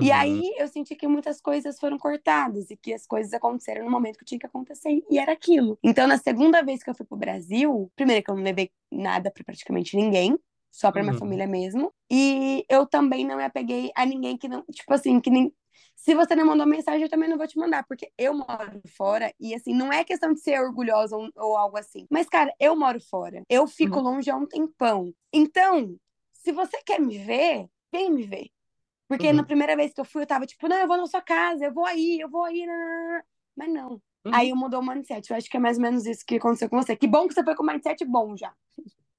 E 0.00 0.10
Uhum. 0.10 0.12
aí 0.12 0.52
eu 0.58 0.68
senti 0.68 0.94
que 0.94 1.06
muitas 1.08 1.40
coisas 1.40 1.78
foram 1.78 1.98
cortadas 1.98 2.70
e 2.70 2.76
que 2.76 2.92
as 2.92 3.06
coisas 3.06 3.32
aconteceram 3.32 3.84
no 3.84 3.90
momento 3.90 4.18
que 4.18 4.24
tinha 4.24 4.38
que 4.38 4.46
acontecer 4.46 5.02
e 5.10 5.18
era 5.18 5.32
aquilo. 5.32 5.78
Então, 5.82 6.06
na 6.06 6.18
segunda 6.18 6.62
vez 6.62 6.82
que 6.82 6.90
eu 6.90 6.94
fui 6.94 7.06
pro 7.06 7.16
Brasil, 7.16 7.90
primeiro 7.96 8.22
que 8.24 8.30
eu 8.30 8.36
não 8.36 8.42
levei 8.42 8.70
nada 8.92 9.30
pra 9.30 9.44
praticamente 9.44 9.96
ninguém, 9.96 10.38
só 10.70 10.92
pra 10.92 11.02
minha 11.02 11.14
Uhum. 11.14 11.18
família 11.18 11.46
mesmo. 11.46 11.92
E 12.10 12.64
eu 12.68 12.86
também 12.86 13.24
não 13.26 13.36
me 13.36 13.44
apeguei 13.44 13.90
a 13.96 14.04
ninguém 14.04 14.36
que 14.36 14.48
não, 14.48 14.62
tipo 14.70 14.92
assim, 14.92 15.20
que 15.20 15.30
nem. 15.30 15.52
Se 15.94 16.14
você 16.14 16.34
não 16.36 16.46
mandou 16.46 16.66
mensagem, 16.66 17.02
eu 17.02 17.08
também 17.08 17.28
não 17.28 17.38
vou 17.38 17.46
te 17.46 17.58
mandar, 17.58 17.84
porque 17.86 18.10
eu 18.18 18.34
moro 18.34 18.80
fora 18.96 19.32
e, 19.40 19.54
assim, 19.54 19.74
não 19.74 19.92
é 19.92 20.04
questão 20.04 20.32
de 20.32 20.40
ser 20.40 20.60
orgulhosa 20.60 21.16
ou, 21.16 21.28
ou 21.36 21.56
algo 21.56 21.76
assim. 21.78 22.06
Mas, 22.10 22.28
cara, 22.28 22.52
eu 22.60 22.76
moro 22.76 23.00
fora. 23.00 23.42
Eu 23.48 23.66
fico 23.66 23.98
Uhum. 23.98 24.00
longe 24.00 24.30
há 24.30 24.36
um 24.36 24.46
tempão. 24.46 25.12
Então, 25.32 25.96
se 26.32 26.52
você 26.52 26.82
quer 26.84 27.00
me 27.00 27.18
ver, 27.18 27.66
vem 27.92 28.10
me 28.12 28.22
ver. 28.24 28.48
Porque 29.08 29.28
Uhum. 29.28 29.34
na 29.34 29.44
primeira 29.44 29.76
vez 29.76 29.92
que 29.94 30.00
eu 30.00 30.04
fui, 30.04 30.22
eu 30.22 30.26
tava 30.26 30.46
tipo, 30.46 30.66
não, 30.68 30.76
eu 30.76 30.88
vou 30.88 30.96
na 30.96 31.06
sua 31.06 31.22
casa, 31.22 31.64
eu 31.66 31.72
vou 31.72 31.86
aí, 31.86 32.18
eu 32.20 32.28
vou 32.28 32.44
aí. 32.44 32.66
nananana. 32.66 33.24
Mas 33.56 33.72
não. 33.72 33.92
Uhum. 34.24 34.34
Aí 34.34 34.52
mudou 34.52 34.80
o 34.80 34.86
mindset. 34.86 35.30
Eu 35.30 35.36
acho 35.36 35.48
que 35.48 35.56
é 35.56 35.60
mais 35.60 35.76
ou 35.76 35.82
menos 35.82 36.04
isso 36.06 36.24
que 36.26 36.36
aconteceu 36.36 36.68
com 36.68 36.76
você. 36.82 36.96
Que 36.96 37.06
bom 37.06 37.26
que 37.28 37.34
você 37.34 37.44
foi 37.44 37.54
com 37.54 37.62
o 37.62 37.66
mindset 37.66 38.04
bom 38.04 38.36
já. 38.36 38.52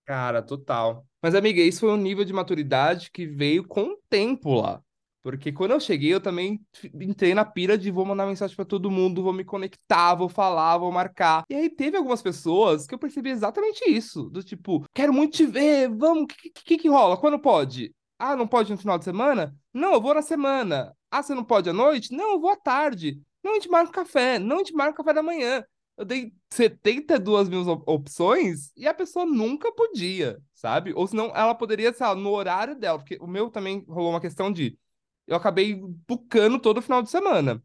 Cara, 0.05 0.41
total. 0.41 1.05
Mas, 1.21 1.35
amiga, 1.35 1.61
isso 1.61 1.81
foi 1.81 1.89
um 1.91 1.97
nível 1.97 2.23
de 2.23 2.31
maturidade 2.33 3.09
que 3.11 3.25
veio 3.25 3.65
com 3.67 3.83
o 3.83 3.99
tempo 4.09 4.53
lá. 4.61 4.81
Porque 5.23 5.51
quando 5.51 5.71
eu 5.71 5.79
cheguei, 5.81 6.13
eu 6.13 6.21
também 6.21 6.61
entrei 7.01 7.33
na 7.33 7.43
pira 7.43 7.77
de 7.77 7.91
vou 7.91 8.05
mandar 8.05 8.25
mensagem 8.25 8.55
pra 8.55 8.63
todo 8.63 8.89
mundo, 8.89 9.21
vou 9.21 9.33
me 9.33 9.43
conectar, 9.43 10.15
vou 10.15 10.29
falar, 10.29 10.77
vou 10.77 10.89
marcar. 10.89 11.43
E 11.49 11.55
aí 11.55 11.69
teve 11.69 11.97
algumas 11.97 12.21
pessoas 12.21 12.87
que 12.87 12.95
eu 12.95 12.99
percebi 12.99 13.29
exatamente 13.31 13.83
isso. 13.89 14.29
Do 14.29 14.41
tipo, 14.41 14.85
quero 14.93 15.11
muito 15.11 15.35
te 15.35 15.45
ver, 15.45 15.89
vamos, 15.89 16.23
o 16.23 16.27
que, 16.27 16.49
que 16.51 16.77
que 16.77 16.87
rola? 16.87 17.17
Quando 17.17 17.37
pode? 17.39 17.93
Ah, 18.19 18.35
não 18.35 18.47
pode 18.47 18.71
no 18.71 18.77
final 18.77 18.97
de 18.97 19.05
semana? 19.05 19.55
Não, 19.73 19.93
eu 19.93 20.01
vou 20.01 20.13
na 20.13 20.21
semana. 20.21 20.95
Ah, 21.11 21.21
você 21.21 21.33
não 21.35 21.43
pode 21.43 21.69
à 21.69 21.73
noite? 21.73 22.11
Não, 22.13 22.31
eu 22.33 22.39
vou 22.39 22.49
à 22.49 22.55
tarde. 22.55 23.21
Não, 23.43 23.51
a 23.51 23.55
gente 23.55 23.69
marca 23.69 23.91
café. 23.91 24.39
Não, 24.39 24.57
a 24.57 24.59
gente 24.59 24.73
marca 24.73 24.97
café 24.97 25.13
da 25.13 25.23
manhã. 25.23 25.63
Eu 25.95 26.05
dei 26.05 26.33
72 26.51 27.49
mil 27.49 27.67
op- 27.67 27.83
opções 27.87 28.71
e 28.75 28.87
a 28.87 28.93
pessoa 28.93 29.25
nunca 29.25 29.71
podia, 29.71 30.39
sabe? 30.53 30.93
Ou 30.95 31.07
senão 31.07 31.27
ela 31.35 31.55
poderia, 31.55 31.93
sei 31.93 32.05
lá, 32.05 32.13
no 32.15 32.31
horário 32.31 32.75
dela, 32.75 32.99
porque 32.99 33.17
o 33.19 33.27
meu 33.27 33.49
também 33.49 33.83
rolou 33.87 34.11
uma 34.11 34.21
questão 34.21 34.51
de. 34.51 34.77
Eu 35.25 35.35
acabei 35.35 35.75
bucando 36.07 36.59
todo 36.59 36.81
final 36.81 37.01
de 37.01 37.09
semana. 37.09 37.61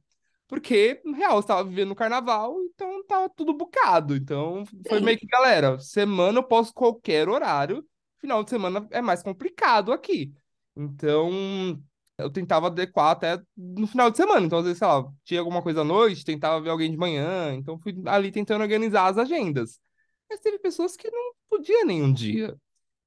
Porque, 0.48 1.00
no 1.04 1.12
real, 1.14 1.34
eu 1.34 1.40
estava 1.40 1.64
vivendo 1.64 1.88
no 1.90 1.94
carnaval, 1.94 2.60
então 2.64 3.04
tava 3.06 3.28
tudo 3.30 3.54
bucado. 3.54 4.14
Então, 4.14 4.64
foi 4.86 5.00
Sim. 5.00 5.04
meio 5.04 5.18
que, 5.18 5.26
galera, 5.26 5.78
semana 5.78 6.38
eu 6.38 6.42
posso 6.44 6.74
qualquer 6.74 7.28
horário, 7.28 7.86
final 8.18 8.44
de 8.44 8.50
semana 8.50 8.86
é 8.90 9.00
mais 9.00 9.22
complicado 9.22 9.92
aqui. 9.92 10.32
Então, 10.76 11.82
eu 12.18 12.30
tentava 12.30 12.68
adequar 12.68 13.10
até 13.10 13.40
no 13.56 13.86
final 13.86 14.10
de 14.10 14.16
semana. 14.16 14.46
Então, 14.46 14.58
às 14.58 14.64
vezes, 14.64 14.78
sei 14.78 14.86
lá, 14.86 15.04
tinha 15.24 15.40
alguma 15.40 15.62
coisa 15.62 15.82
à 15.82 15.84
noite, 15.84 16.24
tentava 16.24 16.60
ver 16.60 16.70
alguém 16.70 16.90
de 16.90 16.96
manhã. 16.96 17.54
Então, 17.54 17.78
fui 17.78 17.94
ali 18.06 18.30
tentando 18.30 18.62
organizar 18.62 19.06
as 19.08 19.18
agendas. 19.18 19.80
Mas 20.30 20.40
teve 20.40 20.58
pessoas 20.58 20.96
que 20.96 21.10
não 21.10 21.32
podia 21.50 21.84
nenhum 21.84 22.12
dia. 22.12 22.56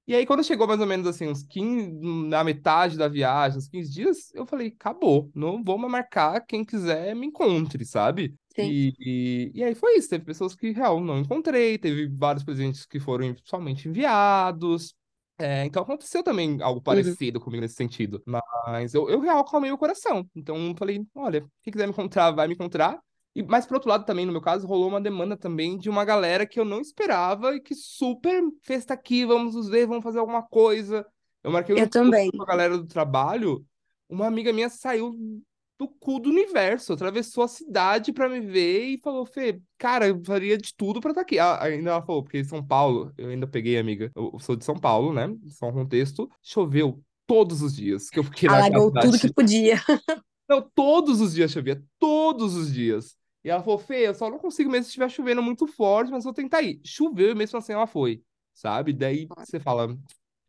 E 0.07 0.13
aí, 0.15 0.25
quando 0.25 0.43
chegou 0.43 0.67
mais 0.67 0.79
ou 0.79 0.85
menos 0.85 1.07
assim, 1.07 1.27
uns 1.27 1.43
15, 1.43 1.91
na 2.29 2.43
metade 2.43 2.95
da 2.97 3.07
viagem, 3.07 3.57
uns 3.57 3.67
15 3.67 3.91
dias, 3.91 4.31
eu 4.35 4.45
falei, 4.45 4.67
acabou, 4.67 5.31
não 5.33 5.63
vou 5.63 5.79
mais 5.79 5.91
marcar, 5.91 6.41
quem 6.45 6.63
quiser 6.63 7.15
me 7.15 7.25
encontre, 7.27 7.83
sabe? 7.85 8.35
E, 8.59 8.93
e, 8.99 9.51
e 9.55 9.63
aí 9.63 9.73
foi 9.73 9.97
isso, 9.97 10.09
teve 10.09 10.23
pessoas 10.23 10.55
que, 10.55 10.71
real, 10.71 11.01
não 11.01 11.19
encontrei, 11.19 11.77
teve 11.79 12.07
vários 12.07 12.43
presentes 12.43 12.85
que 12.85 12.99
foram 12.99 13.35
somente 13.43 13.89
enviados. 13.89 14.93
É, 15.37 15.65
então 15.65 15.83
aconteceu 15.83 16.23
também 16.23 16.61
algo 16.61 16.81
parecido 16.81 17.39
comigo 17.39 17.61
nesse 17.61 17.75
sentido. 17.75 18.21
Mas 18.25 18.93
eu, 18.93 19.09
eu 19.09 19.19
real 19.19 19.43
calmei 19.43 19.71
o 19.71 19.77
coração. 19.77 20.27
Então 20.35 20.73
falei, 20.77 21.05
olha, 21.13 21.41
quem 21.61 21.71
quiser 21.71 21.85
me 21.85 21.91
encontrar, 21.91 22.31
vai 22.31 22.47
me 22.47 22.53
encontrar. 22.53 22.99
E, 23.35 23.43
mas, 23.43 23.65
por 23.65 23.75
outro 23.75 23.89
lado, 23.89 24.05
também, 24.05 24.25
no 24.25 24.31
meu 24.31 24.39
caso, 24.39 24.65
rolou 24.65 24.87
uma 24.87 25.01
demanda 25.01 25.35
também 25.35 25.77
de 25.77 25.89
uma 25.89 26.05
galera 26.05 26.45
que 26.45 26.57
eu 26.57 26.63
não 26.63 26.79
esperava 26.79 27.53
e 27.53 27.59
que 27.59 27.75
super 27.75 28.41
fez 28.61 28.85
tá 28.85 28.93
aqui, 28.93 29.25
vamos 29.25 29.55
nos 29.55 29.67
ver, 29.67 29.85
vamos 29.85 30.03
fazer 30.03 30.19
alguma 30.19 30.41
coisa. 30.41 31.05
Eu 31.43 31.51
marquei 31.51 31.75
um 31.75 31.77
Eu 31.77 31.83
encontro 31.83 32.01
também. 32.01 32.31
com 32.31 32.41
a 32.41 32.45
galera 32.45 32.77
do 32.77 32.87
trabalho. 32.87 33.65
Uma 34.07 34.27
amiga 34.27 34.53
minha 34.53 34.69
saiu 34.69 35.13
do 35.77 35.87
cu 35.87 36.19
do 36.19 36.29
universo, 36.29 36.93
atravessou 36.93 37.43
a 37.43 37.47
cidade 37.47 38.13
pra 38.13 38.29
me 38.29 38.39
ver 38.39 38.85
e 38.85 38.99
falou: 38.99 39.25
Fê, 39.25 39.61
cara, 39.77 40.07
eu 40.07 40.21
faria 40.23 40.57
de 40.57 40.73
tudo 40.75 41.01
pra 41.01 41.11
estar 41.11 41.21
aqui. 41.21 41.37
Ah, 41.37 41.61
ainda 41.63 41.91
ela 41.91 42.01
falou, 42.01 42.23
porque 42.23 42.43
São 42.43 42.65
Paulo, 42.65 43.13
eu 43.17 43.29
ainda 43.29 43.45
peguei, 43.45 43.77
amiga. 43.77 44.11
Eu 44.15 44.37
sou 44.39 44.55
de 44.55 44.63
São 44.63 44.75
Paulo, 44.75 45.13
né? 45.13 45.27
Só 45.47 45.67
um 45.67 45.73
contexto. 45.73 46.29
Choveu 46.41 47.01
todos 47.27 47.61
os 47.61 47.75
dias 47.75 48.09
que 48.09 48.19
eu 48.19 48.23
fiquei 48.23 48.47
na 48.47 48.57
Alagou 48.57 48.91
tudo 48.91 49.19
que 49.19 49.33
podia. 49.33 49.75
Não, 50.47 50.61
todos 50.75 51.21
os 51.21 51.33
dias 51.33 51.51
chovia, 51.51 51.83
todos 51.97 52.55
os 52.55 52.71
dias. 52.71 53.17
E 53.43 53.49
ela 53.49 53.63
falou, 53.63 53.79
Fê, 53.79 54.07
eu 54.07 54.13
só 54.13 54.29
não 54.29 54.39
consigo 54.39 54.69
mesmo 54.71 54.83
se 54.83 54.89
estiver 54.89 55.09
chovendo 55.09 55.41
muito 55.41 55.67
forte, 55.67 56.11
mas 56.11 56.23
vou 56.23 56.33
tentar 56.33 56.61
ir. 56.61 56.79
Choveu 56.83 57.31
e 57.31 57.35
mesmo 57.35 57.57
assim 57.57 57.73
ela 57.73 57.87
foi, 57.87 58.21
sabe? 58.53 58.93
Daí 58.93 59.27
você 59.37 59.59
fala, 59.59 59.95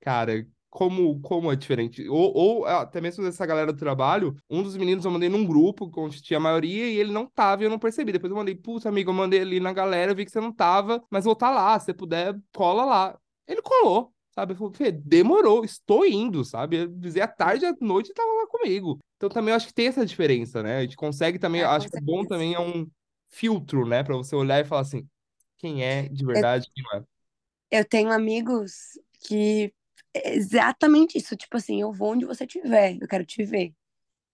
cara, 0.00 0.46
como, 0.70 1.20
como 1.20 1.50
é 1.50 1.56
diferente. 1.56 2.08
Ou, 2.08 2.32
ou 2.34 2.66
até 2.66 3.00
mesmo 3.00 3.24
dessa 3.24 3.46
galera 3.46 3.72
do 3.72 3.78
trabalho, 3.78 4.36
um 4.50 4.62
dos 4.62 4.76
meninos 4.76 5.04
eu 5.04 5.10
mandei 5.10 5.28
num 5.28 5.46
grupo 5.46 5.90
onde 5.96 6.22
tinha 6.22 6.38
a 6.38 6.40
maioria 6.40 6.88
e 6.88 6.98
ele 6.98 7.12
não 7.12 7.26
tava 7.26 7.62
e 7.62 7.66
eu 7.66 7.70
não 7.70 7.78
percebi. 7.78 8.12
Depois 8.12 8.30
eu 8.30 8.36
mandei, 8.36 8.54
putz, 8.54 8.86
amigo, 8.86 9.10
eu 9.10 9.14
mandei 9.14 9.40
ali 9.40 9.60
na 9.60 9.72
galera, 9.72 10.12
eu 10.12 10.16
vi 10.16 10.24
que 10.24 10.30
você 10.30 10.40
não 10.40 10.52
tava, 10.52 11.02
mas 11.10 11.24
vou 11.24 11.32
estar 11.32 11.50
lá, 11.50 11.78
se 11.78 11.86
você 11.86 11.94
puder, 11.94 12.36
cola 12.52 12.84
lá. 12.84 13.18
Ele 13.46 13.62
colou. 13.62 14.12
Sabe, 14.34 14.52
eu 14.52 14.70
falei, 14.70 14.92
demorou, 14.92 15.64
estou 15.64 16.04
indo, 16.04 16.44
sabe? 16.44 16.76
Eu 16.76 16.88
dizer 16.88 17.22
à 17.22 17.26
tarde, 17.26 17.64
à 17.64 17.74
noite, 17.80 18.12
tava 18.12 18.30
lá 18.34 18.46
comigo. 18.46 18.98
Então 19.16 19.30
também 19.30 19.50
eu 19.50 19.56
acho 19.56 19.66
que 19.66 19.72
tem 19.72 19.86
essa 19.86 20.04
diferença, 20.04 20.62
né? 20.62 20.76
A 20.76 20.82
gente 20.82 20.94
consegue 20.94 21.38
também, 21.38 21.62
É, 21.62 21.64
acho 21.64 21.88
que 21.88 21.98
o 21.98 22.02
bom 22.02 22.22
também 22.22 22.52
é 22.52 22.60
um 22.60 22.86
filtro, 23.30 23.86
né? 23.86 24.02
Pra 24.02 24.14
você 24.14 24.36
olhar 24.36 24.60
e 24.60 24.64
falar 24.64 24.82
assim, 24.82 25.08
quem 25.56 25.82
é 25.82 26.06
de 26.06 26.26
verdade, 26.26 26.70
quem 26.74 26.84
não 26.84 27.00
é. 27.00 27.04
Eu 27.70 27.84
tenho 27.86 28.12
amigos 28.12 28.72
que 29.26 29.64
é 29.64 29.72
exatamente 30.24 31.18
isso. 31.18 31.36
Tipo 31.36 31.56
assim, 31.56 31.80
eu 31.80 31.92
vou 31.92 32.12
onde 32.12 32.24
você 32.26 32.44
estiver, 32.44 32.96
eu 33.00 33.08
quero 33.08 33.24
te 33.24 33.44
ver. 33.44 33.74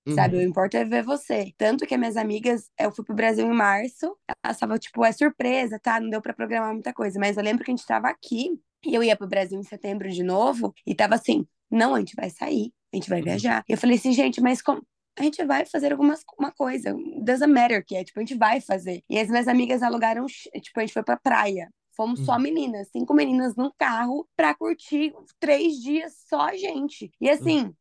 Sabe, 0.09 0.37
o 0.37 0.43
Uhum, 0.43 0.43
importa 0.43 0.79
é 0.79 0.85
ver 0.85 1.03
você. 1.05 1.55
Tanto 1.57 1.87
que 1.87 1.95
as 1.95 2.01
minhas 2.01 2.17
amigas, 2.19 2.71
eu 2.79 2.93
fui 2.93 3.05
pro 3.05 3.15
Brasil 3.15 3.47
em 3.47 3.55
março, 3.55 4.17
elas 4.45 4.57
estavam, 4.57 4.79
tipo, 4.79 5.05
é 5.05 5.13
surpresa, 5.13 5.79
tá? 5.81 6.01
Não 6.01 6.11
deu 6.11 6.21
pra 6.23 6.35
programar 6.35 6.73
muita 6.75 6.93
coisa. 6.93 7.19
Mas 7.19 7.37
eu 7.37 7.43
lembro 7.43 7.65
que 7.65 7.71
a 7.71 7.75
gente 7.77 7.87
tava 7.87 8.09
aqui 8.09 8.51
e 8.85 8.95
eu 8.95 9.03
ia 9.03 9.17
pro 9.17 9.27
Brasil 9.29 9.59
em 9.59 9.63
setembro 9.63 10.11
de 10.11 10.23
novo 10.23 10.75
e 10.87 10.95
tava 10.95 11.15
assim: 11.15 11.47
não, 11.71 11.95
a 11.95 11.99
gente 12.01 12.15
vai 12.17 12.29
sair, 12.31 12.73
a 12.93 12.97
gente 12.97 13.09
vai 13.09 13.21
uhum, 13.21 13.23
viajar. 13.23 13.65
E 13.69 13.73
eu 13.73 13.79
falei 13.79 13.97
assim, 13.97 14.13
gente, 14.13 14.41
mas 14.41 14.61
como? 14.63 14.87
A 15.19 15.23
gente 15.23 15.45
vai 15.45 15.65
fazer 15.67 15.93
algumas 15.93 16.23
uma 16.39 16.53
coisa, 16.53 16.95
doesn't 17.23 17.53
matter 17.53 17.85
que 17.85 17.97
é, 17.97 18.05
tipo, 18.05 18.19
a 18.19 18.23
gente 18.23 18.37
vai 18.37 18.61
fazer. 18.61 19.03
E 19.11 19.19
as 19.19 19.29
minhas 19.29 19.49
amigas 19.49 19.83
alugaram, 19.83 20.27
tipo, 20.27 20.79
a 20.79 20.81
gente 20.81 20.93
foi 20.93 21.03
pra 21.03 21.17
praia. 21.19 21.71
Fomos 21.95 22.25
só 22.25 22.37
uhum, 22.37 22.41
meninas, 22.41 22.89
cinco 22.91 23.15
meninas 23.15 23.55
num 23.57 23.71
carro 23.79 24.29
pra 24.37 24.55
curtir 24.55 25.15
três 25.39 25.77
dias 25.81 26.15
só 26.29 26.41
a 26.43 26.57
gente. 26.57 27.13
E 27.21 27.29
uhum, 27.29 27.35
assim, 27.35 27.75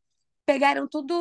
pegaram 0.46 0.86
todo 0.88 1.12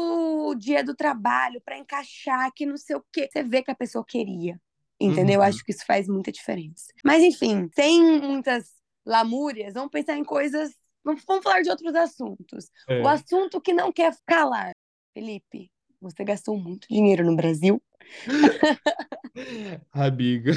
o 0.49 0.55
dia 0.55 0.83
do 0.83 0.95
trabalho 0.95 1.61
pra 1.61 1.77
encaixar 1.77 2.51
que 2.53 2.65
não 2.65 2.77
sei 2.77 2.95
o 2.95 3.05
quê. 3.11 3.29
Você 3.31 3.43
vê 3.43 3.63
que 3.63 3.71
a 3.71 3.75
pessoa 3.75 4.03
queria. 4.05 4.59
Entendeu? 4.99 5.35
Eu 5.35 5.41
uhum. 5.41 5.47
acho 5.47 5.63
que 5.63 5.71
isso 5.71 5.85
faz 5.85 6.07
muita 6.07 6.31
diferença. 6.31 6.93
Mas 7.03 7.23
enfim, 7.23 7.69
sem 7.73 8.21
muitas 8.21 8.71
lamúrias, 9.05 9.73
vamos 9.73 9.89
pensar 9.89 10.15
em 10.15 10.23
coisas. 10.23 10.75
Vamos, 11.03 11.23
vamos 11.25 11.43
falar 11.43 11.61
de 11.61 11.69
outros 11.69 11.95
assuntos. 11.95 12.69
O 13.01 13.07
É. 13.07 13.07
assunto 13.07 13.59
que 13.59 13.73
não 13.73 13.91
quer 13.91 14.15
calar. 14.25 14.71
Felipe, 15.13 15.71
você 15.99 16.23
gastou 16.23 16.57
muito 16.57 16.87
dinheiro 16.87 17.25
no 17.25 17.35
Brasil? 17.35 17.81
Amiga, 19.93 20.51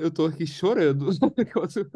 eu 0.00 0.10
tô 0.10 0.26
aqui 0.26 0.46
chorando 0.46 1.08
enquanto, 1.38 1.90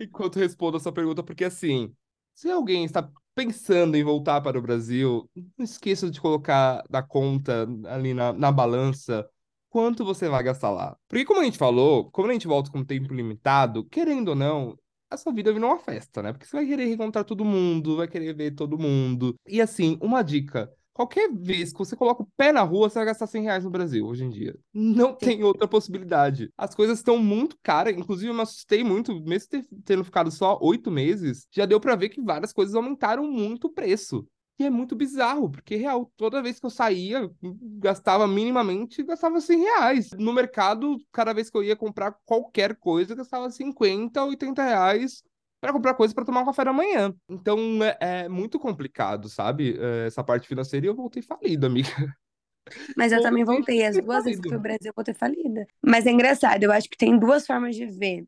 enquanto 0.00 0.38
respondo 0.38 0.76
a 0.76 0.80
sua 0.80 0.92
pergunta, 0.92 1.22
porque 1.22 1.44
assim, 1.44 1.94
se 2.34 2.50
alguém 2.50 2.84
está 2.84 3.08
pensando 3.34 3.96
em 3.96 4.04
voltar 4.04 4.40
para 4.40 4.58
o 4.58 4.62
Brasil, 4.62 5.28
não 5.56 5.64
esqueça 5.64 6.10
de 6.10 6.20
colocar 6.20 6.84
na 6.90 7.02
conta, 7.02 7.66
ali 7.86 8.14
na, 8.14 8.32
na 8.32 8.52
balança, 8.52 9.28
quanto 9.68 10.04
você 10.04 10.28
vai 10.28 10.42
gastar 10.42 10.70
lá. 10.70 10.96
Porque 11.08 11.24
como 11.24 11.40
a 11.40 11.44
gente 11.44 11.58
falou, 11.58 12.10
como 12.10 12.28
a 12.30 12.32
gente 12.32 12.46
volta 12.46 12.70
com 12.70 12.84
tempo 12.84 13.12
limitado, 13.12 13.84
querendo 13.88 14.28
ou 14.28 14.34
não, 14.36 14.78
a 15.10 15.16
sua 15.16 15.32
vida 15.32 15.52
vira 15.52 15.66
uma 15.66 15.78
festa, 15.78 16.22
né? 16.22 16.32
Porque 16.32 16.46
você 16.46 16.56
vai 16.56 16.66
querer 16.66 16.86
reencontrar 16.86 17.24
todo 17.24 17.44
mundo, 17.44 17.96
vai 17.96 18.06
querer 18.08 18.34
ver 18.34 18.52
todo 18.52 18.78
mundo. 18.78 19.34
E 19.46 19.60
assim, 19.60 19.98
uma 20.00 20.22
dica. 20.22 20.70
Qualquer 20.94 21.28
vez 21.34 21.72
que 21.72 21.78
você 21.78 21.96
coloca 21.96 22.22
o 22.22 22.28
pé 22.36 22.52
na 22.52 22.62
rua, 22.62 22.88
você 22.88 23.00
vai 23.00 23.06
gastar 23.06 23.26
100 23.26 23.42
reais 23.42 23.64
no 23.64 23.70
Brasil, 23.70 24.06
hoje 24.06 24.24
em 24.24 24.28
dia. 24.30 24.56
Não 24.72 25.12
tem 25.12 25.42
outra 25.42 25.66
possibilidade. 25.66 26.52
As 26.56 26.72
coisas 26.74 26.98
estão 26.98 27.18
muito 27.18 27.58
caras. 27.62 27.96
Inclusive, 27.96 28.30
eu 28.30 28.34
me 28.34 28.42
assustei 28.42 28.84
muito, 28.84 29.12
mesmo 29.24 29.48
ter- 29.48 29.66
tendo 29.84 30.04
ficado 30.04 30.30
só 30.30 30.56
oito 30.62 30.92
meses, 30.92 31.48
já 31.50 31.66
deu 31.66 31.80
pra 31.80 31.96
ver 31.96 32.10
que 32.10 32.22
várias 32.22 32.52
coisas 32.52 32.76
aumentaram 32.76 33.28
muito 33.28 33.66
o 33.66 33.72
preço. 33.72 34.24
E 34.56 34.64
é 34.64 34.70
muito 34.70 34.94
bizarro, 34.94 35.50
porque, 35.50 35.74
real, 35.74 36.12
toda 36.16 36.40
vez 36.40 36.60
que 36.60 36.66
eu 36.66 36.70
saía, 36.70 37.28
gastava 37.80 38.24
minimamente, 38.28 39.02
gastava 39.02 39.40
100 39.40 39.58
reais. 39.62 40.10
No 40.16 40.32
mercado, 40.32 40.96
cada 41.10 41.32
vez 41.32 41.50
que 41.50 41.56
eu 41.56 41.64
ia 41.64 41.74
comprar 41.74 42.14
qualquer 42.24 42.76
coisa, 42.76 43.16
gastava 43.16 43.50
50, 43.50 44.24
80 44.24 44.62
reais 44.62 45.24
para 45.64 45.72
comprar 45.72 45.94
coisa 45.94 46.14
para 46.14 46.24
tomar 46.26 46.42
um 46.42 46.44
café 46.44 46.62
da 46.64 46.72
manhã. 46.74 47.14
Então 47.28 47.58
é, 47.82 48.24
é 48.24 48.28
muito 48.28 48.58
complicado, 48.60 49.28
sabe? 49.30 49.78
É, 49.80 50.06
Essa 50.06 50.22
parte 50.22 50.46
financeira 50.46 50.84
e 50.86 50.88
eu 50.90 50.94
voltei 50.94 51.22
falido, 51.22 51.66
amiga. 51.66 51.88
Mas 52.96 53.12
eu 53.12 53.20
também 53.20 53.44
Voltei. 53.44 53.84
As 53.84 53.98
duas 53.98 54.24
vezes 54.24 54.40
que 54.40 54.48
fui 54.48 54.56
falido. 54.56 54.56
ao 54.56 54.60
Brasil, 54.60 54.88
eu 54.90 54.92
voltei 54.94 55.14
falida. 55.14 55.66
Mas 55.84 56.06
é 56.06 56.10
engraçado, 56.10 56.62
eu 56.62 56.72
acho 56.72 56.88
que 56.88 56.96
tem 56.96 57.18
duas 57.18 57.46
formas 57.46 57.76
de 57.76 57.86
ver. 57.86 58.26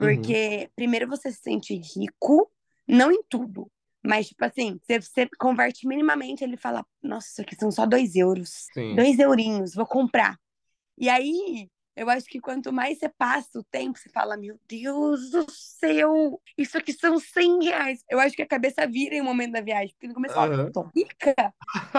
Uhum, 0.00 0.36
Porque, 0.36 0.70
primeiro, 0.76 1.08
você 1.08 1.30
se 1.32 1.40
sente 1.42 1.74
rico 1.74 2.50
Não 2.86 3.10
em 3.12 3.22
tudo. 3.28 3.70
Mas, 4.04 4.28
tipo 4.28 4.44
assim, 4.44 4.78
você, 4.82 5.00
você 5.00 5.28
converte 5.38 5.86
minimamente, 5.86 6.42
ele 6.44 6.56
fala, 6.56 6.86
nossa, 7.02 7.28
isso 7.28 7.42
aqui 7.42 7.56
são 7.56 7.70
só 7.70 7.84
dois 7.86 8.14
euros. 8.16 8.70
Sim. 8.72 8.94
Dois 8.94 9.18
eurinhos, 9.18 9.74
vou 9.74 9.86
comprar. 9.86 10.38
E 10.98 11.08
aí, 11.08 11.68
eu 11.98 12.08
acho 12.08 12.26
que 12.26 12.40
quanto 12.40 12.72
mais 12.72 12.98
você 12.98 13.08
passa 13.08 13.58
o 13.58 13.64
tempo, 13.64 13.98
você 13.98 14.08
fala, 14.08 14.36
meu 14.36 14.58
Deus 14.68 15.30
do 15.30 15.44
céu, 15.50 16.40
isso 16.56 16.78
aqui 16.78 16.92
são 16.92 17.18
100 17.18 17.64
reais. 17.64 18.04
Eu 18.08 18.20
acho 18.20 18.36
que 18.36 18.42
a 18.42 18.46
cabeça 18.46 18.86
vira 18.86 19.16
em 19.16 19.20
um 19.20 19.24
momento 19.24 19.52
da 19.52 19.60
viagem, 19.60 19.90
porque 19.90 20.06
no 20.06 20.14
começo 20.14 20.34
você 20.34 20.40
fala, 20.40 20.72
tô 20.72 20.82
rica. 20.94 21.34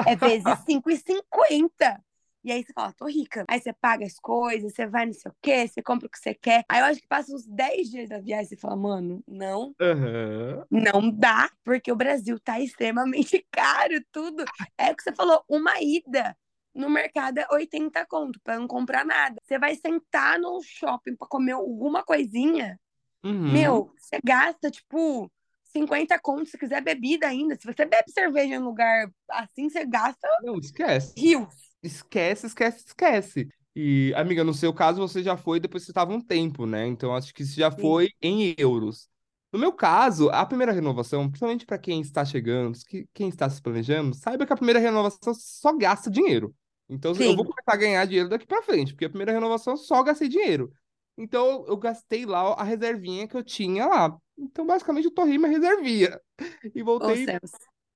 É 0.08 0.16
vezes 0.16 0.46
5,50. 0.66 2.02
E 2.46 2.52
aí 2.54 2.64
você 2.64 2.72
fala, 2.72 2.94
tô 2.94 3.06
rica. 3.08 3.44
Aí 3.50 3.60
você 3.60 3.74
paga 3.74 4.06
as 4.06 4.18
coisas, 4.18 4.74
você 4.74 4.88
vai 4.88 5.06
não 5.06 5.14
sei 5.14 5.30
o 5.30 5.36
quê, 5.42 5.68
você 5.68 5.84
compra 5.84 6.08
o 6.08 6.10
que 6.10 6.18
você 6.18 6.34
quer. 6.34 6.64
Aí 6.70 6.80
eu 6.80 6.86
acho 6.86 7.02
que 7.02 7.08
passa 7.08 7.36
uns 7.36 7.46
10 7.46 7.90
dias 7.90 8.08
da 8.08 8.20
viagem 8.20 8.46
e 8.46 8.48
você 8.48 8.56
fala, 8.56 8.78
mano, 8.78 9.22
não, 9.28 9.76
Aham. 9.82 10.66
não 10.72 11.12
dá, 11.12 11.52
porque 11.66 11.92
o 11.92 11.96
Brasil 11.98 12.40
tá 12.40 12.58
extremamente 12.62 13.46
caro, 13.52 14.02
tudo. 14.14 14.46
É 14.78 14.92
o 14.92 14.96
que 14.96 15.04
você 15.04 15.14
falou, 15.14 15.44
uma 15.50 15.82
ida 15.82 16.38
no 16.74 16.90
mercado 16.90 17.40
é 17.40 17.48
80 17.52 18.06
conto 18.06 18.40
pra 18.44 18.60
não 18.60 18.68
comprar 18.68 19.06
nada. 19.06 19.36
Você 19.44 19.60
vai 19.60 19.76
sentar 19.76 20.40
no 20.40 20.62
shopping 20.64 21.16
pra 21.16 21.28
comer 21.28 21.54
alguma 21.54 22.04
coisinha, 22.04 22.80
Uhum. 23.24 23.48
meu, 23.48 23.94
você 23.98 24.20
gasta, 24.24 24.72
tipo, 24.72 25.32
50 25.66 26.20
conto 26.20 26.50
se 26.50 26.58
quiser 26.58 26.82
bebida 26.84 27.28
ainda. 27.28 27.56
Se 27.60 27.66
você 27.66 27.86
bebe 27.86 28.12
cerveja 28.12 28.56
em 28.56 28.60
um 28.60 28.66
lugar 28.66 29.12
assim, 29.30 29.70
você 29.70 29.86
gasta 29.86 30.28
Não, 30.38 30.58
esquece. 30.60 31.18
rios. 31.18 31.70
Esquece, 31.84 32.48
esquece, 32.48 32.86
esquece. 32.88 33.50
E, 33.76 34.14
amiga, 34.16 34.44
no 34.44 34.54
seu 34.54 34.74
caso, 34.74 35.00
você 35.00 35.24
já 35.24 35.38
foi 35.38 35.60
depois 35.60 35.84
que 35.84 35.88
você 35.88 35.92
estava 35.92 36.14
um 36.14 36.22
tempo, 36.22 36.66
né? 36.66 36.88
Então, 36.88 37.16
acho 37.16 37.34
que 37.34 37.44
isso 37.44 37.56
já 37.56 37.72
Sim. 37.76 37.82
foi 37.82 38.10
em 38.22 38.56
euros. 38.58 39.10
No 39.52 39.58
meu 39.60 39.72
caso, 39.74 40.30
a 40.30 40.46
primeira 40.46 40.72
renovação, 40.72 41.28
principalmente 41.28 41.66
para 41.66 41.78
quem 41.80 42.02
está 42.02 42.24
chegando, 42.24 42.78
que- 42.88 43.08
quem 43.14 43.30
está 43.30 43.50
se 43.50 43.62
planejando, 43.62 44.16
saiba 44.16 44.46
que 44.46 44.54
a 44.54 44.56
primeira 44.56 44.80
renovação 44.80 45.34
só 45.34 45.74
gasta 45.76 46.10
dinheiro. 46.10 46.56
Então, 46.88 47.12
eu 47.14 47.18
Sim. 47.18 47.36
vou 47.36 47.46
começar 47.46 47.74
a 47.74 47.76
ganhar 47.76 48.06
dinheiro 48.06 48.30
daqui 48.30 48.46
para 48.46 48.62
frente, 48.64 48.94
porque 48.94 49.06
a 49.06 49.10
primeira 49.10 49.32
renovação 49.32 49.74
eu 49.74 49.78
só 49.78 50.04
gastei 50.04 50.28
dinheiro. 50.28 50.72
Então, 51.18 51.66
eu 51.68 51.78
gastei 51.78 52.26
lá 52.26 52.54
a 52.54 52.64
reservinha 52.64 53.28
que 53.28 53.36
eu 53.36 53.44
tinha 53.44 53.86
lá. 53.88 54.18
Então, 54.38 54.66
basicamente, 54.66 55.06
eu 55.06 55.12
torrei 55.14 55.38
minha 55.38 55.50
reservinha. 55.52 56.20
E 56.76 56.84
voltei 56.84 57.32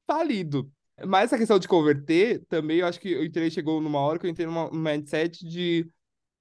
falido. 0.06 0.72
Mas 1.06 1.26
essa 1.26 1.38
questão 1.38 1.60
de 1.60 1.68
converter, 1.68 2.46
também 2.48 2.80
eu 2.80 2.88
acho 2.88 3.00
que 3.00 3.12
eu 3.12 3.24
entrei, 3.26 3.50
chegou 3.50 3.82
numa 3.82 4.00
hora 4.00 4.20
que 4.20 4.26
eu 4.26 4.30
entrei 4.30 4.48
num 4.48 4.70
mindset 4.72 5.46
de 5.46 5.90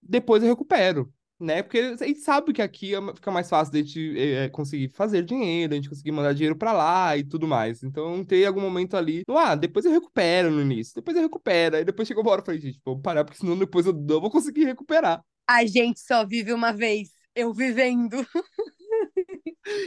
depois 0.03 0.43
eu 0.43 0.49
recupero, 0.51 1.13
né? 1.43 1.62
Porque 1.62 1.78
a 1.78 2.07
gente 2.07 2.20
sabe 2.20 2.53
que 2.53 2.62
aqui 2.62 2.95
é 2.95 3.01
fica 3.14 3.30
mais 3.30 3.49
fácil 3.49 3.72
de 3.72 3.78
a 3.78 3.82
gente 3.82 4.18
eh, 4.18 4.49
conseguir 4.51 4.88
fazer 4.88 5.22
dinheiro, 5.22 5.72
a 5.72 5.76
gente 5.76 5.88
conseguir 5.88 6.12
mandar 6.12 6.32
dinheiro 6.32 6.57
pra 6.57 6.72
lá 6.72 7.16
e 7.16 7.24
tudo 7.24 7.47
mais. 7.47 7.82
Então 7.82 8.14
eu 8.14 8.20
entrei 8.20 8.45
em 8.45 8.47
algum 8.47 8.61
momento 8.61 8.97
ali, 8.97 9.22
ah, 9.28 9.55
depois 9.55 9.84
eu 9.84 9.93
recupero 9.93 10.51
no 10.51 10.61
início, 10.61 10.95
depois 10.95 11.16
eu 11.16 11.22
recupero. 11.22 11.76
Aí 11.76 11.84
depois 11.84 12.07
chegou 12.09 12.22
uma 12.22 12.32
hora 12.32 12.43
e 12.43 12.45
falei, 12.45 12.61
gente, 12.61 12.80
vou 12.84 13.01
parar, 13.01 13.24
porque 13.24 13.38
senão 13.38 13.59
depois 13.59 13.86
eu 13.86 13.93
não 13.93 14.20
vou 14.20 14.30
conseguir 14.30 14.64
recuperar. 14.64 15.22
A 15.49 15.66
gente 15.66 16.01
só 16.01 16.24
vive 16.24 16.53
uma 16.53 16.72
vez. 16.72 17.11
Eu 17.34 17.53
vivendo. 17.53 18.26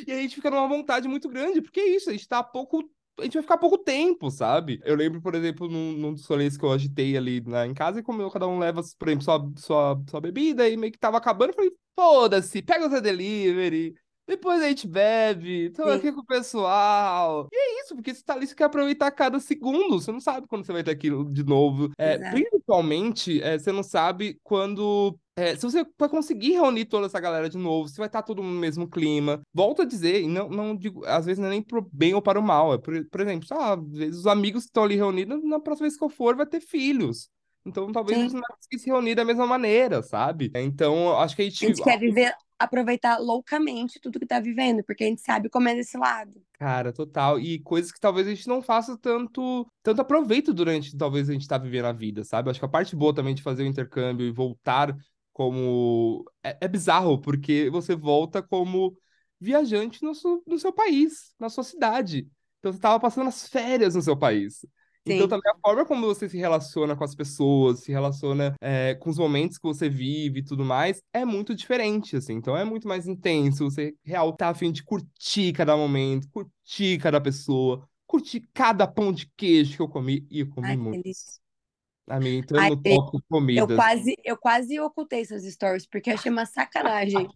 E 0.08 0.12
a 0.12 0.16
gente 0.16 0.36
fica 0.36 0.50
numa 0.50 0.68
vontade 0.68 1.08
muito 1.08 1.28
grande, 1.28 1.62
porque 1.62 1.80
é 1.80 1.96
isso, 1.96 2.10
a 2.10 2.14
gente 2.14 2.28
tá 2.28 2.40
há 2.40 2.44
pouco. 2.44 2.90
A 3.18 3.24
gente 3.24 3.34
vai 3.34 3.44
ficar 3.44 3.58
pouco 3.58 3.78
tempo, 3.78 4.30
sabe? 4.30 4.80
Eu 4.84 4.96
lembro, 4.96 5.22
por 5.22 5.36
exemplo, 5.36 5.70
num, 5.70 5.94
num 5.94 6.14
dos 6.14 6.26
rolês 6.26 6.58
que 6.58 6.66
eu 6.66 6.72
agitei 6.72 7.16
ali 7.16 7.42
na, 7.42 7.66
em 7.66 7.74
casa, 7.74 8.00
e 8.00 8.04
como 8.04 8.30
cada 8.30 8.48
um 8.48 8.60
leva, 8.60 8.82
por 8.98 9.08
exemplo, 9.08 9.24
sua, 9.24 9.52
sua, 9.58 10.04
sua 10.10 10.22
bebida, 10.22 10.68
e 10.68 10.76
meio 10.76 10.92
que 10.92 11.00
tava 11.00 11.18
acabando, 11.18 11.52
eu 11.52 11.56
falei, 11.56 11.72
foda-se, 11.98 12.62
pega 12.62 12.88
o 12.88 12.90
seu 12.90 13.02
delivery, 13.02 13.96
depois 14.28 14.62
a 14.62 14.68
gente 14.68 14.88
bebe, 14.88 15.70
tô 15.70 15.84
aqui 15.84 16.12
com 16.12 16.22
o 16.22 16.26
pessoal. 16.26 17.48
E 17.54 17.56
é 17.56 17.82
isso, 17.82 17.96
porque 17.96 18.14
você 18.14 18.24
tá 18.24 18.34
ali, 18.34 18.48
você 18.48 18.56
quer 18.56 18.64
aproveitar 18.64 19.12
cada 19.12 19.40
segundo, 19.40 20.02
você 20.02 20.12
não 20.12 20.20
sabe 20.20 20.48
quando 20.48 20.66
você 20.66 20.74
vai 20.74 20.84
ter 20.84 20.92
aquilo 20.92 21.32
de 21.32 21.44
novo. 21.44 21.92
É, 21.98 22.18
principalmente, 22.32 23.42
é, 23.44 23.60
você 23.60 23.72
não 23.72 23.84
sabe 23.84 24.40
quando 24.44 25.18
é, 25.36 25.56
se 25.56 25.64
você 25.64 25.86
vai 26.00 26.10
conseguir 26.10 26.54
reunir 26.54 26.86
toda 26.86 27.08
essa 27.08 27.20
galera 27.20 27.50
de 27.50 27.58
novo, 27.58 27.90
se 27.90 27.98
vai 27.98 28.08
estar 28.08 28.24
todo 28.24 28.42
mundo 28.42 28.54
no 28.56 28.60
mesmo 28.60 28.88
clima. 28.90 29.42
Volto 29.54 29.82
a 29.82 29.86
dizer, 29.86 30.22
e 30.22 30.28
não, 30.28 30.50
não 30.50 30.76
digo, 30.76 31.04
às 31.06 31.26
vezes 31.26 31.40
não 31.40 31.48
é 31.48 31.52
nem 31.52 31.62
pro 31.62 31.88
bem 31.92 32.14
ou 32.14 32.22
para 32.22 32.40
o 32.40 32.44
mal. 32.44 32.74
É, 32.74 32.78
por, 32.78 32.94
por 33.10 33.22
exemplo, 33.22 33.48
lá, 33.52 33.74
às 33.74 33.92
vezes 33.92 34.20
os 34.20 34.28
amigos 34.28 34.64
que 34.64 34.70
estão 34.70 34.84
ali 34.84 34.96
reunidos, 34.96 35.44
na 35.44 35.60
próxima 35.60 35.88
vez 35.88 35.98
que 35.98 36.04
eu 36.04 36.10
for, 36.10 36.36
vai 36.36 36.46
ter 36.46 36.62
filhos. 36.62 37.30
Então 37.66 37.92
talvez 37.92 38.18
a 38.18 38.22
Sim. 38.22 38.30
gente 38.30 38.36
não 38.36 38.80
se 38.80 38.86
reunir 38.90 39.16
da 39.16 39.26
mesma 39.26 39.48
maneira, 39.48 40.04
sabe? 40.04 40.52
Então, 40.56 41.18
acho 41.20 41.36
que 41.36 41.42
a 41.42 41.46
A 41.46 41.50
gente. 41.50 41.66
gente 41.66 41.84
quer 41.84 42.00
viver, 42.00 42.34
aproveitar 42.60 43.18
loucamente 43.18 44.00
tudo 44.00 44.20
que 44.20 44.26
tá 44.26 44.40
vivendo, 44.40 44.84
porque 44.84 45.04
a 45.04 45.08
gente 45.08 45.22
sabe 45.22 45.50
como 45.50 45.68
é 45.68 45.76
desse 45.76 45.98
lado. 45.98 46.42
Cara, 46.54 46.94
total. 46.94 47.40
E 47.40 47.60
coisas 47.60 47.92
que 47.92 48.00
talvez 48.00 48.28
a 48.28 48.30
gente 48.34 48.48
não 48.48 48.62
faça 48.62 48.98
tanto, 48.98 49.68
tanto 49.84 50.02
aproveito 50.02 50.54
durante, 50.54 50.96
talvez, 50.96 51.30
a 51.30 51.34
gente 51.34 51.48
tá 51.48 51.58
vivendo 51.58 51.86
a 51.86 51.92
vida, 51.92 52.24
sabe? 52.24 52.50
Acho 52.50 52.60
que 52.60 52.66
a 52.66 52.70
parte 52.70 52.96
boa 52.96 53.14
também 53.14 53.36
de 53.36 53.42
fazer 53.42 53.64
o 53.64 53.68
intercâmbio 53.68 54.26
e 54.26 54.32
voltar 54.32 54.96
como. 55.36 56.24
É, 56.42 56.58
é 56.62 56.68
bizarro, 56.68 57.20
porque 57.20 57.70
você 57.70 57.94
volta 57.94 58.42
como 58.42 58.98
viajante 59.38 60.02
no 60.02 60.16
seu, 60.16 60.42
no 60.48 60.58
seu 60.58 60.72
país, 60.72 61.36
na 61.38 61.50
sua 61.50 61.64
cidade. 61.64 62.26
Então 62.60 62.72
você 62.72 62.80
tava 62.80 63.00
passando 63.02 63.28
as 63.28 63.48
férias 63.50 63.96
no 63.96 64.02
seu 64.02 64.16
país. 64.18 64.66
Então 65.06 65.26
Sim. 65.26 65.28
também 65.28 65.52
a 65.52 65.60
forma 65.60 65.86
como 65.86 66.08
você 66.08 66.30
se 66.30 66.38
relaciona 66.38 66.96
com 66.96 67.04
as 67.04 67.14
pessoas, 67.14 67.82
se 67.82 67.92
relaciona 67.92 68.56
é, 68.62 68.96
com 68.96 69.10
os 69.10 69.18
momentos 69.18 69.58
que 69.58 69.68
você 69.68 69.90
vive 69.90 70.40
e 70.40 70.44
tudo 70.44 70.64
mais, 70.64 71.02
é 71.14 71.26
muito 71.26 71.54
diferente, 71.54 72.16
assim. 72.16 72.34
Então 72.34 72.56
é 72.56 72.64
muito 72.64 72.88
mais 72.88 73.06
intenso, 73.06 73.66
você 73.66 73.94
real 74.06 74.32
tá 74.34 74.50
a 74.50 74.56
fim 74.56 74.72
de 74.72 74.84
curtir 74.84 75.52
cada 75.52 75.76
momento, 75.76 76.30
curtir 76.30 76.98
cada 76.98 77.20
pessoa, 77.20 77.86
curtir 78.08 78.48
cada 78.54 78.88
pão 78.88 79.12
de 79.12 79.30
queijo 79.36 79.76
que 79.76 79.82
eu 79.82 79.90
comi, 79.90 80.26
e 80.32 80.40
eu 80.40 80.50
comi 80.50 80.70
Ai, 80.70 80.76
que 80.78 80.82
muitos. 80.82 81.45
Amiga, 82.08 82.38
entrando 82.38 82.76
no 82.76 82.84
tópico 82.84 83.18
Eu 83.18 83.24
comidas. 83.30 83.76
quase, 83.76 84.16
eu 84.24 84.38
quase 84.38 84.80
ocultei 84.80 85.26
seus 85.26 85.44
stories, 85.44 85.88
porque 85.88 86.12
achei 86.12 86.32
uma 86.32 86.46
sacanagem. 86.46 87.28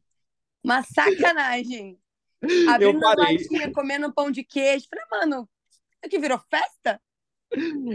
Uma 0.64 0.84
sacanagem. 0.84 2.00
Abrindo 2.70 3.06
as 3.06 3.16
parei. 3.16 3.38
latinhas, 3.38 3.74
comendo 3.74 4.14
pão 4.14 4.30
de 4.32 4.44
queijo. 4.44 4.86
Falei, 4.90 5.06
mano, 5.10 5.50
isso 5.70 5.82
aqui 6.06 6.20
virou 6.20 6.40
festa? 6.50 7.02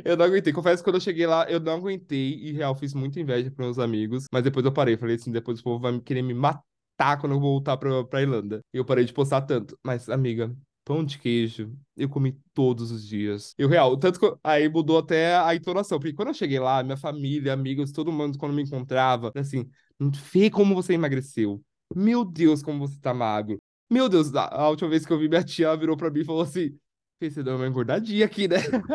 Eu 0.05 0.17
não 0.17 0.25
aguentei. 0.25 0.53
Confesso 0.53 0.83
que 0.83 0.85
quando 0.85 0.97
eu 0.97 1.01
cheguei 1.01 1.27
lá, 1.27 1.49
eu 1.49 1.61
não 1.61 1.75
aguentei 1.75 2.35
e 2.35 2.53
real 2.53 2.75
fiz 2.75 2.93
muita 2.93 3.21
inveja 3.21 3.51
para 3.51 3.65
meus 3.65 3.79
amigos. 3.79 4.25
Mas 4.33 4.43
depois 4.43 4.67
eu 4.67 4.73
parei. 4.73 4.97
Falei 4.97 5.15
assim: 5.17 5.31
depois 5.31 5.61
o 5.61 5.63
povo 5.63 5.79
vai 5.81 5.99
querer 6.01 6.23
me 6.23 6.35
matar 6.35 7.21
quando 7.21 7.33
eu 7.35 7.41
voltar 7.41 7.77
pra, 7.77 8.05
pra 8.05 8.21
Irlanda. 8.21 8.61
E 8.75 8.79
eu 8.79 8.85
parei 8.85 9.05
de 9.05 9.13
postar 9.13 9.43
tanto. 9.43 9.79
Mas, 9.85 10.09
amiga, 10.09 10.53
pão 10.85 11.05
de 11.05 11.19
queijo, 11.19 11.73
eu 11.97 12.09
comi 12.09 12.39
todos 12.53 12.91
os 12.91 13.07
dias. 13.07 13.55
Eu 13.59 13.69
real, 13.69 13.97
tanto 13.97 14.21
que 14.21 14.27
aí 14.43 14.69
mudou 14.69 14.99
até 14.99 15.37
a 15.37 15.55
entonação. 15.55 15.99
Porque 15.99 16.13
quando 16.15 16.29
eu 16.29 16.35
cheguei 16.35 16.59
lá, 16.59 16.83
minha 16.83 16.97
família, 16.97 17.53
amigos, 17.53 17.93
todo 17.93 18.13
mundo, 18.13 18.39
quando 18.39 18.53
me 18.55 18.63
encontrava, 18.63 19.33
assim, 19.37 19.69
Fê, 20.15 20.51
como 20.51 20.75
você 20.75 20.93
emagreceu. 20.95 21.63
Meu 21.95 22.25
Deus, 22.25 22.63
como 22.63 22.87
você 22.87 22.99
tá 23.01 23.15
magro. 23.15 23.61
Meu 23.91 24.09
Deus, 24.09 24.35
a 24.35 24.69
última 24.69 24.91
vez 24.91 25.07
que 25.07 25.13
eu 25.13 25.19
vi 25.19 25.29
minha 25.29 25.43
tia, 25.45 25.77
virou 25.77 25.97
pra 25.97 26.11
mim 26.11 26.21
e 26.21 26.25
falou 26.25 26.43
assim: 26.43 26.77
você 27.21 27.43
deu 27.43 27.57
uma 27.57 27.67
engordadinha 27.67 28.27
aqui, 28.27 28.49
né? 28.49 28.57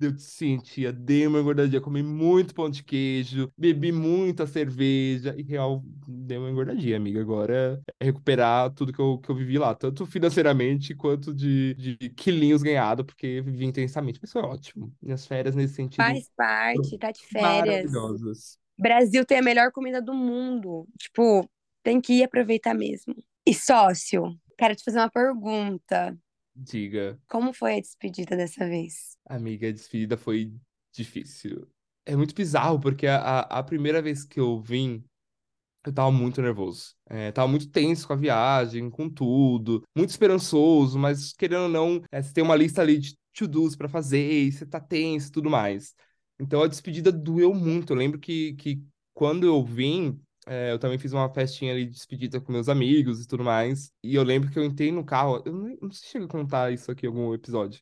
Eu 0.00 0.18
sim, 0.18 0.58
tia, 0.58 0.92
dei 0.92 1.26
uma 1.26 1.38
engordadinha, 1.40 1.80
comi 1.80 2.02
muito 2.02 2.54
pão 2.54 2.68
de 2.68 2.82
queijo, 2.82 3.52
bebi 3.56 3.92
muita 3.92 4.46
cerveja 4.46 5.34
e 5.36 5.42
real, 5.42 5.82
dei 6.06 6.36
uma 6.36 6.50
engordadinha, 6.50 6.96
amiga. 6.96 7.20
Agora 7.20 7.80
é 8.00 8.04
recuperar 8.04 8.70
tudo 8.72 8.92
que 8.92 8.98
eu, 8.98 9.18
que 9.18 9.30
eu 9.30 9.34
vivi 9.34 9.58
lá, 9.58 9.74
tanto 9.74 10.04
financeiramente 10.04 10.94
quanto 10.94 11.32
de, 11.32 11.74
de 11.74 11.96
quilinhos 12.10 12.62
ganhado, 12.62 13.04
porque 13.04 13.40
vivi 13.40 13.64
intensamente. 13.64 14.18
Mas 14.20 14.32
foi 14.32 14.42
ótimo. 14.42 14.92
Minhas 15.00 15.26
férias 15.26 15.54
nesse 15.54 15.74
sentido 15.74 16.04
Faz 16.04 16.28
parte, 16.36 16.98
tá 16.98 17.10
de 17.12 17.24
férias. 17.26 17.92
maravilhosas. 17.92 18.58
Brasil 18.78 19.24
tem 19.24 19.38
a 19.38 19.42
melhor 19.42 19.70
comida 19.70 20.02
do 20.02 20.12
mundo. 20.14 20.88
Tipo, 20.98 21.48
tem 21.82 22.00
que 22.00 22.14
ir 22.14 22.24
aproveitar 22.24 22.74
mesmo. 22.74 23.14
E 23.46 23.54
sócio, 23.54 24.36
quero 24.58 24.74
te 24.74 24.82
fazer 24.84 24.98
uma 24.98 25.10
pergunta. 25.10 26.16
Diga, 26.56 27.18
Como 27.32 27.52
foi 27.52 27.72
a 27.74 27.80
despedida 27.80 28.36
dessa 28.36 28.64
vez? 28.74 28.94
amiga, 29.26 29.68
a 29.68 29.72
despedida 29.72 30.16
foi 30.16 30.52
difícil. 30.92 31.68
É 32.04 32.16
muito 32.16 32.34
bizarro, 32.34 32.80
porque 32.80 33.06
a, 33.06 33.40
a 33.40 33.62
primeira 33.62 34.02
vez 34.02 34.24
que 34.24 34.40
eu 34.40 34.60
vim. 34.60 35.04
Eu 35.86 35.92
tava 35.94 36.12
muito 36.12 36.42
nervoso. 36.42 36.94
É, 37.08 37.32
tava 37.32 37.48
muito 37.48 37.70
tenso 37.70 38.06
com 38.06 38.12
a 38.14 38.16
viagem, 38.16 38.90
com 38.90 39.10
tudo. 39.10 39.82
Muito 39.96 40.10
esperançoso, 40.10 40.98
mas 40.98 41.32
querendo 41.32 41.64
ou 41.64 41.68
não, 41.68 42.02
é, 42.12 42.22
você 42.22 42.32
tem 42.32 42.44
uma 42.44 42.56
lista 42.56 42.82
ali 42.82 42.98
de 42.98 43.16
to-dos 43.34 43.76
pra 43.76 43.88
fazer, 43.88 44.44
e 44.44 44.52
você 44.52 44.66
tá 44.66 44.80
tenso 44.80 45.28
e 45.28 45.32
tudo 45.32 45.50
mais. 45.50 45.94
Então 46.40 46.62
a 46.62 46.68
despedida 46.68 47.12
doeu 47.12 47.54
muito. 47.54 47.92
Eu 47.92 47.96
lembro 47.98 48.20
que, 48.20 48.54
que 48.54 48.82
quando 49.14 49.46
eu 49.46 49.64
vim, 49.64 50.20
é, 50.46 50.72
eu 50.72 50.78
também 50.78 50.98
fiz 50.98 51.12
uma 51.12 51.32
festinha 51.32 51.72
ali 51.72 51.86
de 51.86 51.92
despedida 51.92 52.40
com 52.40 52.52
meus 52.52 52.68
amigos 52.68 53.20
e 53.22 53.26
tudo 53.28 53.44
mais. 53.44 53.92
E 54.02 54.14
eu 54.14 54.22
lembro 54.22 54.50
que 54.50 54.58
eu 54.58 54.64
entrei 54.64 54.90
no 54.92 55.04
carro. 55.04 55.42
Eu 55.46 55.52
não, 55.52 55.78
não 55.82 55.90
sei 55.92 56.06
se 56.06 56.12
chega 56.12 56.24
a 56.24 56.28
contar 56.28 56.72
isso 56.72 56.90
aqui 56.90 57.06
em 57.06 57.08
algum 57.08 57.32
episódio. 57.34 57.80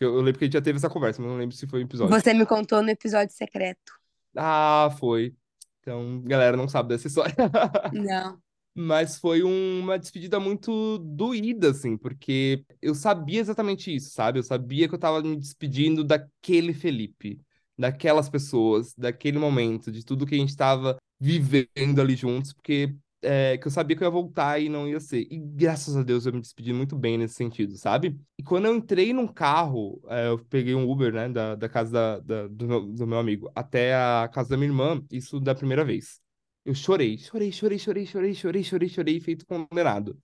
Eu, 0.00 0.14
eu 0.14 0.20
lembro 0.22 0.38
que 0.38 0.44
a 0.44 0.46
gente 0.46 0.54
já 0.54 0.62
teve 0.62 0.78
essa 0.78 0.90
conversa, 0.90 1.20
mas 1.20 1.30
não 1.30 1.38
lembro 1.38 1.54
se 1.56 1.66
foi 1.66 1.80
um 1.80 1.84
episódio. 1.86 2.14
Você 2.14 2.34
me 2.34 2.44
contou 2.46 2.82
no 2.82 2.90
episódio 2.90 3.32
secreto. 3.34 3.92
Ah, 4.36 4.90
foi. 4.98 5.36
Então, 5.80 6.22
galera, 6.22 6.56
não 6.56 6.68
sabe 6.68 6.90
dessa 6.90 7.06
história. 7.08 7.34
Não. 7.90 8.40
Mas 8.74 9.18
foi 9.18 9.42
um- 9.42 9.80
uma 9.80 9.98
despedida 9.98 10.38
muito 10.38 10.98
doída, 10.98 11.70
assim, 11.70 11.96
porque 11.96 12.64
eu 12.80 12.94
sabia 12.94 13.40
exatamente 13.40 13.94
isso, 13.94 14.10
sabe? 14.10 14.38
Eu 14.38 14.42
sabia 14.44 14.88
que 14.88 14.94
eu 14.94 14.98
tava 14.98 15.22
me 15.22 15.36
despedindo 15.36 16.04
daquele 16.04 16.72
Felipe, 16.72 17.40
daquelas 17.76 18.28
pessoas, 18.28 18.94
daquele 18.94 19.38
momento, 19.38 19.90
de 19.90 20.04
tudo 20.04 20.26
que 20.26 20.34
a 20.34 20.38
gente 20.38 20.56
tava 20.56 20.97
vivendo 21.20 22.00
ali 22.00 22.14
juntos, 22.16 22.52
porque 22.52 22.94
é, 23.22 23.58
que 23.58 23.66
eu 23.66 23.70
sabia 23.70 23.96
que 23.96 24.02
eu 24.02 24.06
ia 24.06 24.10
voltar 24.10 24.60
e 24.60 24.68
não 24.68 24.86
ia 24.88 25.00
ser. 25.00 25.26
E 25.30 25.38
graças 25.38 25.96
a 25.96 26.02
Deus 26.02 26.26
eu 26.26 26.32
me 26.32 26.40
despedi 26.40 26.72
muito 26.72 26.96
bem 26.96 27.18
nesse 27.18 27.34
sentido, 27.34 27.76
sabe? 27.76 28.18
E 28.38 28.42
quando 28.42 28.66
eu 28.66 28.76
entrei 28.76 29.12
num 29.12 29.26
carro, 29.26 30.00
é, 30.08 30.28
eu 30.28 30.38
peguei 30.46 30.74
um 30.74 30.88
Uber, 30.90 31.12
né, 31.12 31.28
da, 31.28 31.54
da 31.56 31.68
casa 31.68 31.90
da, 31.92 32.18
da- 32.20 32.48
do, 32.48 32.66
meu, 32.68 32.80
do 32.86 33.06
meu 33.06 33.18
amigo 33.18 33.50
até 33.54 33.94
a 33.94 34.28
casa 34.32 34.50
da 34.50 34.56
minha 34.56 34.68
irmã, 34.70 35.02
isso 35.10 35.40
da 35.40 35.54
primeira 35.54 35.84
vez. 35.84 36.20
Eu 36.64 36.74
chorei, 36.74 37.18
chorei, 37.18 37.50
chorei, 37.52 37.78
chorei, 37.78 38.06
chorei, 38.06 38.34
chorei, 38.34 38.62
chorei, 38.64 38.88
chorei, 38.88 39.20
feito 39.20 39.46
condenado. 39.46 40.18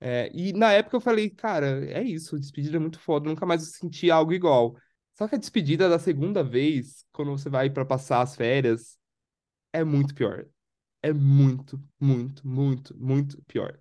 É, 0.00 0.30
e 0.34 0.52
na 0.52 0.72
época 0.72 0.96
eu 0.96 1.00
falei, 1.00 1.28
cara, 1.30 1.84
é 1.90 2.02
isso, 2.02 2.38
despedida 2.38 2.76
é 2.76 2.80
muito 2.80 3.00
foda, 3.00 3.28
nunca 3.28 3.44
mais 3.46 3.62
eu 3.62 3.68
senti 3.72 4.10
algo 4.10 4.32
igual. 4.32 4.76
Só 5.14 5.26
que 5.28 5.34
a 5.34 5.38
despedida 5.38 5.88
da 5.88 5.98
segunda 5.98 6.44
vez, 6.44 7.04
quando 7.12 7.32
você 7.32 7.48
vai 7.50 7.68
pra 7.70 7.84
passar 7.84 8.22
as 8.22 8.36
férias, 8.36 8.97
é 9.72 9.84
muito 9.84 10.14
pior. 10.14 10.46
É 11.02 11.12
muito, 11.12 11.82
muito, 12.00 12.46
muito, 12.48 12.96
muito 12.98 13.42
pior. 13.44 13.80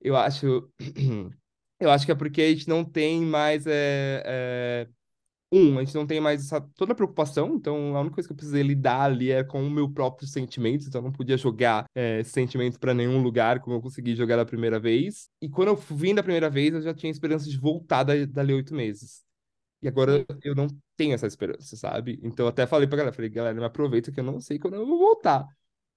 Eu 0.00 0.16
acho. 0.16 0.70
Eu 1.80 1.90
acho 1.90 2.06
que 2.06 2.12
é 2.12 2.14
porque 2.16 2.42
a 2.42 2.48
gente 2.50 2.68
não 2.68 2.84
tem 2.84 3.22
mais. 3.22 3.66
É, 3.66 4.22
é, 4.26 4.88
Um, 5.52 5.78
a 5.78 5.84
gente 5.84 5.94
não 5.96 6.06
tem 6.06 6.20
mais 6.20 6.42
essa, 6.46 6.60
toda 6.76 6.92
a 6.92 6.96
preocupação, 6.96 7.54
então 7.56 7.96
a 7.96 8.00
única 8.00 8.16
coisa 8.16 8.28
que 8.28 8.32
eu 8.32 8.36
precisei 8.36 8.62
lidar 8.62 9.02
ali 9.04 9.30
é 9.32 9.44
com 9.44 9.62
o 9.66 9.70
meu 9.70 9.90
próprio 9.90 10.28
sentimento, 10.28 10.86
então 10.86 11.00
eu 11.00 11.04
não 11.06 11.12
podia 11.12 11.36
jogar 11.38 11.86
é, 11.94 12.22
sentimento 12.24 12.78
para 12.80 12.94
nenhum 12.94 13.22
lugar 13.22 13.60
como 13.60 13.76
eu 13.76 13.82
consegui 13.82 14.14
jogar 14.16 14.36
da 14.36 14.46
primeira 14.46 14.80
vez. 14.80 15.28
E 15.42 15.48
quando 15.50 15.68
eu 15.68 15.76
vim 15.76 16.14
da 16.14 16.22
primeira 16.22 16.50
vez, 16.50 16.74
eu 16.74 16.82
já 16.82 16.94
tinha 16.94 17.10
esperança 17.12 17.48
de 17.50 17.58
voltar 17.58 18.04
da- 18.04 18.26
dali 18.26 18.54
oito 18.54 18.74
meses. 18.74 19.24
E 19.82 19.88
agora 19.88 20.26
eu 20.42 20.54
não 20.54 20.66
tenho 20.96 21.14
essa 21.14 21.26
esperança, 21.26 21.76
sabe? 21.76 22.20
Então 22.22 22.44
eu 22.46 22.50
até 22.50 22.66
falei 22.66 22.86
pra 22.86 22.98
galera, 22.98 23.14
falei, 23.14 23.30
galera, 23.30 23.54
me 23.58 23.64
aproveita 23.64 24.12
que 24.12 24.20
eu 24.20 24.24
não 24.24 24.40
sei 24.40 24.58
quando 24.58 24.74
eu 24.74 24.86
vou 24.86 24.98
voltar. 24.98 25.46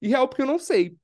E 0.02 0.08
real, 0.08 0.28
porque 0.28 0.42
eu 0.42 0.46
não 0.46 0.60
sei. 0.60 0.98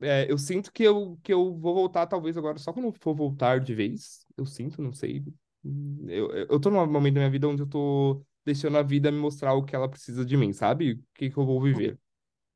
É, 0.00 0.30
eu 0.30 0.38
sinto 0.38 0.72
que 0.72 0.82
eu, 0.84 1.18
que 1.22 1.32
eu 1.32 1.56
vou 1.58 1.74
voltar, 1.74 2.06
talvez 2.06 2.36
agora, 2.36 2.58
só 2.58 2.72
quando 2.72 2.86
eu 2.86 2.92
for 3.00 3.14
voltar 3.14 3.60
de 3.60 3.74
vez. 3.74 4.26
Eu 4.36 4.46
sinto, 4.46 4.80
não 4.82 4.92
sei. 4.92 5.24
Hum, 5.64 6.06
Eu, 6.08 6.30
eu 6.32 6.60
tô 6.60 6.70
num 6.70 6.86
momento 6.86 7.14
da 7.14 7.20
minha 7.20 7.30
vida 7.30 7.48
onde 7.48 7.62
eu 7.62 7.66
tô 7.68 8.22
deixando 8.44 8.78
a 8.78 8.82
vida 8.82 9.10
me 9.10 9.18
mostrar 9.18 9.54
o 9.54 9.64
que 9.64 9.74
ela 9.76 9.88
precisa 9.88 10.24
de 10.24 10.36
mim, 10.36 10.52
sabe? 10.52 10.92
O 10.94 11.04
que 11.14 11.30
que 11.30 11.36
eu 11.38 11.44
vou 11.46 11.60
viver. 11.60 11.98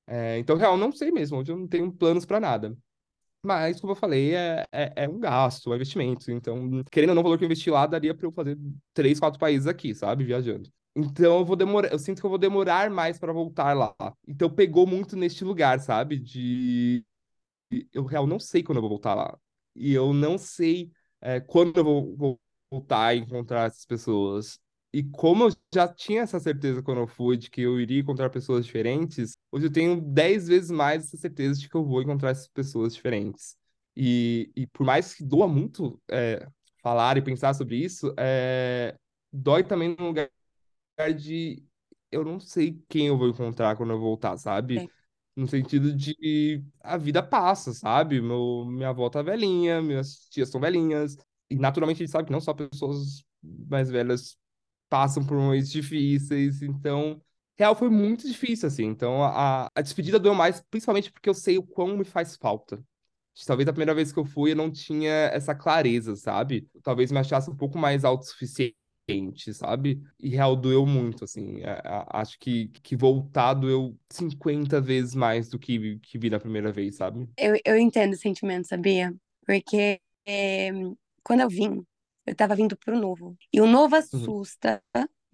É, 0.07 0.39
então, 0.39 0.57
real, 0.57 0.77
não 0.77 0.93
sei 0.93 1.11
mesmo. 1.13 1.39
Hoje 1.39 1.53
eu 1.53 1.57
não 1.57 1.69
tenho 1.69 1.93
planos 1.93 2.27
pra 2.27 2.41
nada. 2.41 2.77
Mas, 3.45 3.81
como 3.81 3.93
eu 3.93 3.97
falei, 3.97 4.35
é, 4.35 4.65
é, 4.71 4.93
é 5.05 5.09
um 5.09 5.19
gasto, 5.19 5.69
é 5.69 5.73
um 5.73 5.75
investimento. 5.77 6.31
Então, 6.31 6.83
querendo 6.91 7.11
ou 7.11 7.15
não, 7.17 7.23
o 7.23 7.25
valor 7.25 7.39
que 7.39 7.45
eu 7.45 7.47
investi 7.47 7.71
lá 7.71 7.87
daria 7.87 8.15
pra 8.15 8.27
eu 8.27 8.33
fazer 8.33 8.57
três, 8.95 9.19
quatro 9.19 9.39
países 9.39 9.67
aqui, 9.67 9.95
sabe? 9.95 10.25
Viajando. 10.25 10.71
Então, 10.95 11.39
eu 11.39 11.45
vou 11.45 11.57
demorar, 11.57 11.91
eu 11.91 11.99
sinto 11.99 12.21
que 12.21 12.27
eu 12.27 12.31
vou 12.31 12.39
demorar 12.39 12.89
mais 12.91 13.19
pra 13.19 13.33
voltar 13.33 13.73
lá. 13.75 13.95
Então, 14.29 14.49
pegou 14.49 14.87
muito 14.87 15.17
neste 15.17 15.45
lugar, 15.45 15.81
sabe? 15.81 16.19
De 16.19 17.05
eu 17.93 18.05
real 18.05 18.27
não 18.27 18.39
sei 18.39 18.63
quando 18.63 18.79
eu 18.79 18.83
vou 18.83 18.91
voltar 18.91 19.15
lá. 19.15 19.39
E 19.75 19.93
eu 19.93 20.13
não 20.13 20.39
sei 20.39 20.91
é, 21.21 21.41
quando 21.41 21.77
eu 21.79 21.85
vou, 21.85 22.17
vou 22.17 22.41
voltar 22.71 23.15
e 23.17 23.21
encontrar 23.21 23.67
essas 23.69 23.85
pessoas. 23.87 24.59
E 24.93 25.03
como 25.03 25.45
eu 25.45 25.51
já 25.75 25.89
tinha 25.89 26.23
essa 26.23 26.39
certeza 26.39 26.83
quando 26.83 26.99
eu 27.01 27.07
fui 27.07 27.37
de 27.37 27.51
que 27.51 27.63
eu 27.63 27.81
iria 27.81 28.01
encontrar 28.01 28.29
pessoas 28.29 28.67
diferentes, 28.67 29.37
hoje 29.51 29.67
eu 29.67 29.73
tenho 29.73 30.01
dez 30.01 30.49
vezes 30.49 30.71
mais 30.71 31.05
essa 31.05 31.17
certeza 31.17 31.59
de 31.59 31.69
que 31.69 31.75
eu 31.75 31.85
vou 31.85 32.03
encontrar 32.03 32.31
essas 32.31 32.49
pessoas 32.49 32.95
diferentes. 32.95 33.57
E, 33.97 34.51
e 34.55 34.67
por 34.67 34.85
mais 34.85 35.15
que 35.15 35.25
doa 35.25 35.49
muito 35.49 36.01
é, 36.11 36.47
falar 36.83 37.17
e 37.17 37.23
pensar 37.23 37.55
sobre 37.55 37.77
isso, 37.77 38.15
é, 38.19 38.95
dói 39.33 39.65
também 39.65 39.97
no 39.99 40.07
lugar 40.09 40.31
de 41.19 41.63
eu 42.11 42.25
não 42.25 42.39
sei 42.39 42.83
quem 42.89 43.07
eu 43.09 43.17
vou 43.17 43.29
encontrar 43.29 43.77
quando 43.77 43.93
eu 43.93 43.99
voltar, 44.01 44.37
sabe? 44.37 44.81
Sim. 44.81 44.89
No 45.35 45.49
sentido 45.49 45.95
de 45.97 46.63
a 46.83 46.99
vida 46.99 47.23
passa, 47.23 47.73
sabe? 47.73 48.21
Meu, 48.21 48.67
minha 48.67 48.91
avó 48.91 49.09
tá 49.09 49.23
velhinha, 49.23 49.81
minhas 49.81 50.29
tias 50.31 50.51
são 50.51 50.61
velhinhas. 50.61 51.17
E 51.49 51.57
naturalmente 51.57 51.97
a 51.97 52.01
gente 52.05 52.13
sabe 52.13 52.27
que 52.27 52.33
não 52.33 52.41
só 52.41 52.53
pessoas 52.53 53.25
mais 53.43 53.91
velhas 53.91 54.37
passam 54.93 55.25
por 55.25 55.39
momentos 55.39 55.71
difíceis. 55.71 56.61
Então, 56.63 57.23
real 57.59 57.75
foi 57.75 57.89
muito 57.89 58.29
difícil, 58.29 58.69
assim. 58.69 58.85
Então, 58.85 59.25
a, 59.25 59.69
a 59.75 59.81
despedida 59.83 60.19
doeu 60.19 60.35
mais, 60.35 60.61
principalmente 60.71 61.11
porque 61.11 61.31
eu 61.31 61.35
sei 61.35 61.57
o 61.59 61.63
quão 61.63 61.97
me 61.97 62.05
faz 62.05 62.37
falta. 62.37 62.83
Talvez 63.47 63.67
a 63.69 63.73
primeira 63.73 63.95
vez 63.95 64.13
que 64.13 64.19
eu 64.19 64.25
fui 64.27 64.53
eu 64.53 64.57
não 64.57 64.71
tinha 64.71 65.11
essa 65.33 65.55
clareza, 65.55 66.15
sabe? 66.17 66.69
Talvez 66.83 67.11
me 67.11 67.19
achasse 67.19 67.51
um 67.51 67.57
pouco 67.57 67.79
mais 67.79 68.05
autossuficiente, 68.05 68.75
sabe? 69.55 70.03
E 70.21 70.29
real 70.29 70.55
doeu 70.55 70.85
muito, 70.87 71.25
assim. 71.25 71.63
A- 71.65 72.05
a- 72.11 72.21
acho 72.21 72.39
que, 72.39 72.69
que 72.69 72.95
voltar 72.95 73.55
doeu 73.55 73.99
50 74.11 74.81
vezes 74.81 75.15
mais 75.15 75.49
do 75.49 75.59
que, 75.59 75.99
que 76.01 76.19
vi 76.19 76.29
na 76.31 76.39
primeira 76.39 76.71
vez, 76.71 76.97
sabe? 76.97 77.27
Eu, 77.37 77.57
eu 77.65 77.79
entendo 77.79 78.13
o 78.13 78.17
sentimento, 78.17 78.69
sabia? 78.69 79.15
Porque 79.47 80.01
é, 80.27 80.71
quando 81.25 81.41
eu 81.41 81.49
vim, 81.49 81.85
eu 82.27 82.35
tava 82.35 82.55
vindo 82.55 82.77
pro 82.77 82.99
novo. 82.99 83.37
E 83.53 83.61
o 83.61 83.67
novo 83.67 83.97
assusta, 83.97 84.83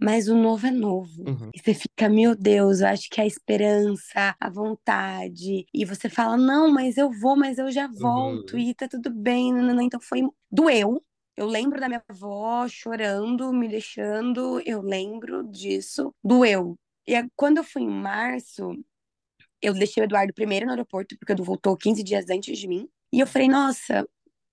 mas 0.00 0.28
o 0.28 0.36
novo 0.36 0.66
é 0.66 0.70
novo. 0.70 1.28
Uhum. 1.28 1.50
E 1.54 1.58
você 1.58 1.74
fica, 1.74 2.08
meu 2.08 2.36
Deus, 2.36 2.80
eu 2.80 2.86
acho 2.88 3.10
que 3.10 3.20
a 3.20 3.26
esperança, 3.26 4.34
a 4.38 4.48
vontade. 4.48 5.66
E 5.74 5.84
você 5.84 6.08
fala, 6.08 6.36
não, 6.36 6.70
mas 6.70 6.96
eu 6.96 7.10
vou, 7.10 7.36
mas 7.36 7.58
eu 7.58 7.70
já 7.70 7.88
volto. 7.88 8.54
Uhum. 8.54 8.60
E 8.60 8.74
tá 8.74 8.88
tudo 8.88 9.10
bem. 9.10 9.52
nananã. 9.52 9.82
Então 9.82 10.00
foi. 10.00 10.22
Doeu. 10.50 11.02
Eu 11.36 11.46
lembro 11.46 11.80
da 11.80 11.88
minha 11.88 12.02
avó 12.08 12.66
chorando, 12.68 13.52
me 13.52 13.68
deixando. 13.68 14.60
Eu 14.64 14.80
lembro 14.82 15.44
disso. 15.44 16.14
Doeu. 16.22 16.76
E 17.06 17.14
quando 17.36 17.58
eu 17.58 17.64
fui 17.64 17.82
em 17.82 17.88
março, 17.88 18.72
eu 19.60 19.74
deixei 19.74 20.02
o 20.02 20.04
Eduardo 20.04 20.32
primeiro 20.32 20.66
no 20.66 20.72
aeroporto, 20.72 21.16
porque 21.18 21.32
o 21.32 21.34
Edu 21.34 21.44
voltou 21.44 21.76
15 21.76 22.02
dias 22.02 22.26
antes 22.30 22.58
de 22.58 22.68
mim. 22.68 22.88
E 23.12 23.20
eu 23.20 23.26
falei, 23.26 23.48
nossa, 23.48 24.06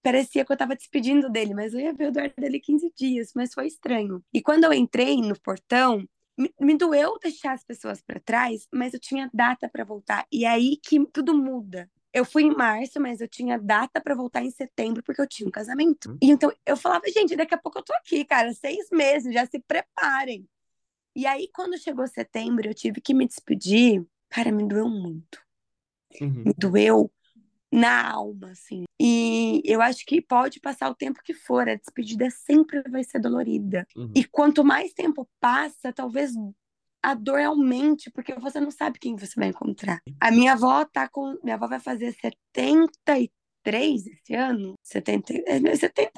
parecia 0.05 0.45
que 0.45 0.51
eu 0.51 0.57
tava 0.57 0.75
despedindo 0.75 1.31
dele, 1.31 1.55
mas 1.55 1.73
eu 1.73 1.79
ia 1.79 1.91
ver 1.91 2.05
o 2.05 2.07
Eduardo 2.09 2.35
dele 2.37 2.59
15 2.59 2.93
dias, 2.95 3.31
mas 3.35 3.55
foi 3.55 3.65
estranho. 3.65 4.23
E 4.31 4.39
quando 4.39 4.63
eu 4.65 4.71
entrei 4.71 5.19
no 5.19 5.33
portão, 5.41 6.07
me, 6.37 6.53
me 6.61 6.77
doeu 6.77 7.17
deixar 7.17 7.53
as 7.53 7.63
pessoas 7.63 8.03
para 8.03 8.19
trás, 8.19 8.67
mas 8.71 8.93
eu 8.93 8.99
tinha 8.99 9.27
data 9.33 9.67
para 9.67 9.83
voltar. 9.83 10.27
E 10.31 10.45
é 10.45 10.49
aí 10.49 10.77
que 10.77 11.03
tudo 11.07 11.35
muda. 11.35 11.89
Eu 12.13 12.23
fui 12.23 12.43
em 12.43 12.55
março, 12.55 13.01
mas 13.01 13.19
eu 13.19 13.27
tinha 13.27 13.57
data 13.57 13.99
para 13.99 14.13
voltar 14.13 14.43
em 14.43 14.51
setembro, 14.51 15.01
porque 15.01 15.19
eu 15.19 15.27
tinha 15.27 15.47
um 15.47 15.51
casamento. 15.51 16.15
E 16.21 16.29
então 16.29 16.53
eu 16.67 16.77
falava, 16.77 17.05
gente, 17.11 17.35
daqui 17.35 17.55
a 17.55 17.57
pouco 17.57 17.79
eu 17.79 17.83
tô 17.83 17.93
aqui, 17.95 18.23
cara, 18.23 18.53
seis 18.53 18.87
meses, 18.91 19.33
já 19.33 19.43
se 19.47 19.57
preparem. 19.59 20.47
E 21.15 21.25
aí, 21.25 21.49
quando 21.51 21.79
chegou 21.79 22.05
setembro, 22.05 22.67
eu 22.67 22.75
tive 22.75 23.01
que 23.01 23.13
me 23.13 23.25
despedir. 23.25 24.05
Cara, 24.29 24.51
me 24.51 24.67
doeu 24.67 24.87
muito. 24.87 25.41
Uhum. 26.21 26.43
Me 26.45 26.53
doeu 26.53 27.11
na 27.75 28.09
alma, 28.09 28.51
assim. 28.51 28.85
E 28.99 29.61
eu 29.65 29.81
acho 29.81 30.05
que 30.05 30.21
pode 30.21 30.59
passar 30.59 30.89
o 30.89 30.95
tempo 30.95 31.21
que 31.23 31.33
for, 31.33 31.67
a 31.67 31.75
despedida 31.75 32.29
sempre 32.29 32.81
vai 32.89 33.03
ser 33.03 33.19
dolorida. 33.19 33.85
Uhum. 33.95 34.11
E 34.15 34.23
quanto 34.23 34.63
mais 34.63 34.93
tempo 34.93 35.27
passa, 35.39 35.91
talvez 35.91 36.31
a 37.03 37.13
dor 37.13 37.41
aumente, 37.41 38.09
porque 38.09 38.33
você 38.35 38.59
não 38.59 38.71
sabe 38.71 38.97
quem 38.97 39.15
você 39.15 39.39
vai 39.39 39.49
encontrar. 39.49 40.01
A 40.19 40.31
minha 40.31 40.53
avó 40.53 40.85
tá 40.85 41.07
com. 41.07 41.37
Minha 41.43 41.55
avó 41.55 41.67
vai 41.67 41.79
fazer 41.79 42.13
73 42.13 44.07
esse 44.07 44.33
ano? 44.33 44.73
70, 44.81 45.33
70 45.77 46.11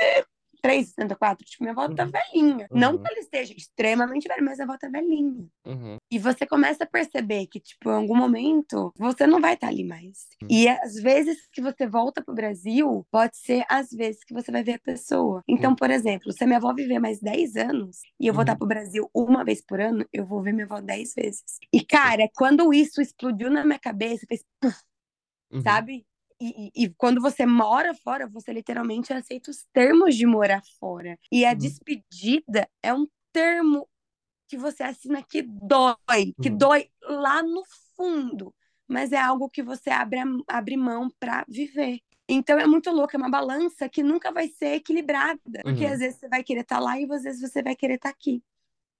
63, 0.62 0.88
64. 0.88 1.46
Tipo, 1.46 1.64
minha 1.64 1.74
avó 1.74 1.88
tá 1.94 2.06
uhum. 2.06 2.12
velhinha. 2.12 2.68
Uhum. 2.72 2.80
Não 2.80 2.98
que 2.98 3.08
ela 3.10 3.20
esteja 3.20 3.54
extremamente 3.56 4.28
velha, 4.28 4.42
mas 4.42 4.60
a 4.60 4.64
avó 4.64 4.78
tá 4.78 4.90
velhinha. 4.90 5.48
Uhum. 5.66 5.98
E 6.12 6.20
você 6.20 6.46
começa 6.46 6.84
a 6.84 6.88
perceber 6.88 7.48
que, 7.48 7.60
tipo, 7.60 7.90
em 7.90 7.94
algum 7.94 8.16
momento, 8.16 8.94
você 8.98 9.26
não 9.26 9.40
vai 9.40 9.54
estar 9.54 9.68
tá 9.68 9.74
ali 9.74 9.84
mais. 9.84 10.28
Uhum. 10.42 10.48
E 10.50 10.68
às 10.68 10.96
vezes 10.96 11.48
que 11.52 11.62
você 11.62 11.88
volta 11.88 12.24
pro 12.24 12.36
Brasil, 12.36 13.06
pode 13.12 13.38
ser 13.38 13.66
às 13.70 13.90
vezes 13.90 14.24
que 14.24 14.34
você 14.34 14.52
vai 14.52 14.64
ver 14.64 14.74
a 14.74 14.80
pessoa. 14.80 15.44
Então, 15.48 15.72
uhum. 15.72 15.76
por 15.76 15.90
exemplo, 15.90 16.32
se 16.32 16.44
a 16.44 16.48
minha 16.48 16.58
avó 16.58 16.74
viver 16.74 17.00
mais 17.00 17.20
10 17.20 17.56
anos 17.56 18.02
e 18.20 18.28
eu 18.28 18.34
voltar 18.34 18.56
pro 18.56 18.68
Brasil 18.68 19.10
uma 19.14 19.44
vez 19.44 19.62
por 19.62 19.80
ano, 19.80 20.06
eu 20.12 20.26
vou 20.26 20.42
ver 20.42 20.54
minha 20.54 20.66
avó 20.66 20.82
10 20.82 21.14
vezes. 21.16 21.44
E, 21.72 21.84
cara, 21.84 22.30
quando 22.36 22.74
isso 22.74 23.02
explodiu 23.02 23.50
na 23.50 23.64
minha 23.64 23.80
cabeça, 23.80 24.26
fez. 24.28 24.44
Puff, 24.60 24.78
Sabe? 25.64 26.06
E, 26.40 26.72
e- 26.76 26.90
quando 26.98 27.22
você 27.22 27.46
mora 27.46 27.94
fora, 27.96 28.28
você 28.28 28.54
literalmente 28.54 29.12
aceita 29.12 29.50
os 29.50 29.66
termos 29.74 30.16
de 30.16 30.26
morar 30.26 30.62
fora. 30.80 31.18
E 31.32 31.44
a 31.46 31.54
Uhum. 31.54 31.58
despedida 31.60 32.70
é 32.84 32.94
um 32.94 33.08
termo 33.34 33.88
que 34.48 34.58
você 34.58 34.84
assina 34.84 35.24
que 35.24 35.42
dói, 35.42 36.34
que 36.42 36.50
Uhum. 36.50 36.58
dói 36.58 36.90
lá 37.04 37.42
no 37.44 37.64
fundo, 37.96 38.54
mas 38.88 39.12
é 39.12 39.18
algo 39.20 39.50
que 39.50 39.64
você 39.64 39.90
abre, 39.90 40.20
abre 40.48 40.78
mão 40.78 41.10
para 41.20 41.46
viver. 41.50 42.00
Então 42.30 42.60
é 42.60 42.68
muito 42.68 42.90
louco, 42.92 43.16
é 43.16 43.20
uma 43.20 43.30
balança 43.30 43.90
que 43.90 44.04
nunca 44.04 44.32
vai 44.32 44.48
ser 44.50 44.76
equilibrada, 44.76 45.40
porque 45.64 45.86
Uhum. 45.86 45.94
às 45.94 46.00
vezes 46.00 46.20
você 46.20 46.28
vai 46.30 46.44
querer 46.44 46.62
estar 46.62 46.80
lá 46.80 47.00
e 47.00 47.06
às 47.12 47.24
vezes 47.24 47.42
você 47.42 47.64
vai 47.64 47.76
querer 47.76 47.96
estar 47.96 48.10
aqui. 48.10 48.44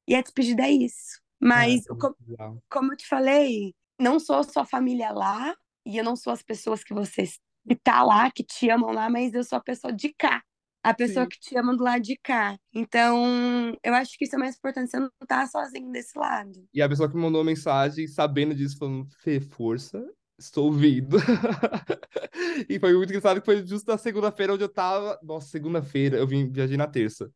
E 0.08 0.16
a 0.16 0.22
despedida 0.22 0.64
é 0.64 0.72
isso. 0.72 1.22
Mas, 1.40 1.86
É, 1.86 1.96
co- 1.96 2.16
bizarro. 2.20 2.64
como 2.70 2.94
eu 2.94 2.98
te 2.98 3.08
falei, 3.08 3.76
não 4.00 4.20
sou 4.20 4.44
sua 4.44 4.66
família 4.66 5.12
lá 5.12 5.56
e 5.88 5.98
eu 5.98 6.04
não 6.04 6.16
sou 6.16 6.34
as 6.34 6.44
pessoas 6.44 6.84
que 6.84 6.94
você 6.94 7.24
que 7.68 7.76
tá 7.76 8.04
lá, 8.04 8.30
que 8.32 8.44
te 8.44 8.70
amam 8.70 8.92
lá, 8.92 9.10
mas 9.10 9.34
eu 9.34 9.44
sou 9.44 9.58
a 9.58 9.62
pessoa 9.62 9.92
de 9.92 10.14
cá. 10.14 10.44
A 10.84 10.94
pessoa 10.94 11.26
Sim. 11.26 11.30
que 11.30 11.40
te 11.40 11.58
ama 11.58 11.76
do 11.76 11.84
lado 11.84 12.02
de 12.02 12.18
cá. 12.18 12.58
Então, 12.74 13.76
eu 13.84 13.94
acho 13.94 14.18
que 14.18 14.24
isso 14.24 14.36
é 14.36 14.40
mais 14.40 14.56
importante, 14.56 14.90
você 14.90 15.00
não 15.00 15.10
tá 15.28 15.46
sozinho 15.46 15.92
desse 15.92 16.18
lado. 16.18 16.66
E 16.74 16.82
a 16.82 16.88
pessoa 16.88 17.10
que 17.10 17.18
mandou 17.18 17.44
mensagem 17.44 18.08
sabendo 18.08 18.56
disso, 18.56 18.78
falando, 18.78 19.06
Fê, 19.22 19.42
força, 19.42 20.02
estou 20.40 20.66
ouvindo. 20.68 21.18
e 22.70 22.80
foi 22.80 22.96
muito 22.96 23.10
engraçado 23.10 23.42
que 23.42 23.46
foi 23.46 23.66
justo 23.66 23.92
na 23.92 23.98
segunda-feira 23.98 24.54
onde 24.54 24.64
eu 24.64 24.70
tava. 24.70 25.20
Nossa, 25.22 25.50
segunda-feira, 25.50 26.18
eu 26.18 26.28
vim 26.28 26.50
viajei 26.50 26.78
na 26.78 26.88
terça. 26.88 27.30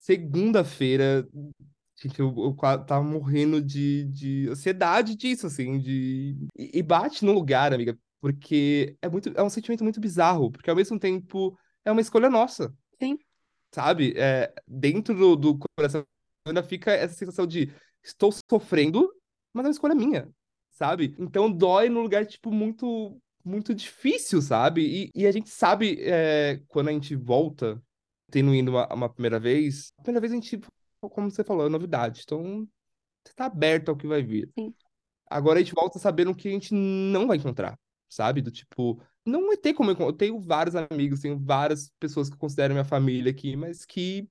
Segunda-feira, 0.00 1.28
gente, 2.00 2.18
eu, 2.18 2.34
eu 2.36 2.54
tava 2.84 3.02
morrendo 3.02 3.60
de, 3.60 4.04
de 4.06 4.48
ansiedade 4.48 5.14
disso, 5.14 5.46
assim, 5.46 5.78
de. 5.78 6.36
E, 6.56 6.78
e 6.78 6.82
bate 6.82 7.24
no 7.24 7.32
lugar, 7.32 7.72
amiga, 7.72 7.98
porque 8.20 8.96
é 9.02 9.08
muito, 9.08 9.30
é 9.34 9.42
um 9.42 9.50
sentimento 9.50 9.84
muito 9.84 10.00
bizarro, 10.00 10.50
porque 10.50 10.70
ao 10.70 10.76
mesmo 10.76 10.98
tempo 10.98 11.56
é 11.84 11.92
uma 11.92 12.00
escolha 12.00 12.30
nossa. 12.30 12.74
Sim. 13.00 13.18
Sabe? 13.72 14.14
É, 14.16 14.52
dentro 14.66 15.14
do, 15.14 15.36
do 15.36 15.58
coração 15.58 16.04
ainda 16.44 16.62
fica 16.62 16.90
essa 16.92 17.14
sensação 17.14 17.46
de 17.46 17.72
estou 18.02 18.32
sofrendo, 18.50 19.12
mas 19.52 19.64
é 19.64 19.68
uma 19.68 19.72
escolha 19.72 19.94
minha, 19.94 20.28
sabe? 20.70 21.14
Então 21.18 21.50
dói 21.50 21.88
no 21.88 22.00
lugar, 22.00 22.26
tipo, 22.26 22.50
muito, 22.50 23.20
muito 23.44 23.74
difícil, 23.74 24.40
sabe? 24.40 25.10
E, 25.14 25.20
e 25.22 25.26
a 25.26 25.32
gente 25.32 25.50
sabe, 25.50 25.98
é, 26.00 26.60
quando 26.68 26.88
a 26.88 26.92
gente 26.92 27.14
volta, 27.14 27.80
tendo 28.30 28.54
ido 28.54 28.70
uma, 28.70 28.92
uma 28.92 29.08
primeira 29.08 29.38
vez, 29.38 29.92
a 29.98 30.02
primeira 30.02 30.20
vez 30.20 30.32
a 30.32 30.36
gente, 30.36 30.60
como 31.08 31.30
você 31.30 31.42
falou, 31.42 31.66
é 31.66 31.68
novidade. 31.70 32.22
Então, 32.24 32.68
você 33.24 33.32
tá 33.34 33.46
aberto 33.46 33.88
ao 33.88 33.96
que 33.96 34.06
vai 34.06 34.22
vir. 34.22 34.50
Sim. 34.58 34.74
Agora 35.28 35.60
a 35.60 35.62
gente 35.62 35.74
volta 35.74 35.98
sabendo 35.98 36.34
que 36.34 36.48
a 36.48 36.50
gente 36.50 36.74
não 36.74 37.28
vai 37.28 37.36
encontrar, 37.36 37.78
sabe? 38.08 38.42
Do 38.42 38.50
tipo, 38.50 39.00
não 39.24 39.46
vai 39.46 39.56
ter 39.56 39.72
como 39.74 39.92
eu, 39.92 39.96
eu 39.98 40.12
tenho 40.12 40.40
vários 40.40 40.74
amigos, 40.74 41.20
tenho 41.20 41.38
várias 41.38 41.90
pessoas 42.00 42.28
que 42.28 42.34
eu 42.34 42.38
considero 42.38 42.74
minha 42.74 42.84
família 42.84 43.30
aqui, 43.30 43.54
mas 43.54 43.84
que 43.84 44.28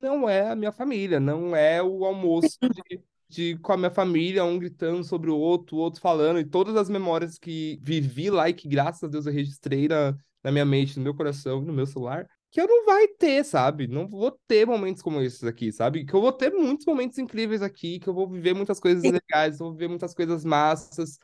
não 0.00 0.28
é 0.28 0.50
a 0.50 0.56
minha 0.56 0.72
família, 0.72 1.20
não 1.20 1.54
é 1.54 1.82
o 1.82 2.04
almoço 2.04 2.58
de, 2.88 3.02
de 3.28 3.58
com 3.58 3.72
a 3.72 3.76
minha 3.76 3.90
família, 3.90 4.44
um 4.44 4.58
gritando 4.58 5.04
sobre 5.04 5.30
o 5.30 5.36
outro, 5.36 5.76
o 5.76 5.80
outro 5.80 6.00
falando, 6.00 6.40
e 6.40 6.44
todas 6.44 6.76
as 6.76 6.88
memórias 6.88 7.38
que 7.38 7.78
vivi 7.82 8.30
lá 8.30 8.48
e 8.48 8.54
que 8.54 8.66
graças 8.66 9.04
a 9.04 9.08
Deus 9.08 9.26
eu 9.26 9.32
registrei 9.32 9.86
na, 9.86 10.16
na 10.42 10.50
minha 10.50 10.64
mente, 10.64 10.96
no 10.96 11.04
meu 11.04 11.14
coração, 11.14 11.60
no 11.60 11.72
meu 11.74 11.86
celular, 11.86 12.26
que 12.50 12.60
eu 12.60 12.66
não 12.66 12.86
vai 12.86 13.08
ter, 13.08 13.44
sabe? 13.44 13.86
Não 13.86 14.08
vou 14.08 14.30
ter 14.46 14.66
momentos 14.66 15.02
como 15.02 15.20
esses 15.20 15.44
aqui, 15.44 15.70
sabe? 15.72 16.04
Que 16.04 16.14
eu 16.14 16.20
vou 16.20 16.32
ter 16.32 16.50
muitos 16.52 16.86
momentos 16.86 17.18
incríveis 17.18 17.62
aqui, 17.62 17.98
que 17.98 18.08
eu 18.08 18.14
vou 18.14 18.28
viver 18.28 18.54
muitas 18.54 18.80
coisas 18.80 19.02
Sim. 19.02 19.12
legais, 19.12 19.58
vou 19.58 19.72
viver 19.72 19.88
muitas 19.88 20.14
coisas 20.14 20.44
massas, 20.44 21.18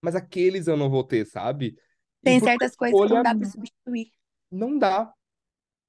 mas 0.00 0.14
aqueles 0.14 0.66
eu 0.66 0.76
não 0.76 0.90
vou 0.90 1.04
ter, 1.04 1.26
sabe? 1.26 1.76
Tem 2.22 2.40
certas 2.40 2.74
coisas 2.74 3.00
que 3.00 3.06
não 3.06 3.06
escolha 3.06 3.22
dá 3.22 3.34
pra 3.34 3.48
substituir. 3.48 4.12
não 4.50 4.78
dá. 4.78 5.12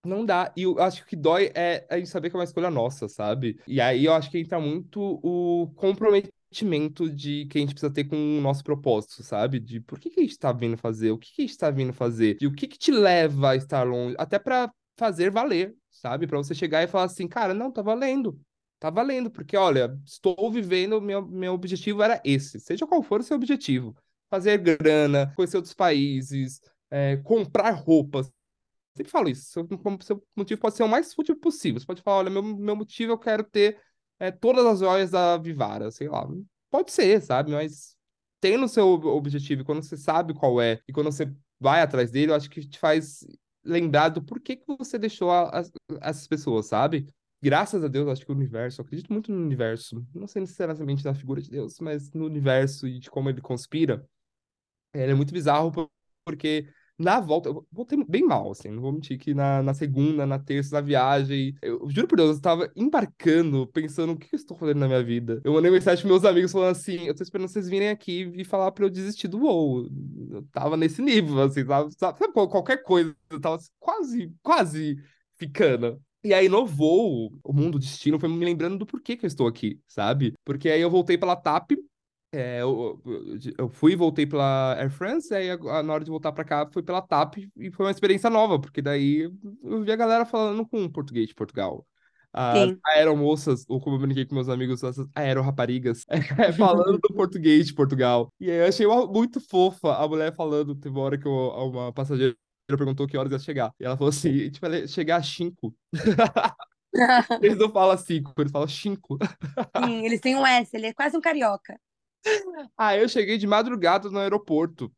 Não 0.04 0.24
dá. 0.24 0.54
E 0.56 0.64
eu 0.64 0.80
acho 0.80 1.06
que 1.06 1.16
dói 1.16 1.52
é 1.56 1.86
a 1.90 1.98
gente 1.98 2.10
saber 2.10 2.30
que 2.30 2.36
é 2.36 2.40
uma 2.40 2.44
escolha 2.44 2.70
nossa, 2.70 3.08
sabe? 3.08 3.60
E 3.68 3.82
aí 3.82 4.06
eu 4.06 4.14
acho 4.14 4.30
que 4.30 4.38
entra 4.38 4.60
muito 4.60 5.02
o 5.24 5.72
comprometimento 5.76 6.36
de 6.64 7.46
que 7.48 7.58
a 7.58 7.62
gente 7.62 7.72
precisa 7.74 7.92
ter 7.92 8.06
com 8.06 8.16
o 8.16 8.42
nosso 8.42 8.64
propósito, 8.64 9.24
sabe? 9.24 9.60
De 9.60 9.82
por 9.82 10.00
que 10.00 10.10
que 10.10 10.20
a 10.22 10.24
gente 10.24 10.38
tá 10.38 10.54
vindo 10.54 10.78
fazer? 10.78 11.12
O 11.12 11.18
que 11.18 11.34
que 11.34 11.42
a 11.42 11.48
gente 11.48 11.58
tá 11.58 11.70
vindo 11.70 11.92
fazer? 11.92 12.38
E 12.40 12.48
o 12.48 12.54
que 12.54 12.68
que 12.68 12.78
te 12.78 12.92
leva 12.92 13.52
a 13.52 13.56
estar 13.56 13.84
longe? 13.84 14.16
Até 14.18 14.40
pra 14.40 14.72
fazer 14.96 15.30
valer, 15.32 15.76
sabe? 15.92 16.28
Pra 16.28 16.38
você 16.38 16.54
chegar 16.56 16.84
e 16.84 16.88
falar 16.88 17.06
assim, 17.06 17.28
cara, 17.28 17.54
não, 17.54 17.72
tá 17.72 17.82
valendo. 17.82 18.40
Tá 18.80 18.90
valendo, 18.90 19.32
porque 19.32 19.58
olha, 19.58 19.98
estou 20.06 20.52
vivendo, 20.52 21.02
meu, 21.02 21.26
meu 21.26 21.54
objetivo 21.54 22.04
era 22.04 22.22
esse, 22.24 22.60
seja 22.60 22.86
qual 22.86 23.02
for 23.02 23.20
o 23.20 23.24
seu 23.24 23.36
objetivo. 23.36 23.96
Fazer 24.30 24.58
grana, 24.58 25.34
conhecer 25.36 25.58
outros 25.58 25.74
países, 25.74 26.62
é, 26.92 27.18
comprar 27.18 27.72
roupas. 27.72 28.32
Sempre 28.96 29.12
falo 29.12 29.30
isso. 29.30 29.46
Seu, 29.52 29.68
seu 30.02 30.24
motivo 30.36 30.62
pode 30.62 30.76
ser 30.76 30.84
o 30.84 30.88
mais 30.88 31.14
fútil 31.14 31.36
possível. 31.36 31.80
Você 31.80 31.86
pode 31.86 32.02
falar, 32.02 32.18
olha, 32.18 32.30
meu, 32.30 32.44
meu 32.44 32.76
motivo 32.76 33.12
eu 33.12 33.18
quero 33.18 33.44
ter 33.44 33.80
é, 34.20 34.32
todas 34.32 34.66
as 34.66 34.80
joias 34.80 35.12
da 35.12 35.38
Vivara, 35.38 35.92
sei 35.92 36.08
lá. 36.08 36.28
Pode 36.70 36.92
ser, 36.92 37.22
sabe? 37.22 37.52
Mas 37.52 37.96
tendo 38.40 38.66
o 38.66 38.70
seu 38.70 38.88
objetivo, 38.88 39.64
quando 39.64 39.84
você 39.84 39.98
sabe 39.98 40.34
qual 40.34 40.62
é, 40.62 40.80
e 40.88 40.94
quando 40.94 41.12
você 41.12 41.32
vai 41.60 41.82
atrás 41.82 42.12
dele, 42.12 42.32
eu 42.32 42.36
acho 42.36 42.50
que 42.50 42.68
te 42.68 42.78
faz 42.78 43.26
lembrar 43.64 44.10
do 44.10 44.22
porquê 44.22 44.56
que 44.56 44.66
você 44.78 45.00
deixou 45.00 45.32
a, 45.32 45.62
a, 45.62 45.64
essas 46.02 46.28
pessoas, 46.28 46.68
sabe? 46.68 47.08
Graças 47.42 47.84
a 47.84 47.88
Deus, 47.88 48.08
acho 48.08 48.26
que 48.26 48.32
o 48.32 48.36
universo, 48.36 48.82
eu 48.82 48.86
acredito 48.86 49.12
muito 49.12 49.32
no 49.32 49.42
universo, 49.44 50.06
não 50.14 50.28
sei 50.28 50.42
necessariamente 50.42 51.04
na 51.04 51.14
figura 51.14 51.42
de 51.42 51.50
Deus, 51.50 51.80
mas 51.80 52.12
no 52.12 52.26
universo 52.26 52.88
e 52.88 53.00
de 53.00 53.10
como 53.10 53.30
ele 53.30 53.42
conspira. 53.42 54.08
Ele 54.94 55.12
é 55.12 55.16
muito 55.16 55.34
bizarro 55.34 55.72
porque 56.26 56.68
na 56.98 57.20
volta, 57.20 57.50
eu 57.50 57.66
voltei 57.72 58.02
bem 58.08 58.24
mal, 58.24 58.52
assim, 58.52 58.70
não 58.70 58.82
vou 58.82 58.92
mentir 58.92 59.18
que 59.18 59.34
na, 59.34 59.62
na 59.62 59.74
segunda, 59.74 60.26
na 60.26 60.40
terça, 60.40 60.76
na 60.76 60.82
viagem, 60.82 61.56
eu 61.62 61.90
juro 61.90 62.08
por 62.08 62.18
Deus, 62.18 62.38
eu 62.38 62.42
tava 62.42 62.72
embarcando, 62.76 63.68
pensando 63.68 64.14
o 64.14 64.18
que 64.18 64.34
eu 64.34 64.38
estou 64.38 64.56
fazendo 64.56 64.80
na 64.80 64.88
minha 64.88 65.04
vida. 65.04 65.42
Eu 65.44 65.54
mandei 65.54 65.72
mensagem 65.72 66.02
pros 66.04 66.22
meus 66.22 66.26
amigos 66.26 66.52
falando 66.52 66.72
assim, 66.72 67.06
eu 67.06 67.16
tô 67.16 67.22
esperando 67.22 67.50
vocês 67.50 67.68
virem 67.68 67.90
aqui 67.90 68.32
e 68.36 68.46
falar 68.46 68.72
pra 68.72 68.86
eu 68.86 68.90
desistir 68.90 69.28
do 69.28 69.40
voo. 69.40 69.90
Eu 70.32 70.44
tava 70.52 70.78
nesse 70.78 71.02
nível, 71.02 71.42
assim, 71.42 71.66
sabe? 71.66 71.94
sabe 71.98 72.32
qualquer 72.32 72.82
coisa, 72.84 73.16
eu 73.30 73.42
tava 73.42 73.58
quase, 73.80 74.32
quase 74.42 74.98
ficando. 75.38 76.02
E 76.24 76.34
aí, 76.34 76.50
no 76.50 76.66
voo, 76.66 77.38
o 77.44 77.54
mundo, 77.54 77.76
o 77.76 77.80
destino, 77.80 78.20
foi 78.20 78.28
me 78.28 78.44
lembrando 78.44 78.80
do 78.80 78.86
porquê 78.86 79.16
que 79.16 79.26
eu 79.26 79.28
estou 79.28 79.48
aqui, 79.48 79.80
sabe? 79.88 80.34
Porque 80.44 80.70
aí 80.70 80.82
eu 80.82 80.90
voltei 80.90 81.20
pela 81.20 81.36
TAP, 81.36 81.74
é, 82.36 82.62
eu, 82.62 83.02
eu, 83.58 83.70
fui 83.70 83.94
e 83.94 83.96
voltei 83.96 84.26
pela 84.26 84.76
Air 84.78 84.90
France, 84.90 85.34
aí 85.34 85.48
na 85.58 85.94
hora 85.94 86.04
de 86.04 86.12
voltar 86.12 86.32
para 86.32 86.44
cá 86.44 86.70
fui 86.72 86.84
pela 86.84 87.02
TAP 87.02 87.38
e 87.56 87.72
foi 87.72 87.86
uma 87.86 87.92
experiência 87.92 88.30
nova, 88.30 88.60
porque 88.60 88.82
daí 88.82 89.32
eu 89.64 89.84
vi 89.84 89.92
a 89.92 89.96
galera 89.96 90.26
falando 90.26 90.68
com 90.68 90.90
português 90.90 91.28
de 91.28 91.36
Portugal. 91.36 91.86
As 92.38 92.76
aeromoças, 92.88 93.64
ou 93.70 93.80
como 93.80 93.96
eu 93.96 94.00
brinquei 94.02 94.26
com 94.26 94.36
meus 94.36 94.50
amigos, 94.50 94.84
as 94.84 94.98
aeroraparigas, 95.16 96.06
falando 96.58 97.00
do 97.00 97.14
português 97.16 97.68
de 97.68 97.74
Portugal. 97.74 98.30
E 98.42 98.52
aí 98.52 98.58
eu 98.58 98.68
achei 98.68 98.86
uma, 98.86 99.08
muito 99.08 99.40
fofa 99.40 99.96
a 99.96 100.06
mulher 100.06 100.36
falando. 100.36 100.76
Teve 100.76 100.94
uma 100.94 101.06
hora 101.06 101.18
que 101.18 101.26
eu, 101.26 101.32
uma 101.32 101.94
passageira 101.94 102.36
perguntou 102.68 103.08
que 103.08 103.18
horas 103.18 103.32
ia 103.32 103.40
chegar. 103.40 103.72
E 103.80 103.86
ela 103.86 103.96
falou 103.96 104.10
assim: 104.10 104.52
vai 104.60 104.86
chegar 104.86 105.18
às 105.18 105.28
5. 105.28 105.74
eles 107.42 107.58
não 107.58 107.72
falam 107.72 107.98
5, 107.98 108.34
eles 108.38 108.52
falam 108.52 108.68
5. 108.68 109.18
Sim, 109.86 110.06
eles 110.06 110.20
têm 110.20 110.36
um 110.36 110.46
S, 110.46 110.76
ele 110.76 110.88
é 110.88 110.94
quase 110.94 111.16
um 111.16 111.22
carioca. 111.22 111.80
Aí 112.78 113.02
eu 113.02 113.10
cheguei 113.10 113.38
de 113.38 113.48
madrugada 113.48 114.10
no 114.10 114.20
aeroporto. 114.20 114.92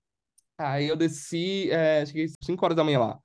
Aí 0.57 0.87
eu 0.87 0.95
desci, 0.95 1.69
é, 1.71 2.05
cheguei 2.05 2.27
5 2.43 2.63
horas 2.65 2.75
da 2.75 2.83
manhã 2.83 2.99
lá. 2.99 3.19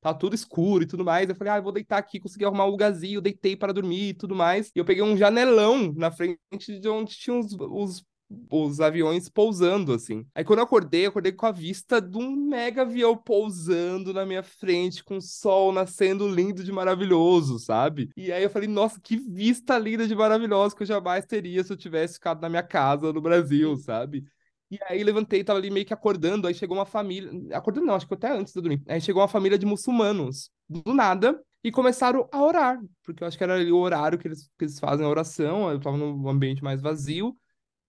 Tava 0.00 0.18
tudo 0.18 0.34
escuro 0.34 0.84
e 0.84 0.86
tudo 0.86 1.04
mais. 1.04 1.28
Eu 1.28 1.34
falei, 1.34 1.52
ah, 1.52 1.56
eu 1.58 1.62
vou 1.62 1.72
deitar 1.72 1.98
aqui, 1.98 2.20
consegui 2.20 2.44
arrumar 2.44 2.66
um 2.66 2.70
lugarzinho, 2.70 3.20
deitei 3.20 3.54
para 3.56 3.72
dormir 3.72 4.10
e 4.10 4.14
tudo 4.14 4.34
mais. 4.34 4.70
E 4.74 4.78
eu 4.78 4.84
peguei 4.84 5.02
um 5.02 5.16
janelão 5.16 5.92
na 5.94 6.10
frente 6.10 6.38
de 6.58 6.88
onde 6.88 7.14
tinha 7.16 7.36
os, 7.36 7.52
os, 7.58 8.04
os 8.50 8.80
aviões 8.80 9.28
pousando, 9.28 9.92
assim. 9.92 10.24
Aí 10.34 10.44
quando 10.44 10.60
eu 10.60 10.64
acordei, 10.64 11.04
eu 11.06 11.10
acordei 11.10 11.32
com 11.32 11.46
a 11.46 11.50
vista 11.52 12.00
de 12.00 12.16
um 12.16 12.30
mega 12.30 12.82
avião 12.82 13.16
pousando 13.16 14.12
na 14.12 14.24
minha 14.24 14.42
frente, 14.42 15.02
com 15.02 15.16
o 15.16 15.20
sol 15.20 15.72
nascendo 15.72 16.28
lindo 16.28 16.62
de 16.62 16.70
maravilhoso, 16.70 17.58
sabe? 17.58 18.10
E 18.16 18.30
aí 18.30 18.42
eu 18.42 18.50
falei, 18.50 18.68
nossa, 18.68 19.00
que 19.00 19.16
vista 19.16 19.76
linda 19.78 20.06
de 20.06 20.14
maravilhosa 20.14 20.76
que 20.76 20.82
eu 20.82 20.86
jamais 20.86 21.26
teria 21.26 21.64
se 21.64 21.72
eu 21.72 21.76
tivesse 21.76 22.14
ficado 22.14 22.40
na 22.40 22.48
minha 22.48 22.62
casa 22.62 23.12
no 23.12 23.20
Brasil, 23.20 23.76
sabe? 23.76 24.24
E 24.70 24.78
aí 24.84 25.02
levantei, 25.02 25.42
tava 25.42 25.58
ali 25.58 25.68
meio 25.68 25.84
que 25.84 25.92
acordando, 25.92 26.46
aí 26.46 26.54
chegou 26.54 26.76
uma 26.76 26.86
família, 26.86 27.30
acordando 27.56 27.86
não, 27.86 27.94
acho 27.94 28.06
que 28.06 28.14
até 28.14 28.30
antes 28.30 28.52
de 28.52 28.58
eu 28.60 28.62
dormir. 28.62 28.82
Aí 28.88 29.00
chegou 29.00 29.20
uma 29.20 29.28
família 29.28 29.58
de 29.58 29.66
muçulmanos, 29.66 30.48
do 30.68 30.94
nada, 30.94 31.42
e 31.62 31.72
começaram 31.72 32.28
a 32.32 32.42
orar, 32.42 32.80
porque 33.02 33.22
eu 33.22 33.26
acho 33.26 33.36
que 33.36 33.42
era 33.42 33.54
ali 33.54 33.72
o 33.72 33.78
horário 33.78 34.16
que 34.18 34.28
eles, 34.28 34.48
que 34.56 34.64
eles 34.64 34.78
fazem 34.78 35.04
a 35.04 35.08
oração, 35.08 35.68
eu 35.70 35.80
tava 35.80 35.96
num 35.96 36.28
ambiente 36.28 36.62
mais 36.62 36.80
vazio, 36.80 37.36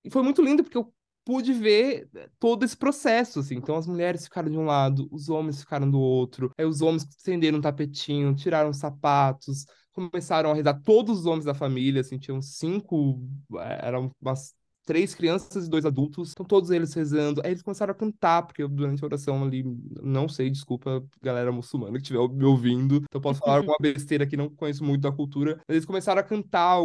e 0.03 0.09
foi 0.09 0.21
muito 0.23 0.41
lindo, 0.41 0.63
porque 0.63 0.77
eu 0.77 0.93
pude 1.23 1.53
ver 1.53 2.09
todo 2.39 2.63
esse 2.65 2.75
processo, 2.75 3.39
assim. 3.39 3.55
Então 3.55 3.75
as 3.75 3.87
mulheres 3.87 4.23
ficaram 4.25 4.49
de 4.49 4.57
um 4.57 4.65
lado, 4.65 5.07
os 5.11 5.29
homens 5.29 5.59
ficaram 5.61 5.89
do 5.89 5.99
outro, 5.99 6.51
aí 6.57 6.65
os 6.65 6.81
homens 6.81 7.03
estenderam 7.03 7.59
um 7.59 7.61
tapetinho, 7.61 8.35
tiraram 8.35 8.69
os 8.69 8.77
sapatos, 8.77 9.65
começaram 9.91 10.51
a 10.51 10.53
rezar, 10.53 10.81
todos 10.83 11.19
os 11.19 11.25
homens 11.25 11.45
da 11.45 11.53
família, 11.53 12.01
assim, 12.01 12.17
tinham 12.17 12.41
cinco, 12.41 13.21
eram 13.81 14.11
umas 14.21 14.53
três 14.85 15.13
crianças 15.15 15.65
e 15.65 15.69
dois 15.69 15.85
adultos, 15.85 16.29
estão 16.29 16.45
todos 16.45 16.71
eles 16.71 16.93
rezando. 16.93 17.41
Aí 17.43 17.51
eles 17.51 17.61
começaram 17.61 17.91
a 17.91 17.95
cantar, 17.95 18.43
porque 18.43 18.63
eu, 18.63 18.67
durante 18.69 19.03
a 19.03 19.07
oração 19.07 19.43
ali, 19.43 19.63
não 20.01 20.27
sei, 20.27 20.49
desculpa, 20.49 21.03
galera 21.21 21.51
muçulmana 21.51 21.93
que 21.93 22.03
estiver 22.03 22.27
me 22.29 22.45
ouvindo, 22.45 22.97
então 23.03 23.21
posso 23.21 23.39
falar 23.39 23.57
alguma 23.63 23.77
besteira 23.79 24.25
que 24.27 24.37
não 24.37 24.49
conheço 24.49 24.83
muito 24.83 25.01
da 25.01 25.11
cultura. 25.11 25.55
Mas 25.67 25.75
eles 25.75 25.85
começaram 25.85 26.21
a 26.21 26.23
cantar 26.23 26.77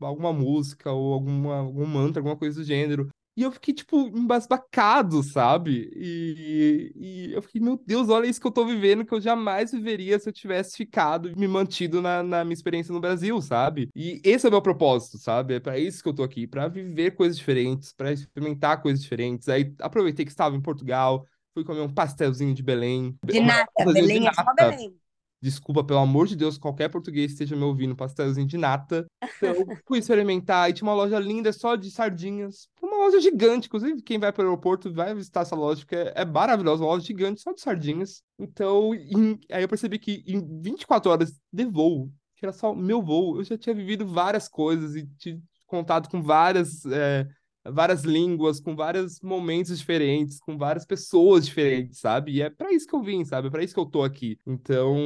alguma 0.00 0.32
música 0.32 0.90
ou 0.92 1.14
alguma, 1.14 1.56
algum 1.56 1.86
mantra, 1.86 2.20
alguma 2.20 2.36
coisa 2.36 2.60
do 2.60 2.64
gênero. 2.64 3.08
E 3.34 3.42
eu 3.42 3.50
fiquei, 3.50 3.72
tipo, 3.72 4.08
embasbacado, 4.08 5.22
sabe? 5.22 5.90
E, 5.94 6.92
e, 6.94 7.32
eu 7.32 7.40
fiquei, 7.40 7.60
meu 7.60 7.80
Deus, 7.86 8.10
olha 8.10 8.26
isso 8.26 8.40
que 8.40 8.46
eu 8.46 8.52
tô 8.52 8.66
vivendo, 8.66 9.06
que 9.06 9.14
eu 9.14 9.20
jamais 9.20 9.72
viveria 9.72 10.18
se 10.18 10.28
eu 10.28 10.32
tivesse 10.32 10.76
ficado 10.76 11.30
e 11.30 11.36
me 11.36 11.48
mantido 11.48 12.02
na, 12.02 12.22
na 12.22 12.44
minha 12.44 12.52
experiência 12.52 12.92
no 12.92 13.00
Brasil, 13.00 13.40
sabe? 13.40 13.88
E 13.96 14.20
esse 14.22 14.44
é 14.44 14.48
o 14.48 14.52
meu 14.52 14.60
propósito, 14.60 15.16
sabe? 15.16 15.54
É 15.54 15.60
para 15.60 15.78
isso 15.78 16.02
que 16.02 16.08
eu 16.10 16.14
tô 16.14 16.22
aqui, 16.22 16.46
para 16.46 16.68
viver 16.68 17.12
coisas 17.12 17.38
diferentes, 17.38 17.92
para 17.92 18.12
experimentar 18.12 18.82
coisas 18.82 19.02
diferentes. 19.02 19.48
Aí 19.48 19.74
aproveitei 19.80 20.26
que 20.26 20.30
estava 20.30 20.54
em 20.54 20.60
Portugal, 20.60 21.26
fui 21.54 21.64
comer 21.64 21.80
um 21.80 21.92
pastelzinho 21.92 22.54
de 22.54 22.62
Belém. 22.62 23.16
De 23.24 23.40
nata, 23.40 23.66
pastelzinho 23.74 24.06
de 24.06 24.12
Belém 24.12 24.28
é 24.28 24.32
só 24.34 24.44
nata. 24.44 24.70
Belém. 24.70 25.01
Desculpa, 25.42 25.82
pelo 25.82 25.98
amor 25.98 26.28
de 26.28 26.36
Deus, 26.36 26.56
qualquer 26.56 26.88
português 26.88 27.32
esteja 27.32 27.56
me 27.56 27.64
ouvindo, 27.64 27.96
pastelzinho 27.96 28.46
de 28.46 28.56
nata. 28.56 29.04
Então, 29.36 29.52
fui 29.88 29.98
experimentar 29.98 30.70
e 30.70 30.72
tinha 30.72 30.86
uma 30.88 30.94
loja 30.94 31.18
linda 31.18 31.52
só 31.52 31.74
de 31.74 31.90
sardinhas. 31.90 32.68
Uma 32.80 32.96
loja 32.98 33.20
gigante, 33.20 33.66
inclusive 33.66 34.00
quem 34.02 34.20
vai 34.20 34.32
para 34.32 34.42
o 34.44 34.46
aeroporto 34.46 34.92
vai 34.94 35.12
visitar 35.12 35.40
essa 35.40 35.56
loja, 35.56 35.80
porque 35.80 35.96
é, 35.96 36.12
é 36.14 36.24
maravilhosa, 36.24 36.84
uma 36.84 36.92
loja 36.92 37.04
gigante 37.04 37.40
só 37.40 37.52
de 37.52 37.60
sardinhas. 37.60 38.22
Então, 38.38 38.94
em- 38.94 39.36
aí 39.50 39.64
eu 39.64 39.68
percebi 39.68 39.98
que 39.98 40.22
em 40.28 40.60
24 40.60 41.10
horas 41.10 41.32
de 41.52 41.64
voo, 41.64 42.08
que 42.36 42.46
era 42.46 42.52
só 42.52 42.72
meu 42.72 43.02
voo, 43.02 43.38
eu 43.38 43.44
já 43.44 43.58
tinha 43.58 43.74
vivido 43.74 44.06
várias 44.06 44.48
coisas 44.48 44.94
e 44.94 45.08
tive 45.18 45.42
contato 45.66 46.08
com 46.08 46.22
várias, 46.22 46.86
é, 46.86 47.26
várias 47.64 48.02
línguas, 48.02 48.60
com 48.60 48.74
vários 48.74 49.20
momentos 49.20 49.78
diferentes, 49.78 50.40
com 50.40 50.56
várias 50.56 50.84
pessoas 50.84 51.46
diferentes, 51.46 52.00
sabe? 52.00 52.32
E 52.32 52.42
é 52.42 52.50
pra 52.50 52.72
isso 52.72 52.86
que 52.86 52.94
eu 52.94 53.02
vim, 53.02 53.24
sabe? 53.24 53.48
É 53.48 53.50
pra 53.50 53.62
isso 53.62 53.74
que 53.74 53.80
eu 53.80 53.86
tô 53.86 54.02
aqui. 54.02 54.38
Então, 54.46 54.96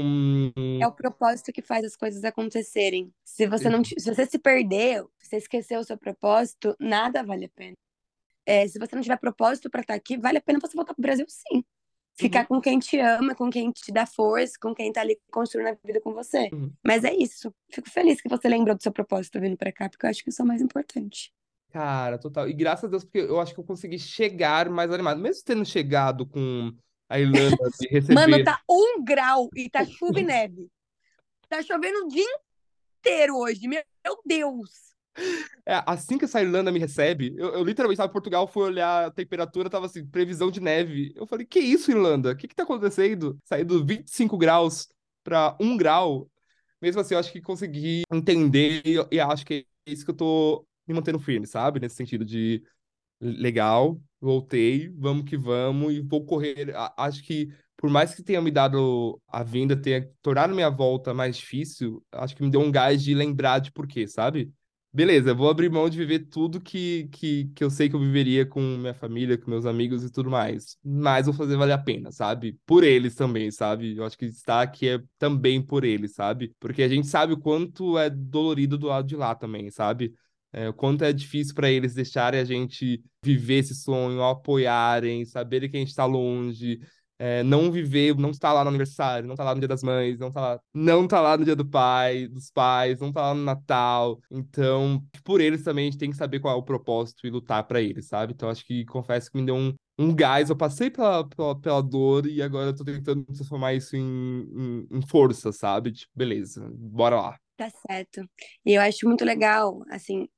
É 0.80 0.86
o 0.86 0.92
propósito 0.92 1.52
que 1.52 1.62
faz 1.62 1.84
as 1.84 1.96
coisas 1.96 2.24
acontecerem. 2.24 3.12
Se 3.24 3.46
você 3.46 3.68
não, 3.68 3.84
se 3.84 4.14
você 4.14 4.26
se 4.26 4.38
perdeu, 4.38 5.10
se 5.18 5.28
você 5.28 5.36
esqueceu 5.36 5.80
o 5.80 5.84
seu 5.84 5.98
propósito, 5.98 6.74
nada 6.80 7.22
vale 7.22 7.46
a 7.46 7.50
pena. 7.54 7.74
É, 8.46 8.66
se 8.68 8.78
você 8.78 8.94
não 8.94 9.02
tiver 9.02 9.18
propósito 9.18 9.68
para 9.68 9.80
estar 9.80 9.94
aqui, 9.94 10.16
vale 10.16 10.38
a 10.38 10.40
pena 10.40 10.60
você 10.60 10.76
voltar 10.76 10.94
pro 10.94 11.02
Brasil, 11.02 11.26
sim. 11.28 11.64
Ficar 12.18 12.46
com 12.46 12.60
quem 12.60 12.78
te 12.78 12.98
ama, 12.98 13.34
com 13.34 13.50
quem 13.50 13.70
te 13.70 13.92
dá 13.92 14.06
força, 14.06 14.54
com 14.58 14.74
quem 14.74 14.90
tá 14.90 15.02
ali 15.02 15.18
construindo 15.30 15.68
a 15.68 15.76
vida 15.84 16.00
com 16.00 16.14
você. 16.14 16.48
Uhum. 16.50 16.72
Mas 16.86 17.04
é 17.04 17.14
isso. 17.14 17.52
Fico 17.70 17.90
feliz 17.90 18.22
que 18.22 18.28
você 18.28 18.48
lembrou 18.48 18.74
do 18.74 18.82
seu 18.82 18.90
propósito 18.90 19.38
vindo 19.38 19.56
pra 19.56 19.70
cá, 19.70 19.90
porque 19.90 20.06
eu 20.06 20.10
acho 20.10 20.24
que 20.24 20.30
isso 20.30 20.40
é 20.40 20.44
o 20.44 20.48
mais 20.48 20.62
importante. 20.62 21.30
Cara, 21.76 22.16
total. 22.16 22.48
E 22.48 22.54
graças 22.54 22.84
a 22.84 22.88
Deus, 22.88 23.04
porque 23.04 23.18
eu 23.18 23.38
acho 23.38 23.52
que 23.52 23.60
eu 23.60 23.64
consegui 23.64 23.98
chegar 23.98 24.70
mais 24.70 24.90
animado. 24.90 25.20
Mesmo 25.20 25.44
tendo 25.44 25.62
chegado 25.62 26.24
com 26.24 26.74
a 27.06 27.20
Irlanda 27.20 27.54
de 27.78 27.88
receber. 27.92 28.14
Mano, 28.14 28.42
tá 28.42 28.62
um 28.66 29.04
grau 29.04 29.50
e 29.54 29.68
tá 29.68 29.84
chuva 29.84 30.18
e 30.18 30.24
neve. 30.24 30.70
Tá 31.50 31.62
chovendo 31.62 32.06
o 32.06 32.08
dia 32.08 32.24
inteiro 32.98 33.36
hoje. 33.36 33.68
Meu 33.68 33.82
Deus! 34.24 34.70
É, 35.66 35.82
assim 35.86 36.16
que 36.16 36.24
essa 36.24 36.40
Irlanda 36.40 36.72
me 36.72 36.78
recebe, 36.78 37.34
eu, 37.36 37.48
eu 37.48 37.62
literalmente 37.62 37.96
estava 37.96 38.08
em 38.08 38.12
Portugal, 38.12 38.46
fui 38.46 38.62
olhar 38.62 39.08
a 39.08 39.10
temperatura, 39.10 39.68
tava 39.68 39.84
assim, 39.84 40.06
previsão 40.06 40.50
de 40.50 40.60
neve. 40.60 41.12
Eu 41.14 41.26
falei, 41.26 41.44
que 41.44 41.60
isso, 41.60 41.90
Irlanda? 41.90 42.30
O 42.30 42.36
que 42.36 42.48
que 42.48 42.54
tá 42.54 42.62
acontecendo? 42.62 43.38
Saí 43.44 43.64
dos 43.64 43.84
25 43.84 44.38
graus 44.38 44.88
para 45.22 45.54
1 45.60 45.76
grau. 45.76 46.26
Mesmo 46.80 47.02
assim, 47.02 47.12
eu 47.12 47.20
acho 47.20 47.30
que 47.30 47.42
consegui 47.42 48.02
entender 48.10 48.80
e, 48.82 48.96
e 49.16 49.20
acho 49.20 49.44
que 49.44 49.66
é 49.86 49.92
isso 49.92 50.06
que 50.06 50.10
eu 50.10 50.16
tô 50.16 50.66
me 50.86 50.94
mantendo 50.94 51.18
firme, 51.18 51.46
sabe? 51.46 51.80
Nesse 51.80 51.96
sentido 51.96 52.24
de 52.24 52.62
legal, 53.20 54.00
voltei, 54.20 54.88
vamos 54.90 55.24
que 55.24 55.36
vamos 55.36 55.92
e 55.94 56.00
vou 56.00 56.24
correr. 56.24 56.72
Acho 56.96 57.22
que 57.22 57.48
por 57.76 57.90
mais 57.90 58.14
que 58.14 58.22
tenha 58.22 58.40
me 58.40 58.50
dado 58.50 59.20
a 59.28 59.42
vinda, 59.42 59.76
tenha 59.76 60.08
tornado 60.22 60.54
minha 60.54 60.70
volta 60.70 61.12
mais 61.12 61.36
difícil, 61.36 62.02
acho 62.10 62.34
que 62.34 62.42
me 62.42 62.50
deu 62.50 62.60
um 62.60 62.70
gás 62.72 63.02
de 63.02 63.14
lembrar 63.14 63.58
de 63.58 63.70
por 63.70 63.86
quê, 63.86 64.06
sabe? 64.08 64.50
Beleza, 64.92 65.34
vou 65.34 65.50
abrir 65.50 65.70
mão 65.70 65.90
de 65.90 65.98
viver 65.98 66.20
tudo 66.20 66.58
que, 66.58 67.06
que, 67.12 67.50
que 67.54 67.62
eu 67.62 67.68
sei 67.68 67.86
que 67.86 67.94
eu 67.94 68.00
viveria 68.00 68.46
com 68.46 68.62
minha 68.62 68.94
família, 68.94 69.36
com 69.36 69.50
meus 69.50 69.66
amigos 69.66 70.02
e 70.02 70.10
tudo 70.10 70.30
mais. 70.30 70.78
Mas 70.82 71.26
vou 71.26 71.34
fazer 71.34 71.54
valer 71.54 71.74
a 71.74 71.78
pena, 71.78 72.10
sabe? 72.10 72.58
Por 72.64 72.82
eles 72.82 73.14
também, 73.14 73.50
sabe? 73.50 73.94
Eu 73.94 74.04
acho 74.06 74.16
que 74.16 74.24
estar 74.24 74.62
aqui 74.62 74.88
é 74.88 75.02
também 75.18 75.60
por 75.60 75.84
eles, 75.84 76.14
sabe? 76.14 76.54
Porque 76.58 76.82
a 76.82 76.88
gente 76.88 77.06
sabe 77.08 77.34
o 77.34 77.38
quanto 77.38 77.98
é 77.98 78.08
dolorido 78.08 78.78
do 78.78 78.86
lado 78.86 79.06
de 79.06 79.16
lá 79.16 79.34
também, 79.34 79.70
sabe? 79.70 80.14
É, 80.52 80.68
o 80.68 80.74
quanto 80.74 81.04
é 81.04 81.12
difícil 81.12 81.54
para 81.54 81.70
eles 81.70 81.94
deixarem 81.94 82.40
a 82.40 82.44
gente 82.44 83.02
viver 83.22 83.58
esse 83.58 83.74
sonho, 83.74 84.22
apoiarem, 84.22 85.24
saberem 85.24 85.70
que 85.70 85.76
a 85.76 85.80
gente 85.80 85.90
está 85.90 86.04
longe, 86.04 86.80
é, 87.18 87.42
não 87.42 87.70
viver, 87.70 88.14
não 88.16 88.30
estar 88.30 88.52
lá 88.52 88.62
no 88.62 88.68
aniversário, 88.68 89.26
não 89.26 89.34
estar 89.34 89.44
lá 89.44 89.54
no 89.54 89.60
Dia 89.60 89.68
das 89.68 89.82
Mães, 89.82 90.18
não 90.18 90.28
estar 90.28 90.40
lá, 90.40 90.60
não 90.74 91.04
estar 91.04 91.20
lá 91.20 91.36
no 91.36 91.44
Dia 91.44 91.56
do 91.56 91.64
Pai, 91.64 92.28
dos 92.28 92.50
pais, 92.50 93.00
não 93.00 93.08
estar 93.08 93.22
lá 93.22 93.34
no 93.34 93.42
Natal. 93.42 94.20
Então, 94.30 95.02
por 95.24 95.40
eles 95.40 95.62
também 95.62 95.88
a 95.88 95.90
gente 95.90 95.98
tem 95.98 96.10
que 96.10 96.16
saber 96.16 96.40
qual 96.40 96.54
é 96.54 96.58
o 96.58 96.62
propósito 96.62 97.26
e 97.26 97.30
lutar 97.30 97.64
para 97.66 97.80
eles, 97.80 98.08
sabe? 98.08 98.32
Então, 98.34 98.50
acho 98.50 98.64
que 98.64 98.84
confesso 98.84 99.30
que 99.30 99.38
me 99.38 99.46
deu 99.46 99.54
um, 99.54 99.74
um 99.98 100.14
gás. 100.14 100.50
Eu 100.50 100.56
passei 100.56 100.90
pela, 100.90 101.26
pela, 101.26 101.58
pela 101.58 101.82
dor 101.82 102.26
e 102.26 102.42
agora 102.42 102.68
eu 102.68 102.76
tô 102.76 102.84
tentando 102.84 103.24
transformar 103.24 103.74
isso 103.74 103.96
em, 103.96 104.02
em, 104.02 104.98
em 104.98 105.06
força, 105.06 105.52
sabe? 105.52 105.92
Tipo, 105.92 106.12
beleza, 106.14 106.68
bora 106.74 107.16
lá. 107.16 107.38
Tá 107.56 107.70
certo. 107.88 108.20
E 108.66 108.74
eu 108.74 108.82
acho 108.82 109.06
muito 109.06 109.24
legal, 109.24 109.82
assim, 109.88 110.28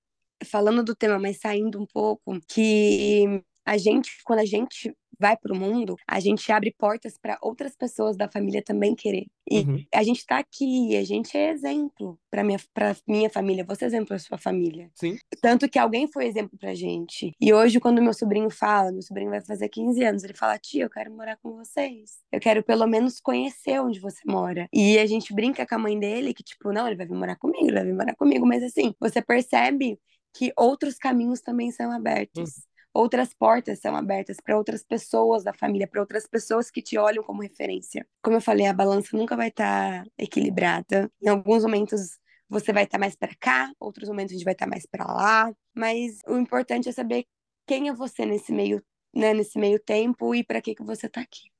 falando 0.44 0.82
do 0.84 0.94
tema, 0.94 1.18
mas 1.18 1.38
saindo 1.38 1.80
um 1.80 1.86
pouco, 1.86 2.38
que 2.48 3.42
a 3.66 3.76
gente, 3.76 4.10
quando 4.24 4.40
a 4.40 4.44
gente 4.44 4.94
vai 5.20 5.36
pro 5.36 5.54
mundo, 5.54 5.96
a 6.06 6.20
gente 6.20 6.50
abre 6.52 6.72
portas 6.78 7.18
para 7.20 7.36
outras 7.42 7.74
pessoas 7.76 8.16
da 8.16 8.28
família 8.30 8.62
também 8.62 8.94
querer. 8.94 9.26
E 9.50 9.58
Uhum. 9.60 9.84
a 9.92 10.02
gente 10.04 10.24
tá 10.24 10.38
aqui, 10.38 10.96
a 10.96 11.02
gente 11.04 11.36
é 11.36 11.50
exemplo 11.50 12.16
para 12.30 12.44
minha, 12.44 12.58
pra 12.72 12.94
minha 13.06 13.28
família, 13.28 13.64
você 13.64 13.84
é 13.84 13.88
exemplo 13.88 14.06
para 14.08 14.18
sua 14.20 14.38
família. 14.38 14.88
Sim. 14.94 15.18
Tanto 15.42 15.68
que 15.68 15.76
alguém 15.78 16.06
foi 16.06 16.26
exemplo 16.26 16.56
pra 16.56 16.72
gente. 16.72 17.32
E 17.40 17.52
hoje, 17.52 17.80
quando 17.80 18.00
meu 18.00 18.14
sobrinho 18.14 18.48
fala, 18.48 18.92
meu 18.92 19.02
sobrinho 19.02 19.30
vai 19.30 19.40
fazer 19.40 19.68
15 19.68 20.04
anos, 20.04 20.22
ele 20.22 20.34
fala: 20.34 20.56
Tia, 20.56 20.84
eu 20.84 20.90
quero 20.90 21.10
morar 21.12 21.36
com 21.42 21.52
vocês. 21.56 22.18
Eu 22.30 22.38
quero 22.38 22.62
pelo 22.62 22.86
menos 22.86 23.18
conhecer 23.20 23.80
onde 23.80 23.98
você 23.98 24.20
mora. 24.24 24.68
E 24.72 24.98
a 25.00 25.06
gente 25.06 25.34
brinca 25.34 25.66
com 25.66 25.74
a 25.74 25.78
mãe 25.78 25.98
dele 25.98 26.32
que, 26.32 26.44
tipo, 26.44 26.72
não, 26.72 26.86
ele 26.86 26.96
vai 26.96 27.06
vir 27.06 27.16
morar 27.16 27.34
comigo, 27.36 27.64
ele 27.66 27.74
vai 27.74 27.84
vir 27.84 27.94
morar 27.94 28.14
comigo. 28.14 28.46
Mas 28.46 28.62
assim, 28.62 28.94
você 29.00 29.20
percebe 29.20 29.98
que 30.34 30.52
outros 30.56 30.96
caminhos 30.96 31.40
também 31.40 31.70
são 31.70 31.90
abertos. 31.90 32.66
Outras 32.92 33.32
portas 33.32 33.80
são 33.80 33.94
abertas 33.94 34.38
para 34.42 34.56
outras 34.56 34.82
pessoas 34.82 35.44
da 35.44 35.52
família, 35.52 35.86
para 35.86 36.00
outras 36.00 36.26
pessoas 36.26 36.70
que 36.70 36.82
te 36.82 36.98
olham 36.98 37.22
como 37.22 37.42
referência. 37.42 38.06
Como 38.22 38.36
eu 38.36 38.40
falei, 38.40 38.66
a 38.66 38.72
balança 38.72 39.16
nunca 39.16 39.36
vai 39.36 39.48
estar 39.48 40.04
equilibrada. 40.16 41.10
Em 41.22 41.28
alguns 41.28 41.62
momentos 41.62 42.18
você 42.48 42.72
vai 42.72 42.84
estar 42.84 42.98
mais 42.98 43.14
para 43.14 43.34
cá, 43.38 43.70
outros 43.78 44.08
momentos 44.08 44.32
a 44.32 44.36
gente 44.36 44.44
vai 44.44 44.54
estar 44.54 44.66
mais 44.66 44.86
para 44.86 45.04
lá, 45.04 45.52
mas 45.74 46.18
o 46.26 46.38
importante 46.38 46.88
é 46.88 46.92
saber 46.92 47.26
quem 47.66 47.88
é 47.88 47.92
você 47.92 48.24
nesse 48.24 48.52
meio, 48.52 48.82
né, 49.14 49.34
nesse 49.34 49.58
meio 49.58 49.78
tempo 49.78 50.34
e 50.34 50.42
para 50.42 50.62
que 50.62 50.74
que 50.74 50.82
você 50.82 51.08
tá 51.08 51.20
aqui. 51.20 51.50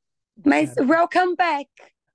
Mas 0.45 0.75
welcome 0.77 1.37
back. 1.37 1.69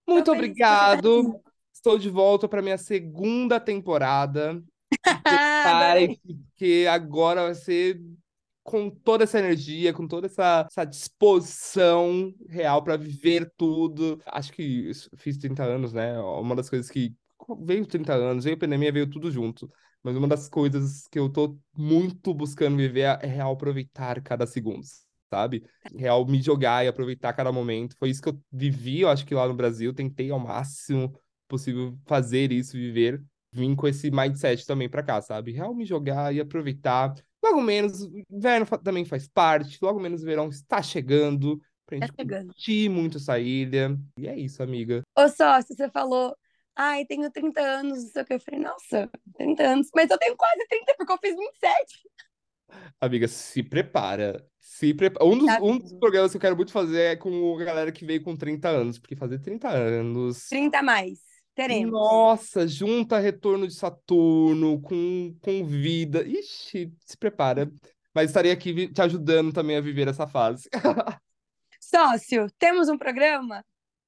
Muito 0.08 0.26
Tô 0.26 0.32
tá 0.32 0.38
obrigado. 0.38 1.40
Estou 1.72 1.98
de 1.98 2.10
volta 2.10 2.48
para 2.48 2.62
minha 2.62 2.78
segunda 2.78 3.60
temporada. 3.60 4.62
Ah, 5.06 5.64
Parem, 5.64 6.20
porque 6.48 6.86
agora 6.90 7.44
vai 7.44 7.56
ser 7.56 8.00
com 8.64 8.90
toda 8.90 9.24
essa 9.26 9.40
energia, 9.40 9.94
com 9.94 10.08
toda 10.08 10.28
essa, 10.28 10.66
essa 10.70 10.86
disposição 10.86 12.34
real 12.48 12.84
para 12.84 12.96
viver 12.98 13.52
tudo. 13.58 14.22
Acho 14.26 14.52
que 14.54 14.92
fiz 15.18 15.38
30 15.38 15.64
anos, 15.64 15.92
né? 15.94 16.18
Uma 16.20 16.56
das 16.56 16.70
coisas 16.70 16.90
que 16.90 17.14
veio 17.62 17.86
30 17.86 18.14
anos, 18.14 18.46
veio 18.46 18.56
a 18.56 18.60
pandemia, 18.60 18.92
veio 18.92 19.10
tudo 19.10 19.30
junto. 19.30 19.70
Mas 20.02 20.16
uma 20.16 20.28
das 20.28 20.50
coisas 20.50 21.08
que 21.10 21.20
eu 21.20 21.30
tô 21.30 21.58
muito 21.78 22.34
buscando 22.34 22.78
viver 22.78 23.20
é 23.22 23.26
real 23.28 23.54
aproveitar 23.54 24.22
cada 24.22 24.46
segundo, 24.46 24.84
sabe? 25.30 25.64
Real 25.96 26.26
me 26.26 26.42
jogar 26.42 26.84
e 26.86 26.88
aproveitar 26.88 27.34
cada 27.34 27.52
momento. 27.52 27.96
Foi 27.98 28.10
isso 28.10 28.22
que 28.22 28.30
eu 28.30 28.40
vivi, 28.52 29.02
eu 29.02 29.10
acho 29.10 29.26
que 29.26 29.36
lá 29.36 29.48
no 29.48 29.54
Brasil, 29.54 29.94
tentei 29.94 30.30
ao 30.32 30.40
máximo 30.40 31.14
possível 31.48 31.98
fazer 32.06 32.52
isso, 32.52 32.74
viver 32.74 33.24
vim 33.54 33.76
com 33.76 33.88
esse 33.88 34.10
mindset 34.12 34.66
também 34.66 34.90
pra 34.90 35.04
cá, 35.04 35.22
sabe? 35.22 35.52
Real 35.52 35.74
me 35.74 35.86
jogar 35.86 36.34
e 36.34 36.40
aproveitar. 36.40 37.14
Logo 37.44 37.62
menos, 37.62 38.02
o 38.04 38.24
inverno 38.32 38.66
também 38.84 39.06
faz 39.06 39.28
parte, 39.28 39.78
logo 39.82 40.00
menos 40.00 40.24
o 40.24 40.26
verão 40.26 40.50
está 40.50 40.82
chegando 40.82 41.60
pra 41.86 42.00
Tá 42.00 42.06
gente 42.08 42.16
chegando. 42.18 42.48
curtir 42.48 42.90
muito 42.90 43.18
essa 43.18 43.38
ilha. 43.40 43.98
E 44.18 44.28
é 44.28 44.38
isso, 44.40 44.64
amiga. 44.64 45.02
Ô, 45.18 45.28
sócio, 45.28 45.76
você 45.76 45.90
falou, 45.90 46.36
ai, 46.76 47.06
tenho 47.06 47.30
30 47.30 47.62
anos, 47.62 48.04
não 48.04 48.10
sei 48.12 48.22
o 48.24 48.26
que. 48.26 48.34
Eu 48.34 48.40
falei, 48.40 48.60
nossa, 48.62 49.10
30 49.36 49.64
anos. 49.64 49.90
Mas 49.94 50.10
eu 50.10 50.18
tenho 50.18 50.36
quase 50.38 50.66
30, 50.68 50.96
porque 50.98 51.12
eu 51.14 51.18
fiz 51.18 51.36
27. 51.36 52.10
Amiga, 53.00 53.28
se 53.28 53.62
prepara. 53.62 54.44
Se 54.60 54.94
prepara. 54.94 55.26
Um 55.26 55.38
dos, 55.38 55.46
Tá 55.48 55.60
um 55.62 55.78
dos 55.78 55.94
programas 55.94 56.32
que 56.32 56.38
eu 56.38 56.42
quero 56.42 56.56
muito 56.56 56.72
fazer 56.72 57.02
é 57.02 57.16
com 57.16 57.58
a 57.60 57.64
galera 57.64 57.92
que 57.92 58.06
veio 58.06 58.24
com 58.24 58.36
30 58.36 58.70
anos, 58.70 58.98
porque 58.98 59.16
fazer 59.16 59.40
30 59.40 59.70
anos. 59.70 60.48
30 60.48 60.80
a 60.80 60.84
mais. 60.84 61.20
Teremos. 61.56 61.92
Nossa, 61.92 62.68
junta 62.68 63.20
retorno 63.20 63.68
de 63.68 63.76
Saturno 63.76 64.82
com, 64.82 65.36
com 65.40 65.66
vida. 65.66 66.24
Ixi, 66.24 66.92
se 67.06 67.18
prepara. 67.18 67.72
Mas 68.14 68.30
estarei 68.30 68.52
aqui 68.52 68.88
te 68.88 69.02
ajudando 69.02 69.54
também 69.54 69.78
a 69.78 69.82
viver 69.82 70.08
essa 70.08 70.28
fase. 70.28 70.70
Sócio, 71.80 72.48
temos 72.58 72.90
um 72.90 72.98
programa? 72.98 73.64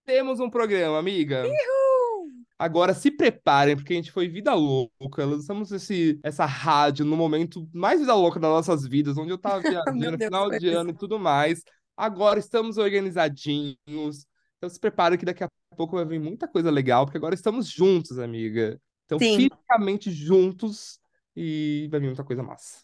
Temos 0.05 0.39
um 0.39 0.49
programa, 0.49 0.97
amiga. 0.97 1.43
Uhul! 1.43 2.31
Agora 2.57 2.93
se 2.93 3.11
preparem, 3.11 3.75
porque 3.75 3.93
a 3.93 3.95
gente 3.97 4.11
foi 4.11 4.27
vida 4.27 4.53
louca. 4.53 5.25
Lançamos 5.25 5.71
esse, 5.71 6.19
essa 6.23 6.45
rádio 6.45 7.05
no 7.05 7.17
momento 7.17 7.67
mais 7.73 7.99
vida 7.99 8.15
louca 8.15 8.39
das 8.39 8.49
nossas 8.49 8.87
vidas, 8.87 9.17
onde 9.17 9.31
eu 9.31 9.37
tava 9.37 9.61
viajando, 9.61 10.17
Deus, 10.17 10.29
final 10.29 10.49
de 10.49 10.69
ano 10.69 10.91
e 10.91 10.97
tudo 10.97 11.19
mais. 11.19 11.61
Agora 11.97 12.39
estamos 12.39 12.77
organizadinhos. 12.77 14.25
Então 14.65 14.73
se 14.73 14.79
preparem 14.79 15.15
que 15.15 15.25
daqui 15.25 15.43
a 15.43 15.49
pouco 15.77 15.95
vai 15.95 16.03
vir 16.05 16.19
muita 16.19 16.47
coisa 16.47 16.71
legal, 16.71 17.05
porque 17.05 17.19
agora 17.19 17.35
estamos 17.35 17.69
juntos, 17.69 18.17
amiga. 18.17 18.81
Então, 19.05 19.19
Sim. 19.19 19.37
fisicamente 19.37 20.09
juntos 20.09 20.99
e 21.35 21.87
vai 21.91 21.99
vir 21.99 22.07
muita 22.07 22.23
coisa 22.23 22.41
massa. 22.41 22.83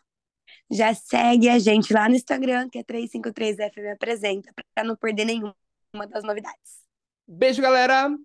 já 0.70 0.94
segue 0.94 1.50
a 1.50 1.58
gente 1.58 1.92
lá 1.92 2.08
no 2.08 2.14
Instagram, 2.14 2.70
que 2.70 2.78
é 2.78 2.84
353FM 2.84 3.94
Apresenta, 3.94 4.54
para 4.76 4.84
não 4.84 4.96
perder 4.96 5.26
nenhuma 5.26 5.56
das 6.08 6.24
novidades. 6.24 6.84
Beijo, 7.28 7.64
galera! 7.64 8.16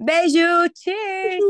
Beijo! 0.00 0.38
Cheers! 0.74 1.44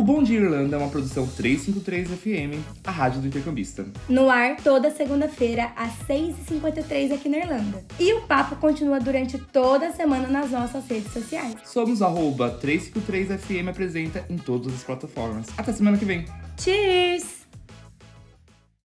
O 0.00 0.02
Bom 0.02 0.22
Dia 0.22 0.40
Irlanda 0.40 0.76
é 0.76 0.78
uma 0.78 0.88
produção 0.88 1.26
353 1.26 2.08
FM, 2.08 2.64
a 2.82 2.90
rádio 2.90 3.20
do 3.20 3.26
intercambista. 3.26 3.84
No 4.08 4.30
ar, 4.30 4.56
toda 4.56 4.90
segunda-feira, 4.90 5.72
às 5.76 5.92
6h53 6.08 7.12
aqui 7.12 7.28
na 7.28 7.36
Irlanda. 7.36 7.84
E 7.98 8.14
o 8.14 8.22
papo 8.22 8.56
continua 8.56 8.98
durante 8.98 9.36
toda 9.36 9.88
a 9.88 9.92
semana 9.92 10.26
nas 10.26 10.52
nossas 10.52 10.88
redes 10.88 11.12
sociais. 11.12 11.54
Somos 11.66 12.00
arroba 12.00 12.58
353FM 12.62 13.68
Apresenta 13.68 14.24
em 14.30 14.38
todas 14.38 14.72
as 14.72 14.82
plataformas. 14.82 15.48
Até 15.58 15.70
semana 15.70 15.98
que 15.98 16.06
vem! 16.06 16.24
Cheers! 16.58 17.39